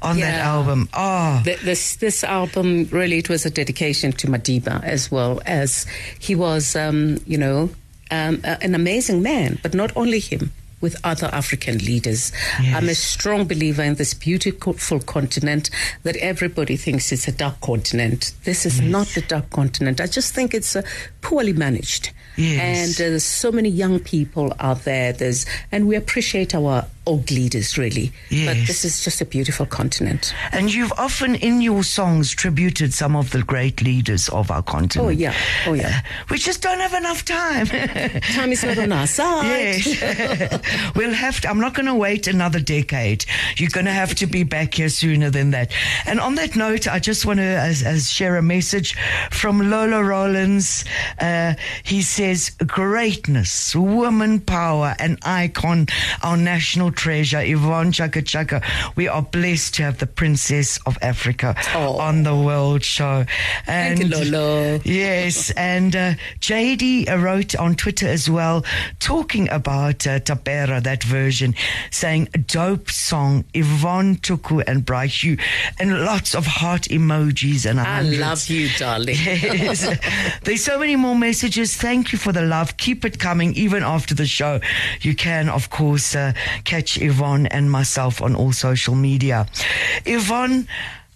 on 0.00 0.20
that 0.20 0.38
album. 0.38 0.88
Oh, 0.94 1.42
Th- 1.44 1.58
This 1.58 1.96
this 1.96 2.22
album 2.22 2.86
really 2.92 3.18
it 3.18 3.28
was 3.28 3.44
a 3.44 3.50
dedication 3.50 4.12
to 4.12 4.28
Madiba 4.28 4.80
as 4.84 5.10
well 5.10 5.42
as 5.46 5.84
he 6.20 6.36
was 6.36 6.76
um, 6.76 7.18
you 7.26 7.38
know 7.38 7.70
um, 8.12 8.40
an 8.44 8.76
amazing 8.76 9.20
man, 9.20 9.58
but 9.64 9.74
not 9.74 9.90
only 9.96 10.20
him. 10.20 10.52
With 10.84 10.96
other 11.02 11.30
African 11.32 11.78
leaders, 11.78 12.30
I'm 12.58 12.90
a 12.90 12.94
strong 12.94 13.46
believer 13.46 13.82
in 13.82 13.94
this 13.94 14.12
beautiful 14.12 15.00
continent 15.00 15.70
that 16.02 16.14
everybody 16.16 16.76
thinks 16.76 17.10
it's 17.10 17.26
a 17.26 17.32
dark 17.32 17.58
continent. 17.62 18.34
This 18.44 18.66
is 18.66 18.82
not 18.82 19.06
the 19.14 19.22
dark 19.22 19.48
continent. 19.48 19.98
I 19.98 20.06
just 20.06 20.34
think 20.34 20.52
it's 20.52 20.76
uh, 20.76 20.82
poorly 21.22 21.54
managed, 21.54 22.10
Yes. 22.36 22.60
and 22.98 23.06
uh, 23.06 23.10
there's 23.10 23.24
so 23.24 23.50
many 23.50 23.70
young 23.70 23.98
people 23.98 24.52
out 24.60 24.84
there. 24.84 25.14
There's 25.14 25.46
and 25.72 25.88
we 25.88 25.96
appreciate 25.96 26.54
our 26.54 26.84
old 27.06 27.30
leaders 27.30 27.76
really, 27.78 28.12
but 28.30 28.36
Yes. 28.56 28.66
this 28.66 28.84
is 28.84 29.04
just 29.04 29.20
a 29.20 29.24
beautiful 29.24 29.66
continent. 29.66 30.34
and 30.52 30.72
you've 30.72 30.92
often 30.96 31.34
in 31.36 31.60
your 31.60 31.82
songs 31.84 32.30
tributed 32.32 32.92
some 32.94 33.14
of 33.16 33.30
the 33.30 33.42
great 33.42 33.82
leaders 33.82 34.28
of 34.30 34.50
our 34.50 34.62
continent. 34.62 35.06
Oh 35.06 35.10
yeah, 35.10 35.34
oh 35.66 35.74
yeah. 35.74 36.00
Uh, 36.04 36.24
we 36.30 36.38
just 36.38 36.62
don't 36.62 36.80
have 36.80 36.94
enough 36.94 37.24
time. 37.24 37.66
Time 38.34 38.52
is 38.52 38.64
not 38.64 38.78
on 38.78 38.92
our 38.92 39.06
side. 39.06 39.84
Yes. 39.84 40.92
we'll 40.96 41.12
have 41.12 41.40
to, 41.42 41.48
I'm 41.48 41.60
not 41.60 41.74
going 41.74 41.86
to 41.86 41.94
wait 41.94 42.26
another 42.26 42.60
decade. 42.60 43.24
You're 43.56 43.70
going 43.70 43.86
to 43.86 43.92
have 43.92 44.14
to 44.16 44.26
be 44.26 44.42
back 44.42 44.74
here 44.74 44.88
sooner 44.88 45.30
than 45.30 45.50
that. 45.50 45.72
And 46.06 46.20
on 46.20 46.34
that 46.36 46.56
note, 46.56 46.88
I 46.88 46.98
just 46.98 47.26
want 47.26 47.38
to 47.38 47.44
as, 47.44 47.82
as 47.82 48.10
share 48.10 48.36
a 48.36 48.42
message 48.42 48.96
from 49.30 49.70
Lola 49.70 50.02
Rollins. 50.02 50.84
Uh, 51.20 51.54
he 51.82 52.02
says, 52.02 52.50
greatness, 52.94 53.74
woman 53.74 54.40
power, 54.40 54.94
an 54.98 55.18
icon, 55.24 55.86
our 56.22 56.36
national 56.36 56.92
treasure, 56.94 57.40
Yvonne 57.42 57.92
Chaka 57.92 58.22
Chaka. 58.22 58.62
We 58.96 59.08
are 59.08 59.22
blessed 59.22 59.74
to 59.74 59.82
have 59.84 59.98
the 59.98 60.06
Princess 60.06 60.78
of 60.86 60.96
Africa 61.02 61.54
Oh. 61.74 61.98
on 61.98 62.22
the 62.22 62.34
World 62.36 62.84
Show. 62.84 63.24
And 63.66 63.98
Thank 63.98 64.14
you, 64.14 64.30
Lolo. 64.30 64.80
Yes, 64.84 65.50
and 65.52 65.94
uh, 65.96 66.14
JD 66.40 67.10
uh, 67.10 67.16
wrote 67.18 67.54
on 67.56 67.74
Twitter 67.74 68.06
as 68.06 68.28
well, 68.30 68.64
talking 69.00 69.48
about 69.50 70.06
uh, 70.06 70.20
Tapera, 70.20 70.82
that 70.82 71.02
version, 71.02 71.54
saying, 71.90 72.28
dope 72.46 72.90
song, 72.90 73.44
Yvonne 73.54 74.16
Tuku 74.16 74.62
and 74.66 74.84
Bra 74.84 75.02
Hugh, 75.02 75.36
and 75.78 76.04
lots 76.04 76.34
of 76.34 76.46
heart 76.46 76.82
emojis 76.90 77.66
and 77.68 77.80
I 77.80 77.84
hundreds. 77.96 78.18
love 78.20 78.48
you, 78.48 78.68
darling. 78.78 79.16
Yes. 79.16 79.86
There's 80.44 80.64
so 80.64 80.78
many 80.78 80.96
more 80.96 81.16
messages. 81.16 81.76
Thank 81.76 82.12
you 82.12 82.18
for 82.18 82.32
the 82.32 82.42
love. 82.42 82.76
Keep 82.76 83.04
it 83.04 83.18
coming 83.18 83.54
even 83.54 83.82
after 83.82 84.14
the 84.14 84.26
show. 84.26 84.60
You 85.00 85.14
can, 85.14 85.48
of 85.48 85.70
course, 85.70 86.14
uh, 86.14 86.32
catch 86.64 86.83
Yvonne 86.96 87.46
and 87.46 87.70
myself 87.70 88.22
on 88.22 88.34
all 88.34 88.52
social 88.52 88.94
media. 88.94 89.46
Yvonne, 90.04 90.66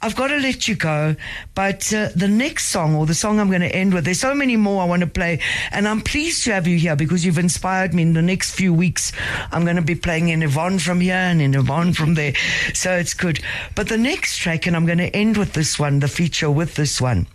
I've 0.00 0.14
got 0.14 0.28
to 0.28 0.36
let 0.36 0.68
you 0.68 0.76
go, 0.76 1.16
but 1.56 1.92
uh, 1.92 2.10
the 2.14 2.28
next 2.28 2.66
song 2.66 2.94
or 2.94 3.04
the 3.04 3.14
song 3.14 3.40
I'm 3.40 3.48
going 3.48 3.62
to 3.62 3.74
end 3.74 3.92
with, 3.92 4.04
there's 4.04 4.20
so 4.20 4.32
many 4.32 4.56
more 4.56 4.80
I 4.80 4.84
want 4.84 5.00
to 5.00 5.08
play, 5.08 5.40
and 5.72 5.88
I'm 5.88 6.02
pleased 6.02 6.44
to 6.44 6.52
have 6.52 6.68
you 6.68 6.78
here 6.78 6.94
because 6.94 7.24
you've 7.24 7.38
inspired 7.38 7.94
me. 7.94 8.02
In 8.02 8.12
the 8.12 8.22
next 8.22 8.54
few 8.54 8.72
weeks, 8.72 9.10
I'm 9.50 9.64
going 9.64 9.74
to 9.74 9.82
be 9.82 9.96
playing 9.96 10.28
in 10.28 10.42
Yvonne 10.42 10.78
from 10.78 11.00
here 11.00 11.14
and 11.14 11.42
in 11.42 11.52
Yvonne 11.52 11.94
from 11.94 12.14
there, 12.14 12.34
so 12.74 12.92
it's 12.92 13.12
good. 13.12 13.40
But 13.74 13.88
the 13.88 13.98
next 13.98 14.36
track, 14.36 14.68
and 14.68 14.76
I'm 14.76 14.86
going 14.86 14.98
to 14.98 15.14
end 15.16 15.36
with 15.36 15.54
this 15.54 15.80
one, 15.80 15.98
the 15.98 16.06
feature 16.06 16.50
with 16.50 16.76
this 16.76 17.00
one. 17.00 17.26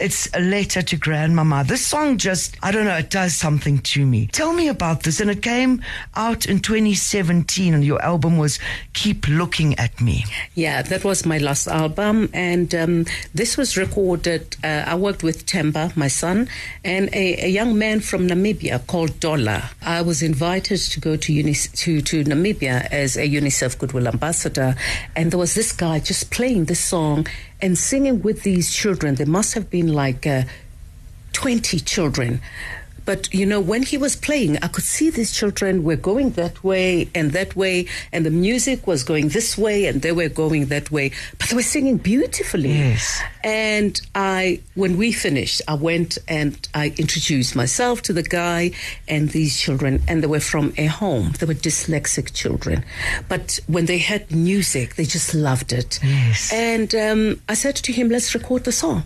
It's 0.00 0.28
a 0.34 0.40
letter 0.40 0.82
to 0.82 0.96
grandmama. 0.96 1.64
This 1.64 1.86
song 1.86 2.18
just, 2.18 2.56
I 2.62 2.70
don't 2.70 2.84
know, 2.84 2.96
it 2.96 3.10
does 3.10 3.34
something 3.34 3.78
to 3.78 4.06
me. 4.06 4.26
Tell 4.28 4.52
me 4.52 4.68
about 4.68 5.02
this. 5.02 5.20
And 5.20 5.30
it 5.30 5.42
came 5.42 5.82
out 6.14 6.46
in 6.46 6.60
2017, 6.60 7.74
and 7.74 7.84
your 7.84 8.00
album 8.02 8.36
was 8.38 8.58
Keep 8.92 9.28
Looking 9.28 9.78
at 9.78 10.00
Me. 10.00 10.24
Yeah, 10.54 10.82
that 10.82 11.04
was 11.04 11.24
my 11.26 11.38
last 11.38 11.66
album, 11.66 12.30
and 12.32 12.74
um, 12.74 13.06
this 13.32 13.56
was 13.56 13.76
recorded. 13.76 14.56
Uh, 14.62 14.84
I 14.86 14.94
worked 14.94 15.22
with 15.22 15.46
Temba, 15.46 15.96
my 15.96 16.08
son, 16.08 16.48
and 16.84 17.08
a, 17.14 17.44
a 17.44 17.48
young 17.48 17.78
man 17.78 18.00
from 18.00 18.28
Namibia 18.28 18.86
called 18.86 19.12
Dola. 19.20 19.70
I 19.82 20.02
was 20.02 20.22
invited 20.22 20.78
to 20.78 21.00
go 21.00 21.16
to, 21.16 21.54
to 21.54 22.00
to 22.00 22.24
Namibia 22.24 22.88
as 22.90 23.16
a 23.16 23.28
UNICEF 23.28 23.78
Goodwill 23.78 24.08
Ambassador, 24.08 24.74
and 25.16 25.30
there 25.30 25.38
was 25.38 25.54
this 25.54 25.72
guy 25.72 25.98
just 25.98 26.30
playing 26.30 26.66
this 26.66 26.80
song 26.80 27.26
and 27.64 27.76
singing 27.78 28.22
with 28.22 28.42
these 28.42 28.70
children. 28.70 29.14
There 29.14 29.26
must 29.26 29.54
have 29.54 29.70
been 29.70 29.92
like. 29.92 30.26
Uh, 30.26 30.42
20 31.34 31.80
children. 31.80 32.40
But 33.04 33.32
you 33.34 33.44
know, 33.46 33.60
when 33.60 33.82
he 33.82 33.96
was 33.96 34.16
playing, 34.16 34.56
I 34.58 34.68
could 34.68 34.84
see 34.84 35.10
these 35.10 35.32
children 35.32 35.84
were 35.84 35.96
going 35.96 36.30
that 36.30 36.64
way 36.64 37.08
and 37.14 37.32
that 37.32 37.54
way, 37.54 37.86
and 38.12 38.24
the 38.24 38.30
music 38.30 38.86
was 38.86 39.04
going 39.04 39.28
this 39.28 39.58
way 39.58 39.86
and 39.86 40.02
they 40.02 40.12
were 40.12 40.28
going 40.28 40.66
that 40.66 40.90
way, 40.90 41.12
but 41.38 41.48
they 41.48 41.56
were 41.56 41.62
singing 41.62 41.98
beautifully. 41.98 42.72
Yes. 42.72 43.20
And 43.42 44.00
I, 44.14 44.60
when 44.74 44.96
we 44.96 45.12
finished, 45.12 45.60
I 45.68 45.74
went 45.74 46.16
and 46.28 46.56
I 46.74 46.94
introduced 46.96 47.54
myself 47.54 48.02
to 48.02 48.12
the 48.12 48.22
guy 48.22 48.70
and 49.06 49.30
these 49.30 49.60
children, 49.60 50.02
and 50.08 50.22
they 50.22 50.26
were 50.26 50.40
from 50.40 50.72
a 50.78 50.86
home. 50.86 51.32
They 51.38 51.46
were 51.46 51.54
dyslexic 51.54 52.32
children. 52.32 52.84
But 53.28 53.60
when 53.66 53.86
they 53.86 53.98
heard 53.98 54.30
music, 54.30 54.94
they 54.94 55.04
just 55.04 55.34
loved 55.34 55.72
it. 55.72 56.00
Yes. 56.02 56.52
And 56.52 56.94
um, 56.94 57.42
I 57.48 57.54
said 57.54 57.76
to 57.76 57.92
him, 57.92 58.08
let's 58.08 58.34
record 58.34 58.64
the 58.64 58.72
song. 58.72 59.04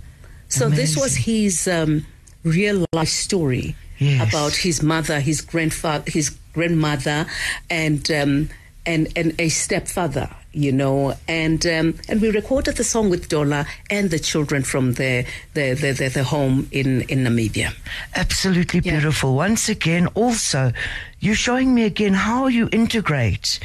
So 0.50 0.70
this 0.70 0.96
was 0.96 1.14
his 1.14 1.68
um, 1.68 2.06
real 2.42 2.86
life 2.94 3.08
story 3.08 3.76
Yes. 3.98 4.28
about 4.28 4.54
his 4.56 4.82
mother, 4.82 5.20
his 5.20 5.40
grandfather, 5.40 6.10
his 6.10 6.30
grandmother, 6.52 7.26
and 7.70 8.08
um, 8.10 8.48
and 8.86 9.08
and 9.16 9.34
a 9.40 9.48
stepfather. 9.48 10.28
You 10.52 10.72
know, 10.72 11.14
and 11.28 11.64
um, 11.66 11.94
and 12.08 12.20
we 12.22 12.30
recorded 12.30 12.76
the 12.76 12.84
song 12.84 13.10
with 13.10 13.28
Dola 13.28 13.66
and 13.90 14.10
the 14.10 14.18
children 14.18 14.62
from 14.62 14.94
the 14.94 15.24
the 15.54 15.74
the, 15.74 15.92
the, 15.92 16.08
the 16.08 16.24
home 16.24 16.66
in 16.72 17.02
in 17.02 17.18
Namibia. 17.24 17.74
Absolutely 18.14 18.80
Yeah. 18.82 18.92
beautiful. 18.92 19.34
Once 19.36 19.68
again, 19.68 20.06
also, 20.14 20.72
you're 21.20 21.34
showing 21.36 21.74
me 21.74 21.84
again 21.84 22.14
how 22.14 22.46
you 22.48 22.68
integrate 22.72 23.60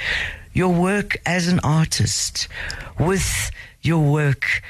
your 0.53 0.73
work 0.73 1.17
as 1.25 1.47
an 1.47 1.59
artist 1.63 2.47
with 2.99 3.49
your 3.81 3.99
work. 4.11 4.61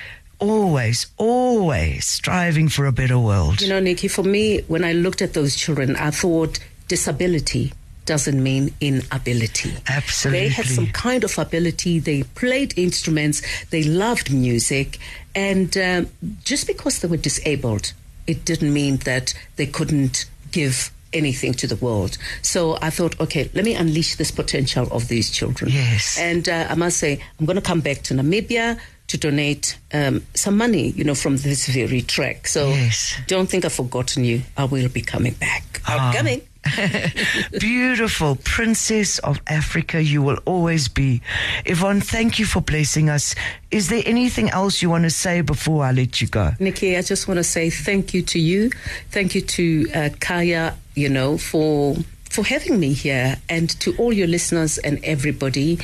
Always, 0.44 1.08
always 1.18 2.06
striving 2.06 2.68
for 2.68 2.86
a 2.86 2.91
better 2.91 3.18
world. 3.18 3.62
You 3.62 3.70
know, 3.70 3.80
Nicky, 3.80 4.10
for 4.10 4.24
me, 4.24 4.62
when 4.68 4.84
I 4.84 4.91
looked 4.91 5.22
at 5.22 5.34
those 5.34 5.56
children, 5.56 5.96
I 5.96 6.12
thought 6.12 6.60
disability 6.89 7.72
doesn't 8.06 8.44
mean 8.44 8.74
inability. 8.82 9.74
Absolutely. 9.88 10.39
They 10.41 10.50
had 10.50 10.66
some 10.66 10.88
kind 10.88 11.24
of 11.24 11.38
ability. 11.38 12.00
They 12.00 12.24
played 12.24 12.78
instruments. 12.78 13.41
They 13.68 13.84
loved 13.84 14.34
music. 14.34 15.00
And 15.34 15.78
um, 15.78 16.10
just 16.44 16.68
because 16.68 17.00
they 17.00 17.08
were 17.08 17.16
disabled, 17.16 17.94
it 18.28 18.44
didn't 18.44 18.74
mean 18.74 18.98
that 18.98 19.34
they 19.56 19.66
couldn't 19.66 20.26
give 20.52 20.91
anything 21.14 21.54
to 21.54 21.68
the 21.68 21.78
world. 21.78 22.18
So 22.41 22.78
I 22.82 22.89
thought, 22.89 23.18
okay, 23.22 23.50
let 23.54 23.64
me 23.64 23.76
unleash 23.76 24.16
this 24.16 24.32
potential 24.32 24.88
of 24.91 25.08
these 25.08 25.32
children. 25.32 25.72
Yes. 25.72 26.18
And 26.20 26.50
uh, 26.50 26.68
I 26.70 26.76
must 26.76 26.98
say, 26.98 27.24
I'm 27.39 27.46
going 27.46 27.56
to 27.56 27.62
come 27.62 27.80
back 27.80 28.02
to 28.04 28.14
Namibia 28.14 28.80
to 29.14 29.18
donate 29.18 29.78
um, 29.93 30.26
some 30.34 30.57
money, 30.57 30.89
you 30.97 31.03
know, 31.03 31.14
from 31.16 31.38
this 31.38 31.68
very 31.68 32.01
track. 32.01 32.47
So 32.47 32.70
Yes. 32.70 33.14
don't 33.28 33.47
think 33.49 33.64
I've 33.64 33.74
forgotten 33.74 34.26
you. 34.26 34.41
I 34.57 34.66
will 34.66 34.89
be 34.89 35.01
coming 35.01 35.34
back. 35.34 35.82
I'm 35.86 35.99
Ah. 35.99 36.14
coming. 36.18 36.41
Beautiful 37.59 38.38
princess 38.43 39.20
of 39.20 39.39
Africa, 39.47 40.01
you 40.01 40.22
will 40.22 40.39
always 40.45 40.88
be. 40.88 41.22
Yvonne, 41.66 42.01
thank 42.01 42.39
you 42.39 42.45
for 42.45 42.61
blessing 42.61 43.09
us. 43.09 43.36
Is 43.70 43.89
there 43.89 44.01
anything 44.05 44.49
else 44.49 44.82
you 44.82 44.89
want 44.89 45.03
to 45.03 45.09
say 45.09 45.41
before 45.41 45.84
I 45.84 45.91
let 45.91 46.22
you 46.22 46.28
go? 46.28 46.53
Nicky, 46.59 46.97
I 46.97 47.01
just 47.01 47.28
want 47.28 47.38
to 47.38 47.43
say 47.43 47.70
thank 47.70 48.14
you 48.14 48.22
to 48.24 48.39
you. 48.39 48.72
Thank 49.11 49.36
you 49.36 49.41
to 49.41 49.88
uh, 49.93 50.09
Kaya, 50.20 50.74
you 50.95 51.09
know, 51.09 51.38
for 51.38 51.97
for 52.30 52.43
having 52.43 52.80
me 52.80 52.93
here 52.93 53.36
and 53.47 53.70
to 53.82 53.93
all 53.97 54.11
your 54.11 54.26
listeners 54.28 54.80
and 54.80 54.99
everybody. 55.03 55.78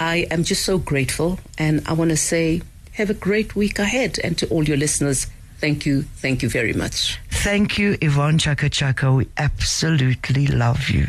I 0.00 0.26
am 0.30 0.44
just 0.44 0.64
so 0.64 0.78
grateful 0.78 1.38
and 1.58 1.82
I 1.86 1.92
want 1.92 2.10
to 2.10 2.16
say 2.16 2.62
have 2.92 3.10
a 3.10 3.14
great 3.14 3.56
week 3.56 3.78
ahead 3.78 4.18
and 4.22 4.36
to 4.38 4.48
all 4.48 4.64
your 4.64 4.76
listeners, 4.76 5.26
thank 5.58 5.86
you, 5.86 6.02
thank 6.02 6.42
you 6.42 6.48
very 6.48 6.72
much. 6.72 7.18
Thank 7.30 7.78
you, 7.78 7.96
Yvonne 8.00 8.38
Chaka 8.38 8.68
Chaka. 8.68 9.12
We 9.12 9.28
absolutely 9.36 10.46
love 10.46 10.88
you. 10.90 11.06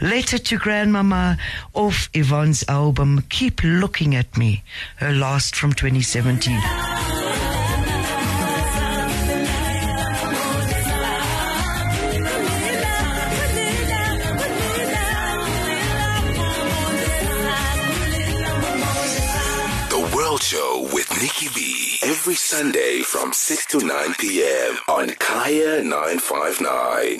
Letter 0.00 0.38
to 0.38 0.58
Grandmama 0.58 1.38
off 1.74 2.08
Yvonne's 2.14 2.64
album, 2.68 3.24
Keep 3.28 3.62
Looking 3.62 4.14
at 4.14 4.36
Me, 4.36 4.62
her 4.96 5.12
last 5.12 5.54
from 5.54 5.72
2017. 5.72 6.99
Every 22.20 22.34
Sunday 22.34 23.00
from 23.00 23.32
6 23.32 23.64
to 23.68 23.78
9 23.78 24.14
p.m. 24.18 24.76
on 24.88 25.08
Kaya 25.14 25.82
959. 25.82 27.16